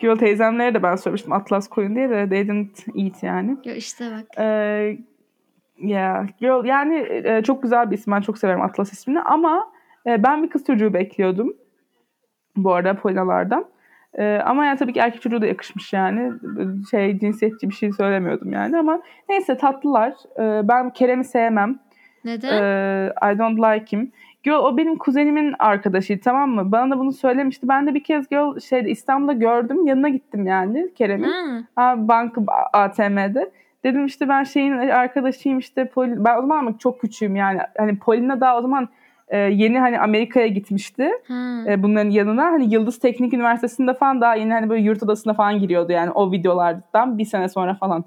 Girl 0.00 0.16
teyzemlere 0.16 0.74
de 0.74 0.82
ben 0.82 0.96
söylemiştim 0.96 1.32
Atlas 1.32 1.68
koyun 1.68 1.96
diye 1.96 2.10
de 2.10 2.28
they 2.28 2.48
didn't 2.48 2.86
eat 2.96 3.22
yani. 3.22 3.56
Yo, 3.64 3.72
işte 3.74 4.10
bak. 4.10 4.26
Ee, 4.38 4.98
yeah. 5.78 6.26
Girl 6.40 6.64
yani 6.64 7.06
e, 7.24 7.42
çok 7.42 7.62
güzel 7.62 7.90
bir 7.90 7.98
isim. 7.98 8.12
Ben 8.12 8.20
çok 8.20 8.38
severim 8.38 8.62
Atlas 8.62 8.92
ismini 8.92 9.20
ama 9.20 9.72
e, 10.06 10.22
ben 10.22 10.42
bir 10.42 10.50
kız 10.50 10.64
çocuğu 10.64 10.94
bekliyordum. 10.94 11.56
Bu 12.56 12.74
arada 12.74 12.94
Polinalardan. 12.94 13.64
E, 14.14 14.38
ama 14.44 14.64
yani 14.64 14.78
tabii 14.78 14.92
ki 14.92 15.00
erkek 15.00 15.22
çocuğu 15.22 15.42
da 15.42 15.46
yakışmış 15.46 15.92
yani. 15.92 16.32
Şey 16.90 17.18
cinsiyetçi 17.18 17.68
bir 17.68 17.74
şey 17.74 17.92
söylemiyordum 17.92 18.52
yani 18.52 18.78
ama 18.78 19.00
neyse 19.28 19.56
tatlılar. 19.56 20.12
E, 20.38 20.68
ben 20.68 20.90
Kerem'i 20.90 21.24
sevmem. 21.24 21.78
Neden? 22.24 22.62
Ee, 22.62 23.12
I 23.32 23.38
don't 23.38 23.58
like 23.58 23.96
him. 23.96 24.12
Girl 24.42 24.54
o 24.54 24.76
benim 24.76 24.98
kuzenimin 24.98 25.54
arkadaşıydı 25.58 26.20
tamam 26.24 26.50
mı? 26.50 26.72
Bana 26.72 26.90
da 26.90 26.98
bunu 26.98 27.12
söylemişti. 27.12 27.68
Ben 27.68 27.86
de 27.86 27.94
bir 27.94 28.04
kez 28.04 28.28
girl 28.28 28.60
şeyde 28.60 28.90
İstanbul'da 28.90 29.32
gördüm. 29.32 29.86
Yanına 29.86 30.08
gittim 30.08 30.46
yani 30.46 30.88
Kerem'in. 30.94 31.28
Bank 32.08 32.36
ATM'de. 32.72 33.50
Dedim 33.84 34.06
işte 34.06 34.28
ben 34.28 34.44
şeyin 34.44 34.72
arkadaşıyım 34.78 35.58
işte 35.58 35.82
Pol- 35.82 36.24
ben 36.24 36.38
o 36.38 36.40
zaman 36.40 36.58
ama 36.58 36.78
çok 36.78 37.00
küçüğüm 37.00 37.36
yani. 37.36 37.60
Hani 37.78 37.98
Polina 37.98 38.40
daha 38.40 38.58
o 38.58 38.62
zaman 38.62 38.88
e, 39.30 39.38
yeni 39.38 39.78
hani 39.78 40.00
Amerika'ya 40.00 40.46
gitmişti. 40.46 41.10
Ha. 41.28 41.64
E, 41.68 41.82
bunların 41.82 42.10
yanına 42.10 42.44
hani 42.44 42.74
Yıldız 42.74 42.98
Teknik 42.98 43.34
Üniversitesi'nde 43.34 43.94
falan 43.94 44.20
daha 44.20 44.34
yeni 44.34 44.52
hani 44.52 44.70
böyle 44.70 44.82
yurt 44.82 45.02
odasına 45.02 45.34
falan 45.34 45.58
giriyordu 45.58 45.92
yani 45.92 46.10
o 46.10 46.32
videolardan 46.32 47.18
bir 47.18 47.24
sene 47.24 47.48
sonra 47.48 47.74
falan. 47.74 48.04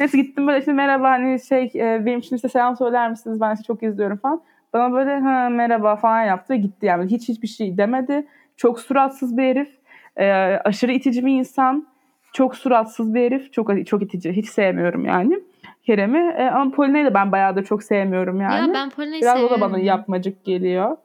Neyse 0.00 0.18
gittim 0.18 0.46
böyle 0.46 0.58
işte 0.58 0.72
merhaba 0.72 1.10
hani 1.10 1.40
şey 1.40 1.70
e, 1.74 2.06
benim 2.06 2.18
için 2.18 2.36
işte 2.36 2.48
selam 2.48 2.76
söyler 2.76 3.10
misiniz 3.10 3.40
ben 3.40 3.54
sizi 3.54 3.66
çok 3.66 3.82
izliyorum 3.82 4.16
falan. 4.16 4.42
Bana 4.72 4.92
böyle 4.92 5.18
ha, 5.18 5.48
merhaba 5.48 5.96
falan 5.96 6.22
yaptı 6.22 6.54
ve 6.54 6.56
gitti 6.56 6.86
yani 6.86 7.10
hiç 7.10 7.28
hiçbir 7.28 7.48
şey 7.48 7.76
demedi. 7.78 8.26
Çok 8.56 8.80
suratsız 8.80 9.36
bir 9.36 9.42
herif. 9.42 9.78
E, 10.16 10.26
aşırı 10.64 10.92
itici 10.92 11.26
bir 11.26 11.32
insan. 11.32 11.86
Çok 12.32 12.56
suratsız 12.56 13.14
bir 13.14 13.20
herif. 13.20 13.52
Çok 13.52 13.86
çok 13.86 14.02
itici. 14.02 14.32
Hiç 14.32 14.48
sevmiyorum 14.48 15.04
yani. 15.04 15.40
Kerem'i. 15.82 16.18
E, 16.38 16.50
ama 16.50 16.70
Polina'yı 16.70 17.06
da 17.06 17.14
ben 17.14 17.32
bayağı 17.32 17.56
da 17.56 17.64
çok 17.64 17.82
sevmiyorum 17.82 18.40
yani. 18.40 18.68
Ya 18.68 18.74
ben 18.74 18.90
Polina'yı 18.90 19.22
Biraz 19.22 19.34
o 19.34 19.38
seviyorum. 19.38 19.60
da 19.60 19.68
bana 19.70 19.78
yapmacık 19.78 20.44
geliyor. 20.44 20.96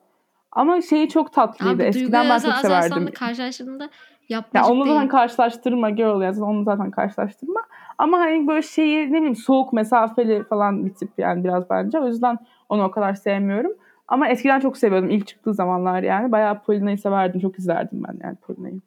Ama 0.52 0.82
şeyi 0.82 1.10
çok 1.10 1.34
tatlıydı. 1.34 1.74
Abi 1.76 1.84
Eskiden 1.84 2.30
ben 2.30 2.40
çok 2.40 2.54
severdim. 2.56 3.12
karşılaştığımda 3.12 3.84
Ya 3.84 3.90
yapmacık 4.30 4.72
onu 4.72 4.86
değil. 4.86 4.96
zaten 4.96 5.08
karşılaştırma 5.08 5.90
girl 5.90 6.22
yani 6.22 6.44
onu 6.44 6.64
zaten 6.64 6.92
karşılaştırma. 6.92 7.60
Ama 7.98 8.20
hani 8.20 8.48
böyle 8.48 8.62
şeyi 8.62 9.08
ne 9.14 9.18
bileyim 9.18 9.36
soğuk 9.36 9.74
mesafeli 9.74 10.44
falan 10.44 10.86
bir 10.86 10.94
tip 10.94 11.10
yani 11.18 11.44
biraz 11.44 11.70
bence. 11.70 12.00
O 12.00 12.08
yüzden 12.08 12.38
onu 12.70 12.84
o 12.84 12.92
kadar 12.92 13.14
sevmiyorum. 13.14 13.72
Ama 14.08 14.28
eskiden 14.28 14.60
çok 14.60 14.78
seviyordum 14.78 15.10
ilk 15.10 15.28
çıktığı 15.28 15.54
zamanlar 15.54 16.04
yani. 16.04 16.32
Bayağı 16.32 16.62
Polina'yı 16.64 16.98
severdim. 16.98 17.42
Çok 17.42 17.60
izlerdim 17.60 18.04
ben 18.08 18.18
yani 18.24 18.36
Polina'yı. 18.36 18.82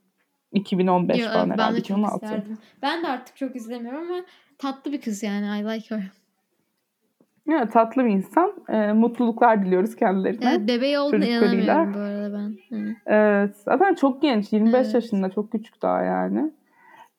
2015 0.53 1.18
Yo, 1.18 1.28
falan 1.28 1.49
evet, 1.49 1.59
herhalde. 1.59 1.72
ben 1.72 1.76
de 1.76 1.82
çok 1.82 1.99
2016. 1.99 2.24
isterdim. 2.24 2.59
Ben 2.82 3.03
de 3.03 3.09
artık 3.09 3.37
çok 3.37 3.57
izlemiyorum 3.57 4.01
ama 4.12 4.20
tatlı 4.59 4.92
bir 4.92 5.00
kız 5.00 5.22
yani. 5.22 5.46
I 5.61 5.64
like 5.64 5.94
her. 5.96 6.11
Evet, 7.50 7.72
tatlı 7.72 8.04
bir 8.04 8.11
insan. 8.11 8.52
Ee, 8.68 8.92
mutluluklar 8.92 9.64
diliyoruz 9.64 9.96
kendilerine. 9.96 10.48
Evet, 10.50 10.68
bebeği 10.68 10.98
olduğuna 10.98 11.24
inanamıyorum 11.26 11.94
bu 11.94 11.98
arada 11.98 12.32
ben. 12.32 12.76
Hı. 12.76 12.94
Evet. 13.07 13.57
Zaten 13.57 13.94
çok 13.94 14.22
genç. 14.22 14.52
25 14.52 14.74
Evet. 14.84 14.94
yaşında. 14.94 15.30
Çok 15.30 15.52
küçük 15.52 15.82
daha 15.82 16.02
yani. 16.02 16.52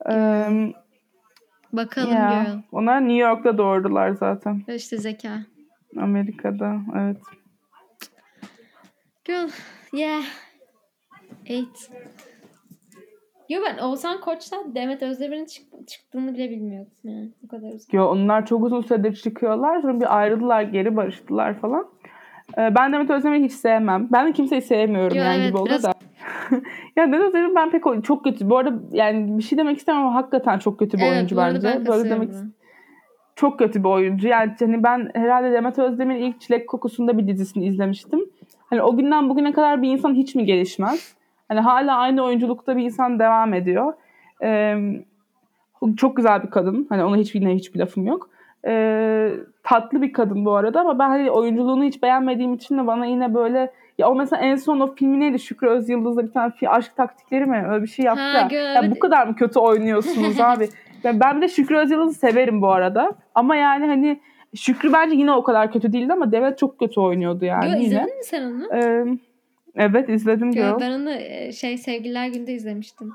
Ee, 0.10 0.74
Bakalım 1.74 2.14
ya, 2.14 2.44
girl. 2.44 2.62
Onlar 2.72 3.02
New 3.02 3.18
York'ta 3.30 3.58
doğurdular 3.58 4.12
zaten. 4.12 4.64
İşte 4.68 4.98
zeka. 4.98 5.40
Amerika'da. 5.98 6.78
Evet. 6.98 7.18
Girl. 9.26 9.50
Yeah. 9.94 10.24
Eight. 11.46 11.92
Yo 13.50 13.60
ben 13.66 13.78
Oğuzhan 13.84 14.22
Koç'ta 14.22 14.58
Demet 14.76 15.04
Özdemir'in 15.04 15.46
çık- 15.46 15.88
çıktığını 15.88 16.34
bile 16.34 16.50
bilmiyordum 16.50 16.92
yani. 17.04 17.30
Bu 17.44 17.48
kadar 17.48 17.68
uzun. 17.74 17.98
Yo, 17.98 18.06
onlar 18.06 18.46
çok 18.46 18.64
uzun 18.64 18.82
süredir 18.82 19.16
çıkıyorlar. 19.16 19.82
Sonra 19.82 20.00
bir 20.00 20.18
ayrıldılar, 20.18 20.62
geri 20.62 20.96
barıştılar 20.96 21.54
falan. 21.60 21.86
Ee, 22.58 22.76
ben 22.76 22.94
Demet 22.94 23.10
Özdemir'i 23.10 23.44
hiç 23.44 23.52
sevmem. 23.52 24.08
Ben 24.12 24.28
de 24.28 24.34
kimseyi 24.34 24.62
sevmiyorum 24.62 25.18
Yo, 25.18 25.24
yani 25.24 25.38
evet, 25.38 25.48
gibi 25.50 25.58
oldu 25.58 25.70
biraz- 25.70 25.84
da. 25.84 25.94
ya 26.96 27.04
Demet 27.08 27.22
Özdemir 27.22 27.56
ben 27.56 27.72
pek 27.72 27.88
o- 27.88 28.02
çok 28.02 28.24
kötü. 28.24 28.50
Bu 28.50 28.58
arada 28.58 28.80
yani 28.92 29.38
bir 29.38 29.44
şey 29.44 29.58
demek 29.58 29.78
istemem 29.78 30.02
ama 30.02 30.16
hakikaten 30.16 30.60
çok 30.60 30.80
kötü 30.80 30.98
bir 30.98 31.04
Evet 31.04 31.12
oyuncu 31.12 31.36
bu 31.36 31.42
arada 31.42 31.64
bence. 31.64 31.68
ben 31.80 31.86
Böyle 31.86 32.10
demek 32.10 32.30
çok 33.36 33.60
kötü 33.60 33.84
bir 33.84 33.90
oyuncu. 33.90 34.28
Yani 34.28 34.52
hani 34.60 34.84
ben 34.84 35.12
herhalde 35.14 35.52
Demet 35.52 35.80
Özdemir'in 35.80 36.22
ilk 36.24 36.42
Çilek 36.42 36.70
Kokusu'nda 36.70 37.18
bir 37.18 37.28
dizisini 37.28 37.66
izlemiştim. 37.66 38.20
Hani 38.70 38.82
o 38.82 38.98
günden 38.98 39.30
bugüne 39.30 39.52
kadar 39.54 39.82
bir 39.82 39.90
insan 39.90 40.14
hiç 40.14 40.36
mi 40.36 40.46
gelişmez? 40.46 41.17
Hani 41.48 41.60
hala 41.60 41.98
aynı 41.98 42.24
oyunculukta 42.24 42.78
bir 42.78 42.84
insan 42.84 43.20
devam 43.20 43.54
ediyor. 43.54 43.94
Ee, 44.44 44.76
çok 45.98 46.18
güzel 46.18 46.44
bir 46.44 46.50
kadın. 46.50 46.86
Hani 46.90 47.04
ona 47.04 47.16
hiç 47.18 47.36
yine 47.36 47.56
hiçbir 47.56 47.80
lafım 47.80 48.06
yok. 48.08 48.30
Ee, 48.68 49.32
tatlı 49.64 50.02
bir 50.02 50.14
kadın 50.14 50.46
bu 50.46 50.56
arada 50.56 50.82
ama 50.82 51.00
ben 51.00 51.10
hani 51.10 51.32
oyunculuğunu 51.32 51.84
hiç 51.84 52.04
beğenmediğim 52.04 52.54
için 52.54 52.78
de 52.78 52.88
bana 52.88 53.06
yine 53.06 53.34
böyle 53.34 53.72
ya 53.98 54.10
o 54.10 54.16
mesela 54.16 54.42
en 54.42 54.56
son 54.56 54.80
o 54.80 54.96
filmi 54.96 55.20
neydi? 55.20 55.40
Şükrü 55.40 55.68
Özyıldız'da 55.68 56.24
bir 56.24 56.32
tane 56.32 56.52
aşk 56.68 56.96
taktikleri 56.96 57.46
mi? 57.46 57.66
Öyle 57.70 57.84
bir 57.84 57.88
şey 57.88 58.06
yaptı 58.06 58.22
Ha, 58.24 58.48
ya. 58.52 58.92
bu 58.92 59.00
kadar 59.00 59.28
mı 59.28 59.36
kötü 59.36 59.60
oynuyorsunuz 59.60 60.42
abi? 60.42 60.70
Ya 61.04 61.20
ben 61.20 61.42
de 61.42 61.48
Şükrü 61.48 61.78
Özyıldız'ı 61.78 62.20
severim 62.20 62.62
bu 62.62 62.68
arada. 62.72 63.12
Ama 63.36 63.56
yani 63.56 63.88
hani 63.88 64.20
Şükrü 64.56 64.94
bence 64.94 65.16
yine 65.16 65.32
o 65.32 65.44
kadar 65.44 65.72
kötü 65.72 65.94
değildi 65.94 66.14
ama 66.14 66.32
Demet 66.32 66.58
çok 66.58 66.80
kötü 66.80 67.00
oynuyordu 67.00 67.46
yani 67.46 67.66
Yo, 67.66 67.72
yine. 67.72 67.84
izledin 67.84 68.18
mi 68.18 68.24
sen 68.24 68.42
onu? 68.44 68.74
Ee, 68.76 69.06
evet 69.78 70.10
izledim 70.10 70.52
Girl. 70.52 70.80
ben 70.80 70.92
onu 70.92 71.12
e, 71.12 71.52
şey 71.52 71.78
Sevgililer 71.78 72.28
Günü'nde 72.28 72.54
izlemiştim. 72.54 73.14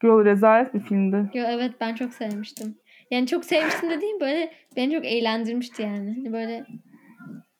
Girl 0.00 0.24
rezalet 0.24 0.74
bir 0.74 0.80
filmdi. 0.80 1.30
Yo, 1.34 1.44
evet 1.48 1.72
ben 1.80 1.94
çok 1.94 2.12
sevmiştim. 2.12 2.74
Yani 3.10 3.26
çok 3.26 3.44
sevmiştim 3.44 3.90
dediğim 3.90 4.20
böyle 4.20 4.52
beni 4.76 4.94
çok 4.94 5.04
eğlendirmişti 5.04 5.82
yani. 5.82 6.14
Hani 6.16 6.32
böyle 6.32 6.66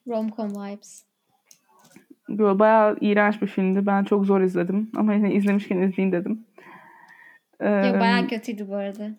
rom-com 0.07 0.51
vibes. 0.51 1.05
Girl 2.29 2.59
bayağı 2.59 2.97
iğrenç 3.01 3.43
bir 3.43 3.47
filmdi. 3.47 3.87
Ben 3.87 4.05
çok 4.05 4.27
zor 4.27 4.41
izledim. 4.41 4.91
Ama 4.97 5.15
yine 5.15 5.35
izlemişken 5.35 5.79
izleyeyim 5.79 6.13
dedim. 6.13 6.45
Ee, 7.61 7.69
Yo, 7.69 8.01
bayağı 8.01 8.29
kötüydü 8.29 8.69
bu 8.69 8.75
arada. 8.75 9.11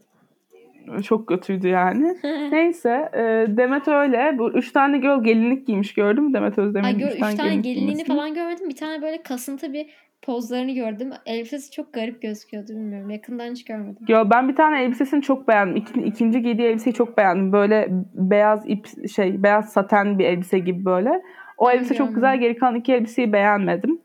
Çok 1.03 1.27
kötüydü 1.27 1.67
yani. 1.67 2.17
Neyse 2.51 3.09
e, 3.13 3.45
Demet 3.57 3.87
öyle. 3.87 4.35
Bu 4.37 4.51
üç 4.51 4.71
tane 4.71 4.97
girl 4.97 5.23
gelinlik 5.23 5.67
giymiş 5.67 5.93
gördün 5.93 6.23
mü 6.23 6.33
Demet 6.33 6.57
Özdemir'in 6.57 6.93
Ay 6.93 6.97
gör, 6.97 7.11
üç 7.11 7.19
tane 7.19 7.33
gelinlik 7.35 7.63
gelinliğini 7.63 7.85
giymesini? 7.85 8.15
falan 8.15 8.33
görmedim. 8.33 8.69
Bir 8.69 8.75
tane 8.75 9.01
böyle 9.01 9.23
kasıntı 9.23 9.73
bir 9.73 9.85
pozlarını 10.21 10.71
gördüm. 10.71 11.09
Elbisesi 11.25 11.71
çok 11.71 11.93
garip 11.93 12.21
gözüküyordu 12.21 12.69
bilmiyorum. 12.69 13.09
Yakından 13.09 13.51
hiç 13.51 13.65
görmedim. 13.65 14.05
Ya 14.07 14.29
ben 14.29 14.49
bir 14.49 14.55
tane 14.55 14.83
elbisesini 14.83 15.21
çok 15.21 15.47
beğendim. 15.47 15.75
İki, 15.75 16.01
ikinci 16.01 16.41
giydiği 16.41 16.67
elbiseyi 16.67 16.93
çok 16.93 17.17
beğendim. 17.17 17.51
Böyle 17.51 17.87
beyaz 18.13 18.69
ip 18.69 19.09
şey 19.09 19.43
beyaz 19.43 19.73
saten 19.73 20.19
bir 20.19 20.25
elbise 20.25 20.59
gibi 20.59 20.85
böyle. 20.85 21.21
O 21.57 21.71
elbise 21.71 21.87
çok 21.93 21.97
görmedim. 21.97 22.15
güzel. 22.15 22.37
Geri 22.39 22.57
kalan 22.57 22.75
iki 22.75 22.93
elbiseyi 22.93 23.33
beğenmedim. 23.33 23.99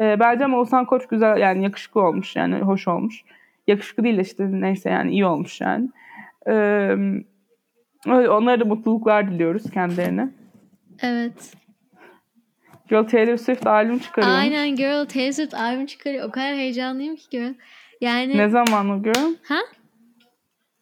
Ee, 0.00 0.16
bence 0.20 0.44
ama 0.44 0.58
Oğuzhan 0.58 0.84
Koç 0.84 1.06
güzel 1.06 1.36
yani 1.36 1.64
yakışıklı 1.64 2.00
olmuş 2.00 2.36
yani 2.36 2.54
hoş 2.54 2.88
olmuş. 2.88 3.24
Yakışıklı 3.66 4.04
değil 4.04 4.16
de 4.16 4.20
işte 4.20 4.46
neyse 4.50 4.90
yani 4.90 5.10
iyi 5.10 5.26
olmuş 5.26 5.60
yani. 5.60 5.88
Ee, 6.48 6.96
onlara 8.06 8.60
da 8.60 8.64
mutluluklar 8.64 9.30
diliyoruz 9.30 9.70
kendilerine. 9.70 10.28
Evet. 11.02 11.54
Girl 12.88 13.04
Taylor 13.04 13.36
Swift 13.36 13.66
albüm 13.66 13.98
çıkarıyor. 13.98 14.32
Aynen 14.34 14.76
girl 14.76 15.04
Taylor 15.04 15.32
Swift 15.32 15.54
albüm 15.54 15.86
çıkarıyor. 15.86 16.28
O 16.28 16.30
kadar 16.30 16.54
heyecanlıyım 16.54 17.16
ki 17.16 17.28
girl. 17.30 17.54
Yani 18.00 18.38
Ne 18.38 18.48
zaman 18.48 18.90
o 18.90 19.02
girl? 19.02 19.34
ha? 19.48 19.58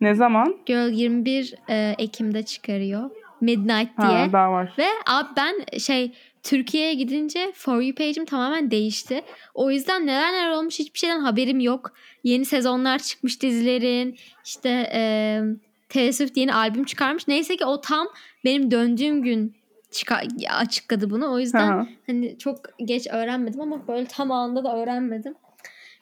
Ne 0.01 0.14
zaman? 0.14 0.57
Girl 0.67 0.89
21 0.93 1.55
e, 1.69 1.95
Ekim'de 1.99 2.43
çıkarıyor. 2.43 3.11
Midnight 3.41 3.99
diye. 3.99 4.19
Ha, 4.19 4.33
daha 4.33 4.53
var. 4.53 4.75
Ve 4.79 4.87
abi 5.07 5.29
ben 5.37 5.79
şey 5.79 6.12
Türkiye'ye 6.47 6.95
gidince 6.95 7.53
For 7.55 7.81
You 7.81 7.95
page'im 7.95 8.25
tamamen 8.25 8.71
değişti. 8.71 9.23
O 9.55 9.71
yüzden 9.71 10.07
neler 10.07 10.33
neler 10.33 10.51
olmuş 10.51 10.79
hiçbir 10.79 10.99
şeyden 10.99 11.21
haberim 11.21 11.61
yok. 11.61 11.93
Yeni 12.25 12.45
sezonlar 12.45 12.99
çıkmış 12.99 13.43
dizilerin. 13.43 14.17
İşte 14.45 14.91
e, 14.95 15.01
Taylor 15.89 16.13
Swift 16.13 16.37
yeni 16.37 16.55
albüm 16.55 16.85
çıkarmış. 16.85 17.29
Neyse 17.29 17.57
ki 17.57 17.65
o 17.65 17.81
tam 17.81 18.07
benim 18.45 18.71
döndüğüm 18.71 19.23
gün 19.23 19.55
çıka- 19.91 20.49
açıkladı 20.51 21.11
bunu. 21.11 21.33
O 21.33 21.39
yüzden 21.39 21.79
hı. 21.79 21.87
hani 22.07 22.39
çok 22.39 22.57
geç 22.79 23.07
öğrenmedim 23.13 23.61
ama 23.61 23.89
böyle 23.89 24.07
tam 24.07 24.31
anında 24.33 24.65
da 24.65 24.77
öğrenmedim. 24.77 25.35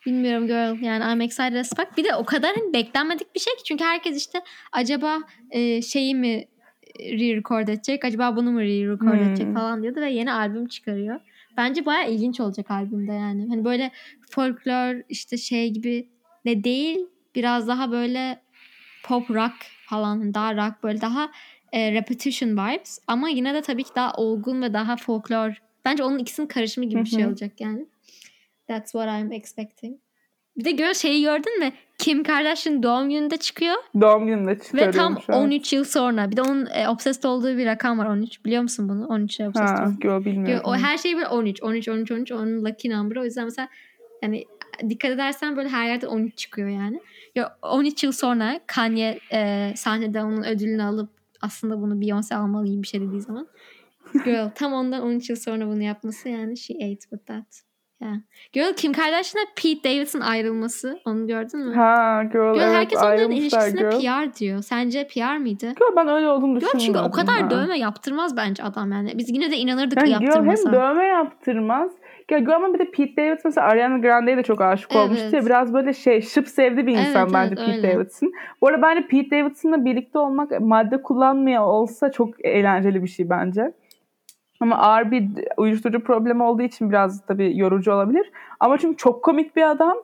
Bilmiyorum 0.06 0.46
girl 0.46 0.82
yani 0.82 1.12
I'm 1.12 1.20
excited 1.20 1.54
as 1.54 1.70
fuck. 1.76 1.96
Bir 1.96 2.04
de 2.04 2.14
o 2.14 2.24
kadar 2.24 2.56
hani 2.56 2.72
beklenmedik 2.72 3.34
bir 3.34 3.40
şey 3.40 3.54
ki 3.56 3.64
çünkü 3.64 3.84
herkes 3.84 4.16
işte 4.16 4.40
acaba 4.72 5.18
e, 5.50 5.82
şeyi 5.82 6.14
mi 6.14 6.44
re-record 7.00 7.62
edecek 7.70 8.04
acaba 8.04 8.36
bunu 8.36 8.52
mu 8.52 8.60
re-record 8.60 9.16
Hmm. 9.20 9.22
edecek 9.22 9.54
falan 9.54 9.82
diyordu 9.82 10.00
ve 10.00 10.10
yeni 10.10 10.32
albüm 10.32 10.66
çıkarıyor. 10.68 11.20
Bence 11.56 11.86
baya 11.86 12.04
ilginç 12.04 12.40
olacak 12.40 12.70
albümde 12.70 13.12
yani. 13.12 13.48
Hani 13.48 13.64
böyle 13.64 13.90
folklor 14.30 15.02
işte 15.08 15.36
şey 15.36 15.70
gibi 15.70 16.08
de 16.46 16.64
değil 16.64 16.98
biraz 17.34 17.68
daha 17.68 17.90
böyle 17.92 18.40
pop 19.04 19.30
rock 19.30 19.54
falan 19.86 20.34
daha 20.34 20.56
rock 20.56 20.82
böyle 20.82 21.00
daha 21.00 21.30
e, 21.72 21.92
repetition 21.92 22.50
vibes 22.50 22.98
ama 23.06 23.28
yine 23.28 23.54
de 23.54 23.62
tabii 23.62 23.84
ki 23.84 23.90
daha 23.96 24.12
olgun 24.14 24.62
ve 24.62 24.72
daha 24.72 24.96
folklor. 24.96 25.62
Bence 25.84 26.04
onun 26.04 26.18
ikisinin 26.18 26.46
karışımı 26.46 26.86
gibi 26.86 27.00
bir 27.04 27.08
şey 27.10 27.26
olacak 27.26 27.60
yani. 27.60 27.86
That's 28.66 28.92
what 28.92 29.20
I'm 29.20 29.32
expecting. 29.32 29.98
Bir 30.56 30.64
de 30.64 30.70
gör 30.70 30.94
şeyi 30.94 31.22
gördün 31.22 31.58
mü? 31.58 31.72
Kim 32.04 32.22
Kardashian 32.22 32.82
doğum 32.82 33.10
gününde 33.10 33.36
çıkıyor 33.36 33.74
Doğum 34.00 34.26
gününde 34.26 34.50
ve 34.50 34.58
çıkarıyormuş. 34.58 34.96
tam 34.96 35.18
evet. 35.28 35.44
13 35.44 35.72
yıl 35.72 35.84
sonra. 35.84 36.30
Bir 36.30 36.36
de 36.36 36.42
onun 36.42 36.66
e, 36.66 36.88
obsessed 36.88 37.24
olduğu 37.24 37.56
bir 37.56 37.66
rakam 37.66 37.98
var 37.98 38.06
13. 38.06 38.44
Biliyor 38.44 38.62
musun 38.62 38.88
bunu? 38.88 39.04
13'e 39.04 39.48
obsessed 39.48 39.78
Ha, 39.78 39.92
girl 40.00 40.24
bilmiyorum. 40.24 40.62
O 40.64 40.74
her 40.76 40.98
şey 40.98 41.14
böyle 41.14 41.26
13, 41.26 41.62
13, 41.62 41.88
13, 41.88 42.10
13. 42.10 42.32
Onun 42.32 42.64
lucky 42.64 42.94
number. 42.94 43.16
O 43.16 43.24
yüzden 43.24 43.44
mesela 43.44 43.68
yani 44.22 44.44
dikkat 44.88 45.10
edersen 45.10 45.56
böyle 45.56 45.68
her 45.68 45.86
yerde 45.86 46.06
13 46.06 46.36
çıkıyor 46.38 46.68
yani. 46.68 47.00
Ya 47.34 47.56
13 47.62 48.04
yıl 48.04 48.12
sonra 48.12 48.60
Kanye 48.66 49.18
e, 49.32 49.72
sahnede 49.76 50.22
onun 50.22 50.42
ödülünü 50.42 50.82
alıp 50.82 51.10
aslında 51.40 51.80
bunu 51.80 51.94
Beyoncé 51.94 52.34
almalı 52.34 52.66
gibi 52.66 52.82
bir 52.82 52.88
şey 52.88 53.00
dediği 53.00 53.20
zaman. 53.20 53.48
Girl 54.24 54.50
tam 54.54 54.72
ondan 54.72 55.02
13 55.02 55.30
yıl 55.30 55.36
sonra 55.36 55.66
bunu 55.66 55.82
yapması 55.82 56.28
yani 56.28 56.56
she 56.56 56.74
ate 56.74 57.00
with 57.00 57.26
that. 57.26 57.63
Yeah. 58.02 58.14
Girl 58.52 58.72
Kim 58.76 58.92
Kardashian'la 58.92 59.46
Pete 59.56 59.84
Davidson 59.90 60.20
ayrılması. 60.20 60.98
Onu 61.04 61.26
gördün 61.26 61.60
mü? 61.60 61.74
Ha 61.74 62.22
girl, 62.32 62.54
Girl 62.54 62.62
evet 62.62 62.74
herkes 62.74 63.02
onların 63.02 63.30
ilişkisine 63.30 63.80
girl. 63.80 64.00
PR 64.00 64.36
diyor. 64.36 64.62
Sence 64.62 65.06
PR 65.08 65.36
mıydı? 65.36 65.66
Girl 65.66 65.96
ben 65.96 66.08
öyle 66.08 66.28
olduğunu 66.28 66.58
Girl 66.58 66.66
çünkü 66.66 66.78
düşünmüyorum. 66.78 67.08
o 67.08 67.12
kadar 67.14 67.34
ha. 67.42 67.50
dövme 67.50 67.78
yaptırmaz 67.78 68.36
bence 68.36 68.62
adam 68.62 68.92
yani. 68.92 69.12
Biz 69.18 69.30
yine 69.30 69.50
de 69.50 69.56
inanırdık 69.56 69.98
Yani 69.98 70.08
girl 70.08 70.22
yaptırmasa. 70.24 70.68
hem 70.72 70.72
dövme 70.80 71.04
yaptırmaz. 71.06 71.90
Ya 72.30 72.38
girl 72.38 72.50
ama 72.50 72.74
bir 72.74 72.78
de 72.78 72.90
Pete 72.90 73.16
Davidson 73.16 73.42
mesela 73.50 73.66
Ariana 73.66 73.98
Grande'ye 73.98 74.36
de 74.36 74.42
çok 74.42 74.60
aşık 74.60 74.90
Evet. 74.94 75.04
olmuştu 75.04 75.36
ya. 75.36 75.46
Biraz 75.46 75.74
böyle 75.74 75.92
şey 75.92 76.22
şıp 76.22 76.48
sevdi 76.48 76.86
bir 76.86 76.92
insan 76.92 77.22
Evet, 77.22 77.30
bence 77.34 77.54
evet, 77.58 77.66
Pete 77.66 77.76
öyle. 77.88 77.94
Davidson. 77.94 78.32
Bu 78.62 78.68
arada 78.68 78.82
bence 78.82 79.06
Pete 79.06 79.30
Davidson'la 79.40 79.84
birlikte 79.84 80.18
olmak 80.18 80.60
madde 80.60 81.02
kullanmıyor 81.02 81.62
olsa 81.62 82.12
çok 82.12 82.44
eğlenceli 82.44 83.02
bir 83.02 83.08
şey 83.08 83.30
bence. 83.30 83.72
Ama 84.64 84.76
ağır 84.76 85.10
bir 85.10 85.24
uyuşturucu 85.56 86.00
problemi 86.04 86.42
olduğu 86.42 86.62
için 86.62 86.90
biraz 86.90 87.26
tabii 87.26 87.58
yorucu 87.58 87.92
olabilir. 87.92 88.30
Ama 88.60 88.78
çünkü 88.78 88.96
çok 88.96 89.22
komik 89.24 89.56
bir 89.56 89.70
adam 89.70 89.96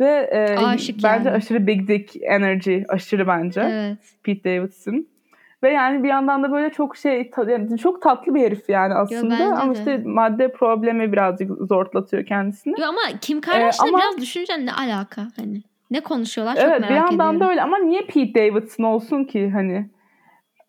ve 0.00 0.06
e, 0.32 0.56
Aşık 0.64 0.96
bence 1.04 1.28
yani. 1.28 1.36
aşırı 1.36 1.66
big 1.66 1.88
dick 1.88 2.16
energy 2.22 2.78
aşırı 2.88 3.26
bence 3.26 3.60
Evet. 3.60 3.98
Pete 4.22 4.44
Davidson. 4.56 5.06
Ve 5.62 5.70
yani 5.70 6.02
bir 6.02 6.08
yandan 6.08 6.42
da 6.42 6.52
böyle 6.52 6.70
çok 6.70 6.96
şey 6.96 7.30
yani 7.48 7.78
çok 7.78 8.02
tatlı 8.02 8.34
bir 8.34 8.40
herif 8.40 8.68
yani 8.68 8.94
aslında. 8.94 9.30
bence 9.30 9.44
ama 9.44 9.74
de. 9.74 9.78
işte 9.78 10.02
madde 10.04 10.52
problemi 10.52 11.12
birazcık 11.12 11.50
zortlatıyor 11.68 12.26
kendisini. 12.26 12.80
Yo 12.80 12.86
ama 12.88 13.00
Kim 13.20 13.40
Kardashian'la 13.40 13.88
ama- 13.88 13.98
biraz 13.98 14.18
düşüneceksin 14.18 14.66
ne 14.66 14.72
alaka 14.72 15.22
hani. 15.36 15.62
Ne 15.90 16.00
konuşuyorlar 16.00 16.54
çok 16.54 16.64
Evet 16.64 16.80
merak 16.80 16.90
bir 16.90 16.94
yandan 16.96 17.14
ediyorum. 17.14 17.40
da 17.40 17.50
öyle 17.50 17.62
ama 17.62 17.78
niye 17.78 18.00
Pete 18.02 18.34
Davidson 18.34 18.84
olsun 18.84 19.24
ki 19.24 19.50
hani? 19.50 19.90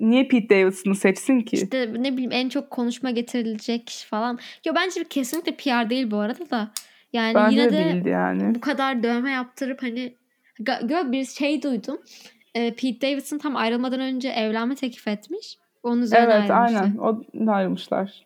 Niye 0.01 0.27
Pete 0.27 0.49
Davidson'ı 0.49 0.95
seçsin 0.95 1.39
ki? 1.41 1.55
İşte 1.55 1.93
ne 1.99 2.13
bileyim 2.13 2.31
en 2.31 2.49
çok 2.49 2.69
konuşma 2.69 3.11
getirilecek 3.11 4.05
falan. 4.09 4.39
Yo 4.65 4.73
bence 4.75 5.03
kesinlikle 5.03 5.55
PR 5.55 5.89
değil 5.89 6.11
bu 6.11 6.17
arada 6.17 6.49
da. 6.49 6.71
Yani 7.13 7.35
Bence 7.35 7.55
yine 7.61 7.71
de 7.71 7.77
de 7.77 7.77
değildi 7.93 8.09
yani. 8.09 8.55
bu 8.55 8.61
kadar 8.61 9.03
dövme 9.03 9.31
yaptırıp 9.31 9.83
hani 9.83 10.15
Ga- 10.59 10.87
Gö 10.87 11.11
bir 11.11 11.25
şey 11.25 11.61
duydum. 11.63 12.01
Ee, 12.55 12.73
Pete 12.75 13.01
Davidson 13.01 13.37
tam 13.37 13.55
ayrılmadan 13.55 13.99
önce 13.99 14.29
evlenme 14.29 14.75
teklif 14.75 15.07
etmiş. 15.07 15.57
Onun 15.83 16.01
üzerine 16.01 16.23
Evet 16.33 16.51
ayrılmışlar. 16.51 16.81
aynen. 16.81 16.97
O 16.97 17.23
ayrılmışlar. 17.51 18.25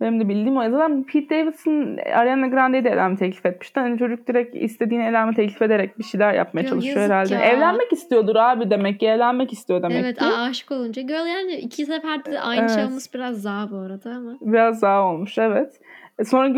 Benim 0.00 0.20
de 0.20 0.28
bildiğim 0.28 0.56
o. 0.56 0.70
Zaten 0.70 1.04
Pete 1.04 1.30
Davidson 1.40 1.98
Ariana 2.14 2.46
Grande'ye 2.46 2.84
de 2.84 2.88
evlenme 2.88 3.16
teklif 3.16 3.46
etmişti. 3.46 3.80
Hani 3.80 3.98
çocuk 3.98 4.26
direkt 4.28 4.56
istediğini 4.56 5.04
evlenme 5.04 5.34
teklif 5.34 5.62
ederek 5.62 5.98
bir 5.98 6.04
şeyler 6.04 6.34
yapmaya 6.34 6.62
Ya 6.62 6.68
çalışıyor 6.68 6.96
herhalde. 7.00 7.34
ya. 7.34 7.40
Evlenmek 7.40 7.92
istiyordur 7.92 8.36
abi 8.36 8.70
demek 8.70 9.00
ki. 9.00 9.06
Evlenmek 9.06 9.52
istiyor 9.52 9.82
demek 9.82 9.96
Evet 10.04 10.18
ki. 10.18 10.24
a- 10.24 10.42
aşık 10.42 10.70
olunca. 10.72 11.02
Girl 11.02 11.26
yani 11.26 11.52
iki 11.54 11.86
seferde 11.86 12.32
de 12.32 12.40
aynı 12.40 12.68
şey 12.68 12.78
Evet. 12.78 12.90
olması 12.90 13.14
biraz 13.14 13.42
za 13.42 13.68
bu 13.70 13.76
arada 13.76 14.10
ama. 14.10 14.32
Biraz 14.40 14.82
daha 14.82 15.02
olmuş 15.02 15.38
evet. 15.38 15.80
E 16.18 16.24
Sonra 16.24 16.48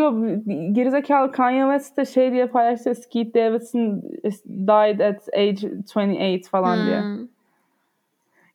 gerizekalı 0.72 1.32
Kanye 1.32 1.62
West 1.62 1.96
de 1.98 2.04
şey 2.04 2.32
diye 2.32 2.46
paylaştı. 2.46 2.94
Skeet 2.94 3.34
Davidson 3.34 4.02
died 4.46 5.00
at 5.00 5.28
age 5.34 5.68
28 5.96 6.50
falan 6.50 6.86
diye. 6.86 7.00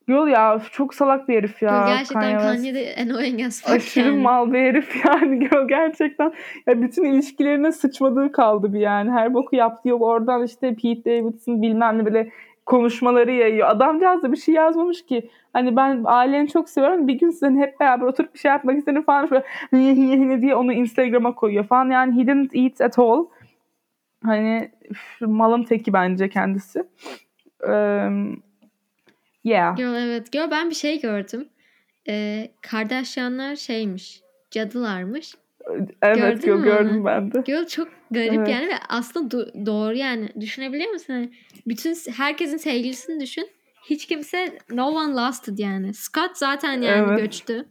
Yol 0.07 0.27
ya 0.27 0.61
çok 0.71 0.93
salak 0.93 1.27
bir 1.29 1.35
herif 1.35 1.61
ya. 1.61 1.69
Girl 1.69 1.87
gerçekten 1.87 2.21
Kanye. 2.21 2.37
Kanye 2.37 2.75
de 2.75 2.95
annoying 3.01 3.41
as 3.41 3.61
fuck 3.61 3.75
Aşırı 3.75 4.07
yani. 4.07 4.21
mal 4.21 4.53
bir 4.53 4.59
herif 4.59 5.05
yani 5.05 5.39
Gör 5.39 5.67
gerçekten. 5.67 6.33
Ya 6.67 6.81
bütün 6.81 7.03
ilişkilerine 7.03 7.71
sıçmadığı 7.71 8.31
kaldı 8.31 8.73
bir 8.73 8.79
yani. 8.79 9.11
Her 9.11 9.33
boku 9.33 9.55
yaptı 9.55 9.89
yok 9.89 10.01
oradan 10.01 10.43
işte 10.43 10.75
Pete 10.75 11.05
Davidson 11.05 11.61
bilmem 11.61 11.97
ne 11.97 12.05
böyle 12.05 12.31
konuşmaları 12.65 13.31
yayıyor. 13.31 13.67
Adamcağız 13.67 14.23
da 14.23 14.31
bir 14.31 14.37
şey 14.37 14.55
yazmamış 14.55 15.05
ki. 15.05 15.29
Hani 15.53 15.75
ben 15.75 16.01
aileni 16.05 16.47
çok 16.47 16.69
seviyorum. 16.69 17.07
Bir 17.07 17.13
gün 17.13 17.29
sizin 17.29 17.61
hep 17.61 17.79
beraber 17.79 18.05
oturup 18.05 18.33
bir 18.33 18.39
şey 18.39 18.51
yapmak 18.51 18.77
istedim 18.77 19.03
falan. 19.03 19.25
Şöyle 19.25 20.41
diye 20.41 20.55
onu 20.55 20.73
Instagram'a 20.73 21.35
koyuyor 21.35 21.63
falan. 21.63 21.89
Yani 21.89 22.15
he 22.15 22.27
didn't 22.27 22.55
eat 22.55 22.81
at 22.81 22.99
all. 22.99 23.25
Hani 24.23 24.71
üf, 24.89 25.17
malın 25.21 25.63
teki 25.63 25.93
bence 25.93 26.29
kendisi. 26.29 26.83
Um, 27.67 28.44
yeah. 29.45 29.75
Girl 29.77 29.95
evet. 29.95 30.31
Girl 30.31 30.51
ben 30.51 30.69
bir 30.69 30.75
şey 30.75 31.01
gördüm. 31.01 31.49
Ee, 32.07 32.51
Kardashianlar 32.61 33.55
şeymiş. 33.55 34.21
Cadılarmış. 34.51 35.35
Evet 36.01 36.17
Gördün 36.17 36.47
gö- 36.47 36.57
mü 36.57 36.63
gördüm 36.63 37.05
ben 37.05 37.33
de. 37.33 37.41
Girl 37.45 37.65
çok 37.67 37.87
garip 38.11 38.33
Evet. 38.33 38.49
yani 38.49 38.67
ve 38.67 38.73
aslında 38.89 39.37
do- 39.37 39.65
doğru 39.65 39.95
yani. 39.95 40.29
Düşünebiliyor 40.41 40.91
musun? 40.91 41.13
Hani 41.13 41.29
bütün 41.67 41.95
herkesin 42.17 42.57
sevgilisini 42.57 43.19
düşün. 43.19 43.49
Hiç 43.89 44.05
kimse 44.05 44.57
no 44.71 44.87
one 44.87 45.13
lasted 45.13 45.57
yani. 45.57 45.93
Scott 45.93 46.37
zaten 46.37 46.81
yani 46.81 47.07
Evet. 47.09 47.19
göçtü. 47.19 47.65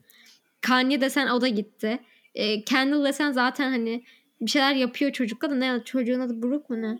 Kanye 0.61 1.01
desen 1.01 1.27
o 1.27 1.41
da 1.41 1.49
gitti. 1.49 1.99
Ee, 2.35 2.65
Kendall 2.65 3.05
desen 3.05 3.33
zaten 3.33 3.71
hani 3.71 4.05
bir 4.41 4.51
şeyler 4.51 4.75
yapıyor 4.75 5.13
çocukla 5.13 5.51
da 5.51 5.55
ne 5.55 5.85
çocuğun 5.85 6.21
adı 6.21 6.43
Brooke 6.43 6.75
mu 6.75 6.83
ne? 6.83 6.99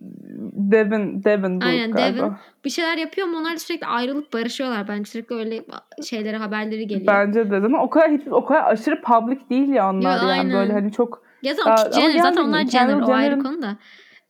Devin, 0.00 1.24
Devin 1.24 1.60
bu 1.60 1.64
Aynen, 1.64 1.90
galiba. 1.90 2.22
Devin. 2.22 2.32
Bir 2.64 2.70
şeyler 2.70 2.96
yapıyor 2.98 3.28
ama 3.28 3.38
onlar 3.38 3.56
sürekli 3.56 3.86
ayrılıp 3.86 4.32
barışıyorlar 4.32 4.88
bence. 4.88 5.10
Sürekli 5.10 5.36
öyle 5.36 5.64
şeylere 6.04 6.36
haberleri 6.36 6.86
geliyor. 6.86 7.06
Bence 7.06 7.50
de 7.50 7.56
ama 7.56 7.82
o 7.82 7.90
kadar 7.90 8.10
hiç 8.10 8.22
o 8.30 8.44
kadar 8.44 8.72
aşırı 8.72 9.02
public 9.02 9.38
değil 9.50 9.68
ya 9.68 9.90
onlar 9.90 10.22
Yo, 10.22 10.28
yani 10.28 10.30
aynen. 10.40 10.56
böyle 10.56 10.72
hani 10.72 10.92
çok 10.92 11.22
Ya 11.42 11.56
da 11.56 11.62
Aa, 11.62 11.66
o 11.66 11.80
ama 11.84 11.92
Jenner, 11.92 12.18
zaten 12.18 12.36
yani 12.36 12.48
onlar 12.48 12.66
Kendall 12.66 13.06
Jenner 13.06 13.08
o 13.08 13.16
ayrı 13.16 13.38
konu 13.38 13.62
da. 13.62 13.76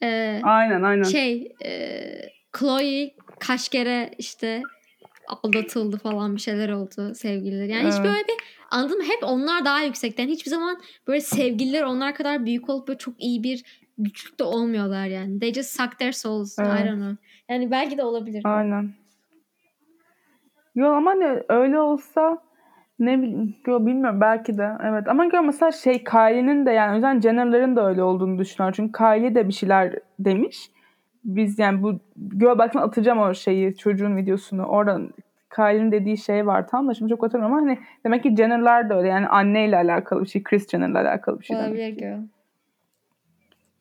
Ee, 0.03 0.41
aynen 0.43 0.83
aynen. 0.83 1.03
şey 1.03 1.53
e, 1.65 1.71
Chloe 2.59 3.11
kaç 3.41 3.69
kere 3.69 4.11
işte 4.19 4.63
aldatıldı 5.29 5.99
falan 5.99 6.37
bir 6.37 6.41
şeyler 6.41 6.69
oldu 6.69 7.15
sevgilileri. 7.15 7.73
Yani 7.73 7.89
hiç 7.89 7.95
Evet. 7.95 8.05
böyle 8.05 8.19
bir 8.29 8.35
anladın 8.71 8.99
mı? 8.99 9.05
Hep 9.05 9.19
onlar 9.23 9.65
daha 9.65 9.83
yüksekten. 9.83 10.29
Hiçbir 10.29 10.51
zaman 10.51 10.81
böyle 11.07 11.21
sevgililer 11.21 11.83
onlar 11.83 12.15
kadar 12.15 12.47
büyük 12.47 12.69
olup 12.71 12.89
böyle 12.89 12.99
çok 12.99 13.15
iyi 13.19 13.43
bir 13.43 13.82
güçlükte 13.99 14.45
olmuyorlar 14.45 15.07
yani. 15.07 15.40
They 15.40 15.53
just 15.53 15.80
suck 15.80 15.99
their 15.99 16.12
souls. 16.12 16.59
I 16.59 16.62
Evet. 16.62 16.86
don't 16.86 16.97
know. 16.97 17.16
Yani 17.49 17.70
belki 17.70 17.99
de 17.99 18.05
olabilir. 18.05 18.43
Aynen. 18.45 18.90
Yo 20.74 20.88
ama 20.93 21.14
ne 21.14 21.43
öyle 21.49 21.80
olsa 21.80 22.38
ne 22.99 23.22
bileyim 23.22 23.57
yo, 23.66 23.86
bilmiyorum 23.86 24.20
belki 24.20 24.59
de 24.59 24.68
evet 24.84 25.09
ama 25.09 25.26
gör 25.26 25.40
mesela 25.40 25.72
şey 25.72 26.05
Kylie'nin 26.05 26.66
de 26.66 26.70
yani 26.70 26.95
yüzden 26.95 27.20
Jenner'ların 27.20 27.76
da 27.76 27.88
öyle 27.88 28.03
olduğunu 28.03 28.38
düşünüyorum 28.38 28.74
çünkü 28.76 28.93
Kylie 28.93 29.34
de 29.34 29.49
bir 29.49 29.53
şeyler 29.53 29.99
demiş 30.18 30.70
biz 31.24 31.59
yani 31.59 31.82
bu 31.82 32.01
gör 32.16 32.59
baksana 32.59 32.82
atacağım 32.82 33.18
o 33.18 33.34
şeyi 33.34 33.76
çocuğun 33.76 34.16
videosunu 34.16 34.64
oradan 34.64 35.11
Kylie'nin 35.57 35.93
dediği 35.93 36.18
şey 36.18 36.47
var 36.47 36.68
tam 36.68 36.88
da 36.88 36.95
şimdi 36.95 37.11
çok 37.11 37.22
hatırlamıyorum 37.22 37.59
ama 37.59 37.70
hani 37.70 37.78
demek 38.05 38.22
ki 38.22 38.36
Jenner'lar 38.36 38.90
da 38.90 38.99
öyle 38.99 39.09
yani 39.09 39.28
anneyle 39.28 39.76
alakalı 39.76 40.20
bir 40.22 40.28
şey 40.28 40.43
Kris 40.43 40.68
Jenner'la 40.68 41.01
alakalı 41.01 41.40
bir 41.40 41.45
şey. 41.45 41.57
Olabilir 41.57 41.88
girl. 41.88 42.18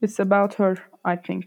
It's 0.01 0.19
about 0.19 0.59
her, 0.59 0.77
I 1.13 1.21
think. 1.21 1.45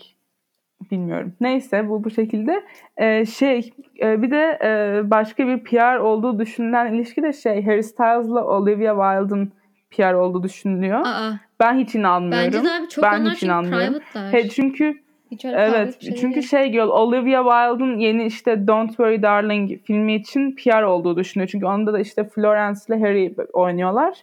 Bilmiyorum. 0.91 1.33
Neyse 1.41 1.89
bu 1.89 2.05
bu 2.05 2.11
şekilde. 2.11 2.63
Ee, 2.97 3.27
şey 3.27 3.71
e, 4.03 4.23
bir 4.23 4.31
de 4.31 4.59
e, 4.65 5.11
başka 5.11 5.47
bir 5.47 5.65
PR 5.65 5.97
olduğu 5.97 6.39
düşünülen 6.39 6.93
ilişki 6.93 7.23
de 7.23 7.33
şey 7.33 7.65
Harry 7.67 7.83
Styles'la 7.83 8.45
Olivia 8.45 9.19
Wilde'ın 9.19 9.53
PR 9.91 10.13
olduğu 10.13 10.43
düşünülüyor. 10.43 11.01
Aa, 11.07 11.41
Ben 11.61 11.79
hiç 11.79 11.95
inanmıyorum. 11.95 12.47
bence 12.47 12.65
de 12.65 12.71
abi 12.71 12.89
çok 12.89 13.05
ben 13.05 13.21
onlar 13.21 13.35
hiç 13.35 13.43
inanmıyorum. 13.43 14.01
He, 14.33 14.49
çünkü 14.49 15.05
evet 15.45 16.03
şey 16.03 16.15
çünkü 16.15 16.35
değil. 16.35 16.49
şey 16.49 16.73
girl 16.73 16.89
Olivia 16.89 17.43
Wilde'ın 17.43 17.99
yeni 17.99 18.25
işte 18.25 18.67
Don't 18.67 18.89
Worry 18.89 19.23
Darling 19.23 19.83
filmi 19.85 20.15
için 20.15 20.57
PR 20.57 20.83
olduğu 20.83 21.17
düşünüyor. 21.17 21.49
Çünkü 21.49 21.67
onda 21.67 21.93
da 21.93 22.01
işte 22.01 22.25
Florence 22.25 22.81
ile 22.89 23.01
Harry 23.01 23.35
oynuyorlar. 23.53 24.15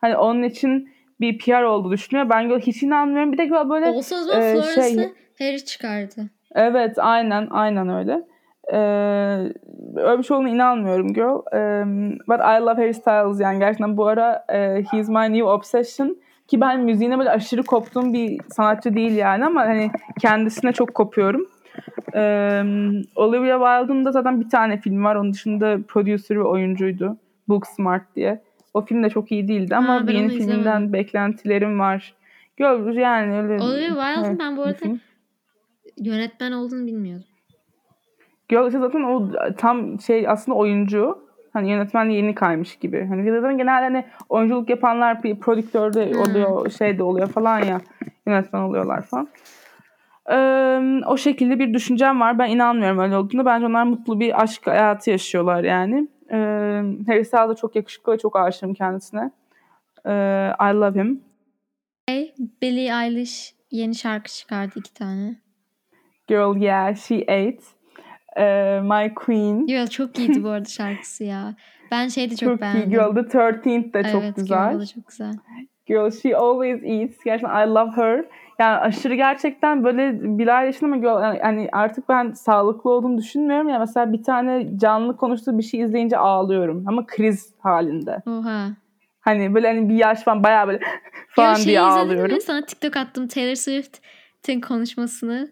Hani 0.00 0.16
onun 0.16 0.42
için 0.42 0.90
bir 1.20 1.38
PR 1.38 1.62
olduğu 1.62 1.92
düşünüyor. 1.92 2.30
Ben 2.30 2.58
hiç 2.58 2.82
inanmıyorum. 2.82 3.32
Bir 3.32 3.38
de 3.38 3.50
böyle 3.68 3.86
Olsa 3.86 4.16
o 4.16 4.18
zaman 4.18 4.42
e, 4.42 4.62
şey- 4.72 5.12
Harry 5.38 5.64
çıkardı. 5.64 6.30
Evet 6.54 6.98
aynen 6.98 7.48
aynen 7.50 7.88
öyle. 7.88 8.22
Ee, 8.72 8.78
öyle 9.96 10.18
bir 10.18 10.22
şey 10.22 10.36
olduğuna 10.36 10.48
inanmıyorum 10.48 11.12
girl. 11.12 11.36
Um, 11.52 12.10
but 12.12 12.40
I 12.40 12.60
love 12.60 12.74
Harry 12.74 12.94
Styles 12.94 13.40
yani 13.40 13.58
gerçekten 13.58 13.96
bu 13.96 14.06
ara 14.06 14.44
e, 14.48 14.84
he's 14.90 15.08
my 15.08 15.32
new 15.32 15.44
obsession. 15.44 16.16
Ki 16.48 16.60
ben 16.60 16.80
müziğine 16.80 17.18
böyle 17.18 17.30
aşırı 17.30 17.62
koptuğum 17.62 18.12
bir 18.12 18.40
sanatçı 18.50 18.94
değil 18.94 19.16
yani 19.16 19.44
ama 19.44 19.60
hani 19.60 19.90
kendisine 20.20 20.72
çok 20.72 20.94
kopuyorum. 20.94 21.46
Ee, 22.14 22.62
Olivia 23.16 23.58
Wilde'ın 23.58 24.04
da 24.04 24.12
zaten 24.12 24.40
bir 24.40 24.48
tane 24.48 24.78
film 24.78 25.04
var. 25.04 25.16
Onun 25.16 25.32
dışında 25.32 25.78
producer 25.88 26.36
ve 26.36 26.42
oyuncuydu. 26.42 27.16
Booksmart 27.48 28.16
diye. 28.16 28.42
O 28.74 28.84
film 28.84 29.02
de 29.02 29.10
çok 29.10 29.32
iyi 29.32 29.48
değildi 29.48 29.76
ama 29.76 29.92
Ha, 29.94 30.04
yeni 30.12 30.28
filminden 30.28 30.62
izlemedim. 30.62 30.92
beklentilerim 30.92 31.80
var. 31.80 32.14
Gör 32.56 32.92
yani 32.92 33.40
öyle. 33.42 33.62
Olivia 33.64 33.88
Wilde'ın 33.88 34.24
Evet, 34.24 34.38
ben 34.38 34.56
bu 34.56 34.62
arada 34.62 34.74
film. 34.74 35.00
yönetmen 35.96 36.52
olduğunu 36.52 36.86
bilmiyordum. 36.86 37.26
İşte 38.50 38.78
zaten 38.78 39.02
o 39.02 39.28
tam 39.56 40.00
şey 40.00 40.28
aslında 40.28 40.58
oyuncu. 40.58 41.18
Hani 41.52 41.70
yönetmenliğe 41.70 42.18
yeni 42.20 42.34
kaymış 42.34 42.76
gibi. 42.76 43.06
Hani 43.06 43.30
zaten 43.40 43.58
genelde 43.58 43.84
hani 43.84 44.04
oyunculuk 44.28 44.70
yapanlar 44.70 45.22
bir 45.22 45.40
prodüktör 45.40 45.94
de 45.94 46.12
Hmm. 46.12 46.20
oluyor, 46.20 46.70
şey 46.70 46.98
de 46.98 47.02
oluyor 47.02 47.28
falan 47.28 47.60
ya. 47.60 47.80
Yönetmen 48.26 48.60
oluyorlar 48.60 49.02
falan. 49.02 49.28
Ee, 50.30 51.00
o 51.06 51.16
şekilde 51.16 51.58
bir 51.58 51.74
düşüncem 51.74 52.20
var. 52.20 52.38
Ben 52.38 52.50
inanmıyorum 52.50 52.98
öyle 52.98 53.16
olduğunu. 53.16 53.44
Bence 53.44 53.66
onlar 53.66 53.84
mutlu 53.84 54.20
bir 54.20 54.42
aşk 54.42 54.66
hayatı 54.66 55.10
yaşıyorlar 55.10 55.64
yani. 55.64 56.08
Ee, 56.30 56.36
Harry 57.06 57.24
Styles 57.24 57.48
da 57.48 57.54
çok 57.54 57.76
yakışıklı 57.76 58.12
ve 58.12 58.18
çok 58.18 58.36
aşığım 58.36 58.74
kendisine. 58.74 59.30
Ee, 60.06 60.10
I 60.60 60.74
love 60.74 61.00
him. 61.00 61.24
Hey, 62.08 62.34
Billie 62.62 63.04
Eilish 63.04 63.54
yeni 63.70 63.94
şarkı 63.94 64.30
çıkardı 64.30 64.72
iki 64.76 64.94
tane. 64.94 65.36
Girl 66.28 66.56
yeah 66.56 66.96
she 66.96 67.16
ate. 67.22 67.62
Ee, 68.36 68.80
my 68.80 69.14
queen. 69.14 69.66
Yo, 69.66 69.86
çok 69.86 70.18
iyiydi 70.18 70.44
bu 70.44 70.48
arada 70.48 70.68
şarkısı 70.68 71.24
ya. 71.24 71.54
Ben 71.90 72.08
şeyi 72.08 72.30
de 72.30 72.36
çok, 72.36 72.48
Çok, 72.48 72.58
iyi. 72.58 72.60
beğendim. 72.60 72.90
Girl 72.90 73.14
the 73.14 73.38
13th 73.38 73.94
de 73.94 74.12
çok 74.12 74.22
evet, 74.22 74.36
güzel. 74.36 74.70
Girl, 74.70 74.76
o 74.76 74.80
da 74.80 74.86
çok 74.86 75.06
güzel. 75.06 75.34
Girl 75.86 76.10
she 76.10 76.36
always 76.36 76.82
eats. 76.84 77.24
Gerçekten 77.24 77.66
I 77.66 77.70
love 77.70 77.90
her. 77.90 78.24
Yani 78.60 78.76
aşırı 78.76 79.14
gerçekten 79.14 79.84
böyle 79.84 80.20
Bilal 80.38 80.66
yaşında 80.66 80.96
girl, 80.96 81.22
yani- 81.22 81.38
yani 81.38 81.68
artık 81.72 82.08
ben 82.08 82.32
sağlıklı 82.32 82.90
olduğunu 82.90 83.18
düşünmüyorum. 83.18 83.68
Ya 83.68 83.78
mesela 83.78 84.12
bir 84.12 84.22
tane 84.22 84.78
canlı 84.78 85.16
konuştuğu 85.16 85.58
bir 85.58 85.62
şey 85.62 85.80
izleyince 85.80 86.18
ağlıyorum. 86.18 86.84
Ama 86.86 87.06
kriz 87.06 87.54
halinde. 87.58 88.22
Oha. 88.26 88.68
Hani 89.20 89.54
böyle 89.54 89.66
hani 89.66 89.88
bir 89.88 89.94
yaş 89.94 90.22
falan 90.22 90.42
bayağı 90.44 90.66
böyle 90.66 90.80
falan 91.28 91.50
Yo, 91.50 91.56
şeyi 91.56 91.66
diye 91.66 91.80
ağlıyorum. 91.80 92.34
mi? 92.34 92.40
Sana 92.40 92.64
TikTok 92.66 92.96
attım 92.96 93.28
Taylor 93.28 93.54
Swift'in 93.54 94.60
konuşmasını. 94.60 95.50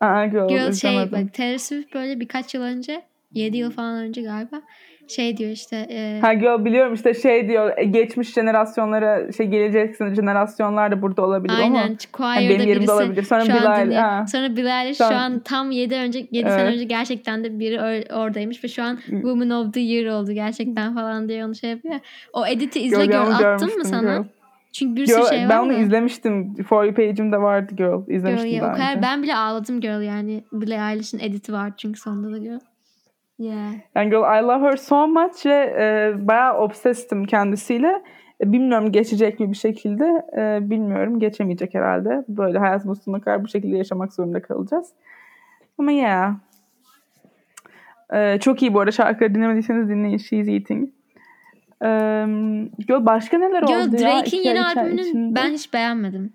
Aa, 0.00 0.26
girl, 0.26 0.48
Girl 0.48 0.72
şey 0.72 1.12
bak 1.12 1.34
Taylor 1.34 1.58
Swift 1.58 1.94
böyle 1.94 2.20
birkaç 2.20 2.54
yıl 2.54 2.62
önce 2.62 3.02
7 3.32 3.56
yıl 3.56 3.70
falan 3.70 3.96
önce 3.96 4.22
galiba 4.22 4.62
şey 5.08 5.36
diyor 5.36 5.50
işte 5.50 5.76
e, 5.76 6.18
Ha 6.20 6.34
girl 6.34 6.64
biliyorum 6.64 6.94
işte 6.94 7.14
şey 7.14 7.48
diyor 7.48 7.72
e, 7.76 7.84
geçmiş 7.84 8.32
jenerasyonlara 8.32 9.32
şey 9.32 9.46
gelecek 9.46 9.96
jenerasyonlar 9.98 10.90
da 10.92 11.02
burada 11.02 11.22
olabilir 11.22 11.52
ama 11.54 11.62
aynen 11.78 11.96
choir'da 12.16 12.48
benim 12.54 12.68
yerimde 12.68 12.92
olabilir. 12.92 13.22
Sonra 13.22 13.40
şu 13.44 13.48
Bilal 13.54 13.84
dinliyor. 13.84 14.02
ha. 14.02 14.26
Sonra 14.32 14.56
Bilal 14.56 14.88
Şu 14.88 14.94
şu 14.94 15.04
an- 15.04 15.12
an 15.12 15.38
tam 15.40 15.70
7 15.70 15.94
önce 15.94 16.18
7 16.30 16.50
sene 16.50 16.62
Evet. 16.62 16.74
önce 16.74 16.84
gerçekten 16.84 17.44
de 17.44 17.58
biri 17.58 17.80
oradaymış 18.14 18.64
ve 18.64 18.68
şu 18.68 18.82
an 18.82 18.96
Woman 19.06 19.50
of 19.50 19.74
the 19.74 19.80
Year 19.80 20.06
oldu 20.14 20.32
gerçekten 20.32 20.94
falan 20.94 21.28
diye 21.28 21.44
onu 21.44 21.54
şey 21.54 21.70
yapıyor. 21.70 21.94
O 22.32 22.46
editi 22.46 22.80
izle 22.80 22.96
Girl, 23.06 23.12
gör 23.12 23.20
onu 23.26 23.34
attım 23.46 23.70
mı 23.78 23.84
sana? 23.84 24.16
girl. 24.16 24.24
Çünkü 24.72 24.96
bir 25.00 25.06
sürü 25.06 25.16
Girl, 25.16 25.28
şey 25.28 25.38
var 25.38 25.48
ben 25.50 25.58
onu 25.58 25.68
da. 25.68 25.74
izlemiştim. 25.78 26.54
For 26.68 26.84
You 26.84 26.94
page'imde 26.94 27.36
vardı 27.36 27.74
girl. 27.76 28.06
Girl, 28.06 28.14
İzlemiştim 28.14 28.50
ya, 28.50 28.62
daha 28.62 28.70
o 28.72 28.74
kadar 28.74 28.90
önce. 28.90 29.02
ben 29.02 29.22
bile 29.22 29.36
ağladım 29.36 29.80
girl 29.80 30.02
yani 30.02 30.44
Billie 30.52 30.90
Eilish'in 30.92 31.18
editi 31.18 31.52
var 31.52 31.72
çünkü 31.76 32.00
sonunda 32.00 32.32
da 32.32 32.38
girl. 32.38 32.58
Yeah. 33.38 33.72
Yani 33.94 34.10
girl 34.10 34.38
I 34.38 34.42
love 34.42 34.66
her 34.66 34.76
so 34.76 35.06
much 35.06 35.46
ve 35.46 35.74
e, 35.78 36.14
bayağı 36.28 36.58
obsessed'im 36.58 37.24
kendisiyle. 37.24 38.02
E, 38.40 38.52
bilmiyorum 38.52 38.92
geçecek 38.92 39.40
mi 39.40 39.50
bir 39.50 39.56
şekilde. 39.56 40.04
E, 40.36 40.70
bilmiyorum. 40.70 41.20
Geçemeyecek 41.20 41.74
herhalde. 41.74 42.24
Böyle 42.28 42.58
hayatımız 42.58 43.02
sonuna 43.02 43.20
kadar 43.20 43.44
bu 43.44 43.48
şekilde 43.48 43.76
yaşamak 43.76 44.12
zorunda 44.12 44.42
kalacağız. 44.42 44.92
Ama 45.78 45.92
yeah. 45.92 46.34
E, 48.12 48.38
çok 48.40 48.62
iyi 48.62 48.74
bu 48.74 48.80
arada 48.80 48.90
şarkıları 48.90 49.34
dinlemediyseniz 49.34 49.88
dinleyin. 49.88 50.18
She's 50.18 50.48
Eating. 50.48 50.88
E, 51.82 51.88
girl 52.88 53.06
başka 53.06 53.38
neler 53.38 53.62
Girl 53.62 53.86
oldu 53.86 53.96
ya? 53.96 54.02
Drake'in 54.02 54.40
iki 54.40 54.50
ay 54.50 54.88
yeni 54.88 55.00
içinde? 55.00 55.34
ben 55.34 55.50
hiç 55.50 55.72
beğenmedim. 55.74 56.32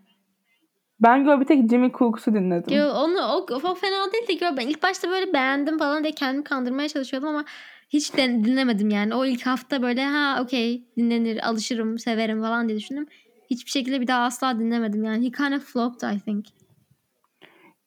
Ben 1.04 1.24
girl 1.24 1.40
bir 1.40 1.46
tek 1.46 1.70
Jimmy 1.70 1.92
Cooks'u 1.92 2.34
dinledim. 2.34 2.70
Girl 2.70 2.90
onu 2.96 3.20
o, 3.22 3.46
o 3.54 3.76
fena 3.76 4.12
değil 4.14 4.28
de 4.28 4.34
girl 4.34 4.58
ben 4.58 4.68
ilk 4.68 4.84
başta 4.84 5.10
böyle 5.10 5.34
beğendim 5.34 5.78
falan 5.78 6.04
diye 6.04 6.12
kendimi 6.14 6.44
kandırmaya 6.44 6.90
çalışıyordum 6.90 7.30
ama 7.30 7.46
hiç 7.90 8.18
den- 8.18 8.44
dinlemedim 8.44 8.90
yani. 8.90 9.16
O 9.16 9.26
ilk 9.26 9.46
hafta 9.46 9.82
böyle 9.82 10.06
ha 10.06 10.42
okey 10.44 10.84
dinlenir, 10.98 11.48
alışırım, 11.50 12.00
severim 12.00 12.42
falan 12.42 12.68
diye 12.68 12.78
düşündüm. 12.78 13.08
Hiçbir 13.50 13.72
şekilde 13.72 14.02
bir 14.02 14.08
daha 14.08 14.24
asla 14.26 14.60
dinlemedim 14.60 15.04
yani. 15.04 15.26
He 15.26 15.32
kind 15.32 15.54
of 15.54 15.74
flopped 15.74 16.16
I 16.16 16.20
think. 16.20 16.46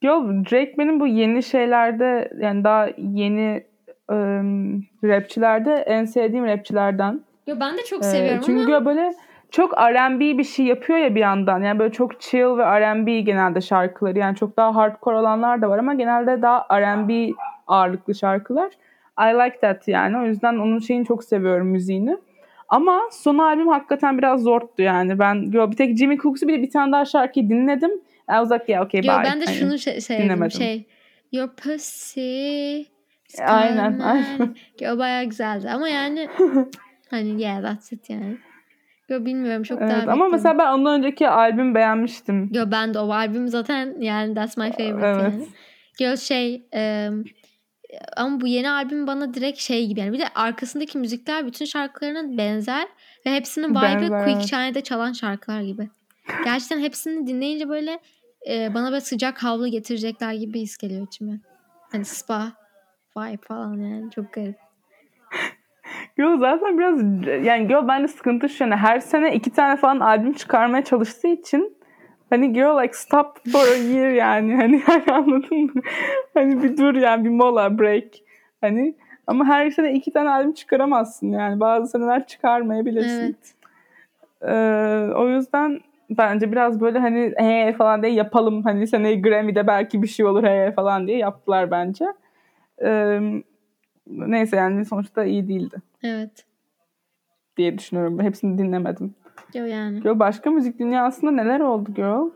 Yo 0.03 0.29
Drake 0.29 0.75
benim 0.79 1.01
bu 1.01 1.07
yeni 1.07 1.43
şeylerde 1.43 2.33
yani 2.41 2.65
daha 2.65 2.89
yeni 2.99 3.65
ım, 4.11 4.85
rapçilerde 5.05 5.75
en 5.75 6.05
sevdiğim 6.05 6.45
rapçilerden. 6.47 7.21
Yo 7.47 7.57
ben 7.61 7.77
de 7.79 7.85
çok 7.85 8.05
Ee, 8.05 8.07
seviyorum 8.07 8.43
çünkü 8.47 8.73
ama 8.73 8.87
böyle 8.87 9.15
çok 9.57 9.79
R&B 9.79 10.39
bir 10.39 10.45
şey 10.45 10.67
yapıyor 10.67 10.99
ya 10.99 11.15
bir 11.15 11.21
yandan. 11.21 11.63
Yani 11.63 11.79
böyle 11.79 11.93
çok 11.93 12.21
chill 12.21 12.59
ve 12.59 12.81
R&B 12.81 13.21
genelde 13.21 13.61
şarkıları. 13.61 14.19
Yani 14.19 14.37
çok 14.37 14.57
daha 14.57 14.75
hardcore 14.75 15.17
olanlar 15.17 15.63
da 15.63 15.69
var 15.71 15.79
ama 15.79 15.95
genelde 15.95 16.43
daha 16.43 16.81
R&B 16.81 17.33
ağırlıklı 17.67 18.15
şarkılar. 18.15 18.73
I 19.21 19.25
like 19.25 19.61
that 19.61 19.89
yani. 19.89 20.19
O 20.19 20.23
yüzden 20.23 20.55
onun 20.57 20.79
şeyini 20.79 21.07
çok 21.07 21.25
seviyorum 21.25 21.67
müziğini. 21.67 22.17
Ama 22.69 23.01
son 23.13 23.39
albüm 23.39 23.69
hakikaten 23.69 24.19
biraz 24.19 24.43
zordu 24.43 24.69
yani. 24.79 25.19
Ben 25.19 25.51
yo, 25.53 25.71
bir 25.71 25.77
tek 25.77 25.97
Jimmy 25.99 26.19
Cooks'u 26.19 26.49
bir 26.49 26.59
de 26.59 26.63
bir 26.63 26.71
tane 26.71 26.93
daha 26.93 27.05
şarkıyı 27.05 27.49
dinledim. 27.49 27.91
I 28.29 28.33
was 28.33 28.53
like 28.53 28.73
yeah 28.73 28.85
okay 28.87 29.01
Yo, 29.05 29.13
bye. 29.13 29.25
ben 29.25 29.41
de 29.41 29.45
Hani- 29.45 29.57
şunu 29.57 29.79
şey, 29.79 30.01
sevdim 30.01 30.25
dinlemedim. 30.25 30.51
şey 30.51 30.87
Your 31.33 31.49
pussy 31.49 32.83
Aynen, 33.47 34.01
aynen. 34.01 34.55
nice. 34.79 34.93
O 34.93 34.99
bayağı 34.99 35.25
güzeldi 35.25 35.71
ama 35.71 35.89
yani 35.89 36.29
hani 37.11 37.43
yeah 37.43 37.63
that's 37.63 37.93
it 37.93 38.11
yani. 38.11 38.37
Yo 39.09 39.25
bilmiyorum 39.25 39.63
çok 39.63 39.81
daha 39.81 39.89
Evet, 39.89 40.03
ama 40.03 40.11
bekliyorum. 40.13 40.33
mesela 40.33 40.59
ben 40.59 40.73
ondan 40.73 40.99
önceki 40.99 41.29
albüm 41.29 41.75
beğenmiştim. 41.75 42.51
Yo 42.53 42.65
ben 42.71 42.95
de 42.95 42.99
o 42.99 43.13
albüm 43.13 43.49
zaten 43.49 44.01
yani 44.01 44.35
that's 44.35 44.57
my 44.57 44.73
favorite 44.73 45.07
Evet. 45.07 45.33
yani. 45.33 45.47
Yo 46.01 46.17
şey 46.17 46.67
em, 46.73 47.25
ama 48.17 48.41
bu 48.41 48.47
yeni 48.47 48.71
albüm 48.71 49.07
bana 49.07 49.35
direkt 49.35 49.59
şey 49.59 49.87
gibi 49.87 50.01
yani. 50.01 50.13
Bir 50.13 50.19
de 50.19 50.29
arkasındaki 50.35 50.99
müzikler 50.99 51.47
bütün 51.47 51.65
şarkılarına 51.65 52.39
benzer 52.39 52.89
ve 53.27 53.35
hepsinin 53.35 53.71
vibe'ı 53.71 54.09
Quick 54.09 54.39
evet. 54.39 54.47
Shine'de 54.51 54.81
çalan 54.81 55.13
şarkılar 55.13 55.61
gibi. 55.61 55.89
Gerçekten 56.45 56.81
hepsini 56.81 57.27
dinleyince 57.27 57.69
böyle 57.69 57.99
e, 58.51 58.75
bana 58.75 58.91
böyle 58.91 59.01
sıcak 59.01 59.43
havlu 59.43 59.69
getirecekler 59.69 60.33
gibi 60.33 60.55
bir 60.55 60.61
his 60.61 60.77
geliyor 60.77 61.07
içime. 61.07 61.41
Hani 61.93 62.05
spa 62.05 62.53
vibe 63.17 63.37
falan 63.43 63.77
yani 63.77 64.11
çok 64.11 64.33
garip. 64.33 64.66
Yo 66.17 66.39
zaten 66.39 66.79
biraz 66.79 67.03
yani 67.47 67.69
Girl 67.69 67.89
bende 67.89 68.09
sıkıntı 68.09 68.49
şu 68.49 68.65
yani 68.65 68.77
her 68.77 69.01
sene 69.01 69.35
iki 69.35 69.51
tane 69.51 69.77
falan 69.77 70.01
albüm 70.01 70.33
çıkarmaya 70.33 70.85
çalıştığı 70.85 71.29
için 71.29 71.77
hani 72.31 72.53
Girl 72.53 72.83
like 72.83 72.95
stop 72.95 73.51
for 73.53 73.69
a 73.73 73.75
year 73.75 74.11
yani 74.11 74.55
hani, 74.61 74.81
hani 74.81 75.13
anladın 75.13 75.59
mı? 75.75 75.83
Hani 76.35 76.63
bir 76.63 76.77
dur 76.77 76.95
yani 76.95 77.25
bir 77.25 77.31
mola 77.31 77.79
break 77.79 78.09
hani 78.61 78.95
ama 79.27 79.45
her 79.45 79.71
sene 79.71 79.93
iki 79.93 80.13
tane 80.13 80.29
albüm 80.31 80.53
çıkaramazsın 80.53 81.33
yani 81.33 81.61
bazı 81.61 81.87
seneler 81.87 82.27
çıkarmayabilirsin. 82.27 83.25
Evet. 83.25 83.55
Ee, 84.43 85.15
o 85.15 85.29
yüzden 85.29 85.81
bence 86.11 86.53
biraz 86.53 86.81
böyle 86.81 86.99
hani 86.99 87.35
he 87.37 87.73
falan 87.73 88.03
diye 88.03 88.13
yapalım. 88.13 88.63
Hani 88.63 88.87
seneye 88.87 89.21
Grammy'de 89.21 89.67
belki 89.67 90.03
bir 90.03 90.07
şey 90.07 90.27
olur 90.27 90.45
he 90.45 90.73
falan 90.77 91.07
diye 91.07 91.19
yaptılar 91.19 91.71
bence. 91.71 92.05
Ee, 92.83 93.21
neyse 94.07 94.57
yani 94.57 94.85
sonuçta 94.85 95.25
iyi 95.25 95.49
değildi 95.49 95.83
Evet. 96.03 96.45
diye 97.57 97.79
düşünüyorum. 97.79 98.21
Hepsini 98.23 98.59
dinlemedim. 98.59 99.15
Yo 99.55 99.65
yani. 99.65 100.01
Girl, 100.01 100.19
başka 100.19 100.51
müzik 100.51 100.79
dünyasında 100.79 101.31
neler 101.31 101.61
oldu 101.61 101.95
girl? 101.95 102.31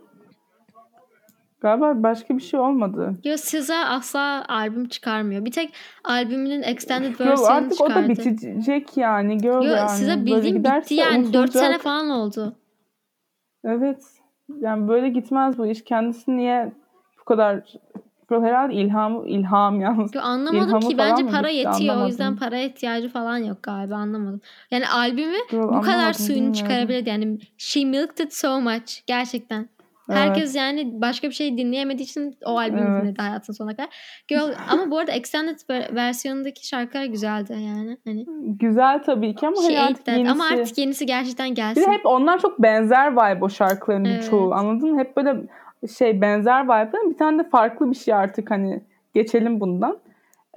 Galiba 1.61 2.03
başka 2.03 2.37
bir 2.37 2.43
şey 2.43 2.61
olmadı. 2.61 3.15
Yo 3.25 3.37
SZA 3.37 3.85
asla 3.85 4.45
albüm 4.49 4.89
çıkarmıyor. 4.89 5.45
Bir 5.45 5.51
tek 5.51 5.75
albümünün 6.05 6.63
extended 6.63 7.11
versiyonunu 7.21 7.47
artık 7.47 7.81
o 7.81 7.85
da 7.85 7.89
çıkardı. 7.89 8.09
bitecek 8.09 8.97
yani. 8.97 9.39
Girl 9.39 9.63
Yo 9.63 9.75
yani. 9.75 10.27
Bildiğin 10.27 10.55
giderse 10.57 10.85
bitti 10.85 10.95
yani. 10.95 11.33
4 11.33 11.53
sene 11.53 11.63
unutulacak. 11.63 11.81
falan 11.83 12.11
oldu. 12.11 12.57
Evet. 13.65 14.03
Yani 14.61 14.89
böyle 14.89 15.09
gitmez 15.09 15.59
bu 15.59 15.67
iş. 15.67 15.85
Kendisi 15.85 16.37
niye 16.37 16.73
bu 17.21 17.25
kadar 17.25 17.75
Girl 18.31 18.43
herhalde 18.43 18.75
ilham 18.75 19.27
ilham 19.27 19.81
yalnız. 19.81 20.15
Yo, 20.15 20.21
anlamadım 20.21 20.69
İlhamı 20.69 20.89
ki 20.89 20.99
bence 20.99 21.27
para 21.27 21.49
yetiyor. 21.49 21.75
O 21.75 21.77
Anlamadım. 21.83 22.07
yüzden 22.09 22.37
para 22.37 22.59
ihtiyacı 22.59 23.09
falan 23.09 23.39
yok 23.39 23.63
galiba 23.63 23.95
anlamadım. 23.95 24.41
Yani 24.71 24.89
albümü 24.89 25.37
Girl, 25.51 25.63
bu 25.63 25.81
kadar 25.81 26.13
suyunu 26.13 26.35
bilmiyorum. 26.35 26.53
çıkarabilirdi. 26.53 27.09
Yani 27.09 27.39
she 27.59 27.85
milked 27.85 28.19
it 28.25 28.35
so 28.35 28.61
much. 28.61 28.93
Gerçekten. 29.07 29.69
Evet. 30.13 30.19
Herkes 30.23 30.57
yani 30.57 31.01
başka 31.01 31.29
bir 31.29 31.33
şey 31.35 31.59
dinleyemediği 31.59 32.09
için 32.09 32.37
o 32.45 32.59
albümü 32.59 32.81
Evet. 32.91 33.03
dinledi 33.05 33.23
hayatın 33.23 33.53
sonuna 33.53 33.77
kadar. 33.77 33.89
Girl, 34.29 34.53
ama 34.71 34.91
bu 34.91 34.99
arada 34.99 35.13
extended 35.13 35.59
ver- 35.71 35.95
versiyonundaki 35.95 36.67
şarkılar 36.67 37.05
güzeldi 37.05 37.53
yani. 37.53 37.97
Hani 38.07 38.27
Güzel 38.61 39.03
tabii 39.03 39.35
ki 39.35 39.47
ama 39.47 39.57
she 39.57 39.63
hani 39.77 39.81
artık 39.81 40.09
yenisi. 40.09 40.31
Ama 40.31 40.45
artık 40.45 40.79
yenisi 40.79 41.07
gerçekten 41.07 41.51
Bir 41.51 41.55
gelsin. 41.57 41.81
de 41.83 41.87
hep 41.93 42.07
onlar 42.07 42.39
çok 42.39 42.63
benzer 42.63 43.13
vibe 43.13 43.45
o 43.45 43.49
şarkıların 43.49 44.05
Evet. 44.05 44.27
çoğu. 44.31 44.55
Anladın 44.55 44.93
mı? 44.95 45.01
Hep 45.01 45.17
böyle 45.17 45.37
şey 45.99 46.21
benzer 46.21 46.65
vibe. 46.65 47.11
Bir 47.11 47.17
tane 47.17 47.45
de 47.45 47.49
farklı 47.49 47.91
bir 47.91 47.97
şey 47.97 48.15
artık 48.15 48.51
hani 48.51 48.81
geçelim 49.15 49.61
bundan. 49.61 49.99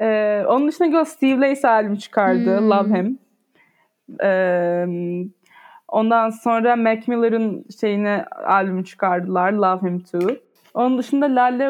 Ee, 0.01 0.43
onun 0.47 0.67
dışında 0.67 0.87
Girl 0.87 1.03
Steve 1.03 1.49
Lace 1.49 1.67
albüm 1.67 1.95
çıkardı. 1.95 2.59
Hmm. 2.59 2.69
Love 2.69 2.99
Him. 2.99 3.19
Ee, 4.23 4.85
ondan 5.87 6.29
sonra 6.29 6.75
Mac 6.75 7.01
Miller'ın 7.07 7.65
şeyine 7.79 8.25
albüm 8.45 8.83
çıkardılar. 8.83 9.51
Love 9.51 9.89
Him 9.89 9.99
Too. 9.99 10.35
Onun 10.73 10.97
dışında 10.97 11.25
Lale 11.25 11.63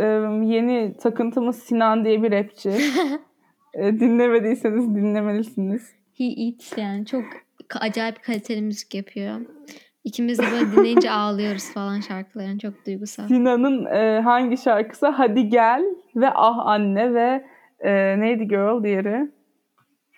e, 0.00 0.06
yeni 0.54 0.96
takıntımız 0.96 1.58
Sinan 1.62 2.04
diye 2.04 2.22
bir 2.22 2.32
rapçi. 2.32 2.72
E, 3.74 4.00
dinlemediyseniz 4.00 4.94
dinlemelisiniz. 4.94 5.92
He 6.18 6.24
eats 6.24 6.78
yani. 6.78 7.06
Çok 7.06 7.24
acayip 7.80 8.22
kaliteli 8.22 8.62
müzik 8.62 8.94
yapıyor. 8.94 9.40
İkimiz 10.04 10.38
de 10.38 10.42
böyle 10.52 10.72
dinleyince 10.72 11.10
ağlıyoruz 11.10 11.72
falan 11.72 12.00
şarkılarını. 12.00 12.58
Çok 12.58 12.86
duygusal. 12.86 13.28
Sinan'ın 13.28 13.84
e, 13.84 14.20
hangi 14.20 14.56
şarkısı? 14.56 15.08
Hadi 15.08 15.48
Gel 15.48 15.84
ve 16.16 16.30
Ah 16.34 16.66
Anne 16.66 17.14
ve 17.14 17.44
e, 17.80 18.20
neydi 18.20 18.48
Girl 18.48 18.84
diğeri? 18.84 19.30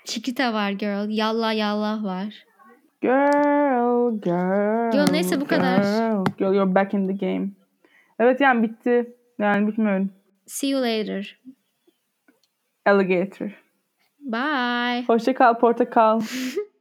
Chiquita 0.05 0.53
var 0.53 0.71
girl. 0.71 1.09
Yallah 1.09 1.57
yallah 1.57 2.05
var. 2.05 2.45
Girl, 3.03 4.21
girl. 4.21 4.97
Yo, 4.97 5.13
neyse 5.13 5.41
bu 5.41 5.47
kadar. 5.47 5.83
Girl, 5.83 6.25
girl, 6.39 6.55
you're 6.55 6.75
back 6.75 6.95
in 6.95 7.09
the 7.09 7.27
game. 7.27 7.49
Evet 8.19 8.41
yani 8.41 8.63
bitti. 8.63 9.17
Yani 9.39 9.67
bilmiyorum. 9.67 10.11
See 10.47 10.69
you 10.69 10.83
later. 10.83 11.41
Alligator. 12.87 13.63
Bye. 14.21 15.05
Hoşça 15.07 15.35
kal 15.35 15.59
portakal. 15.59 16.21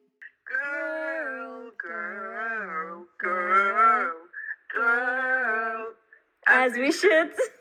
as 6.52 6.74
we 6.74 6.92
should. 6.92 7.32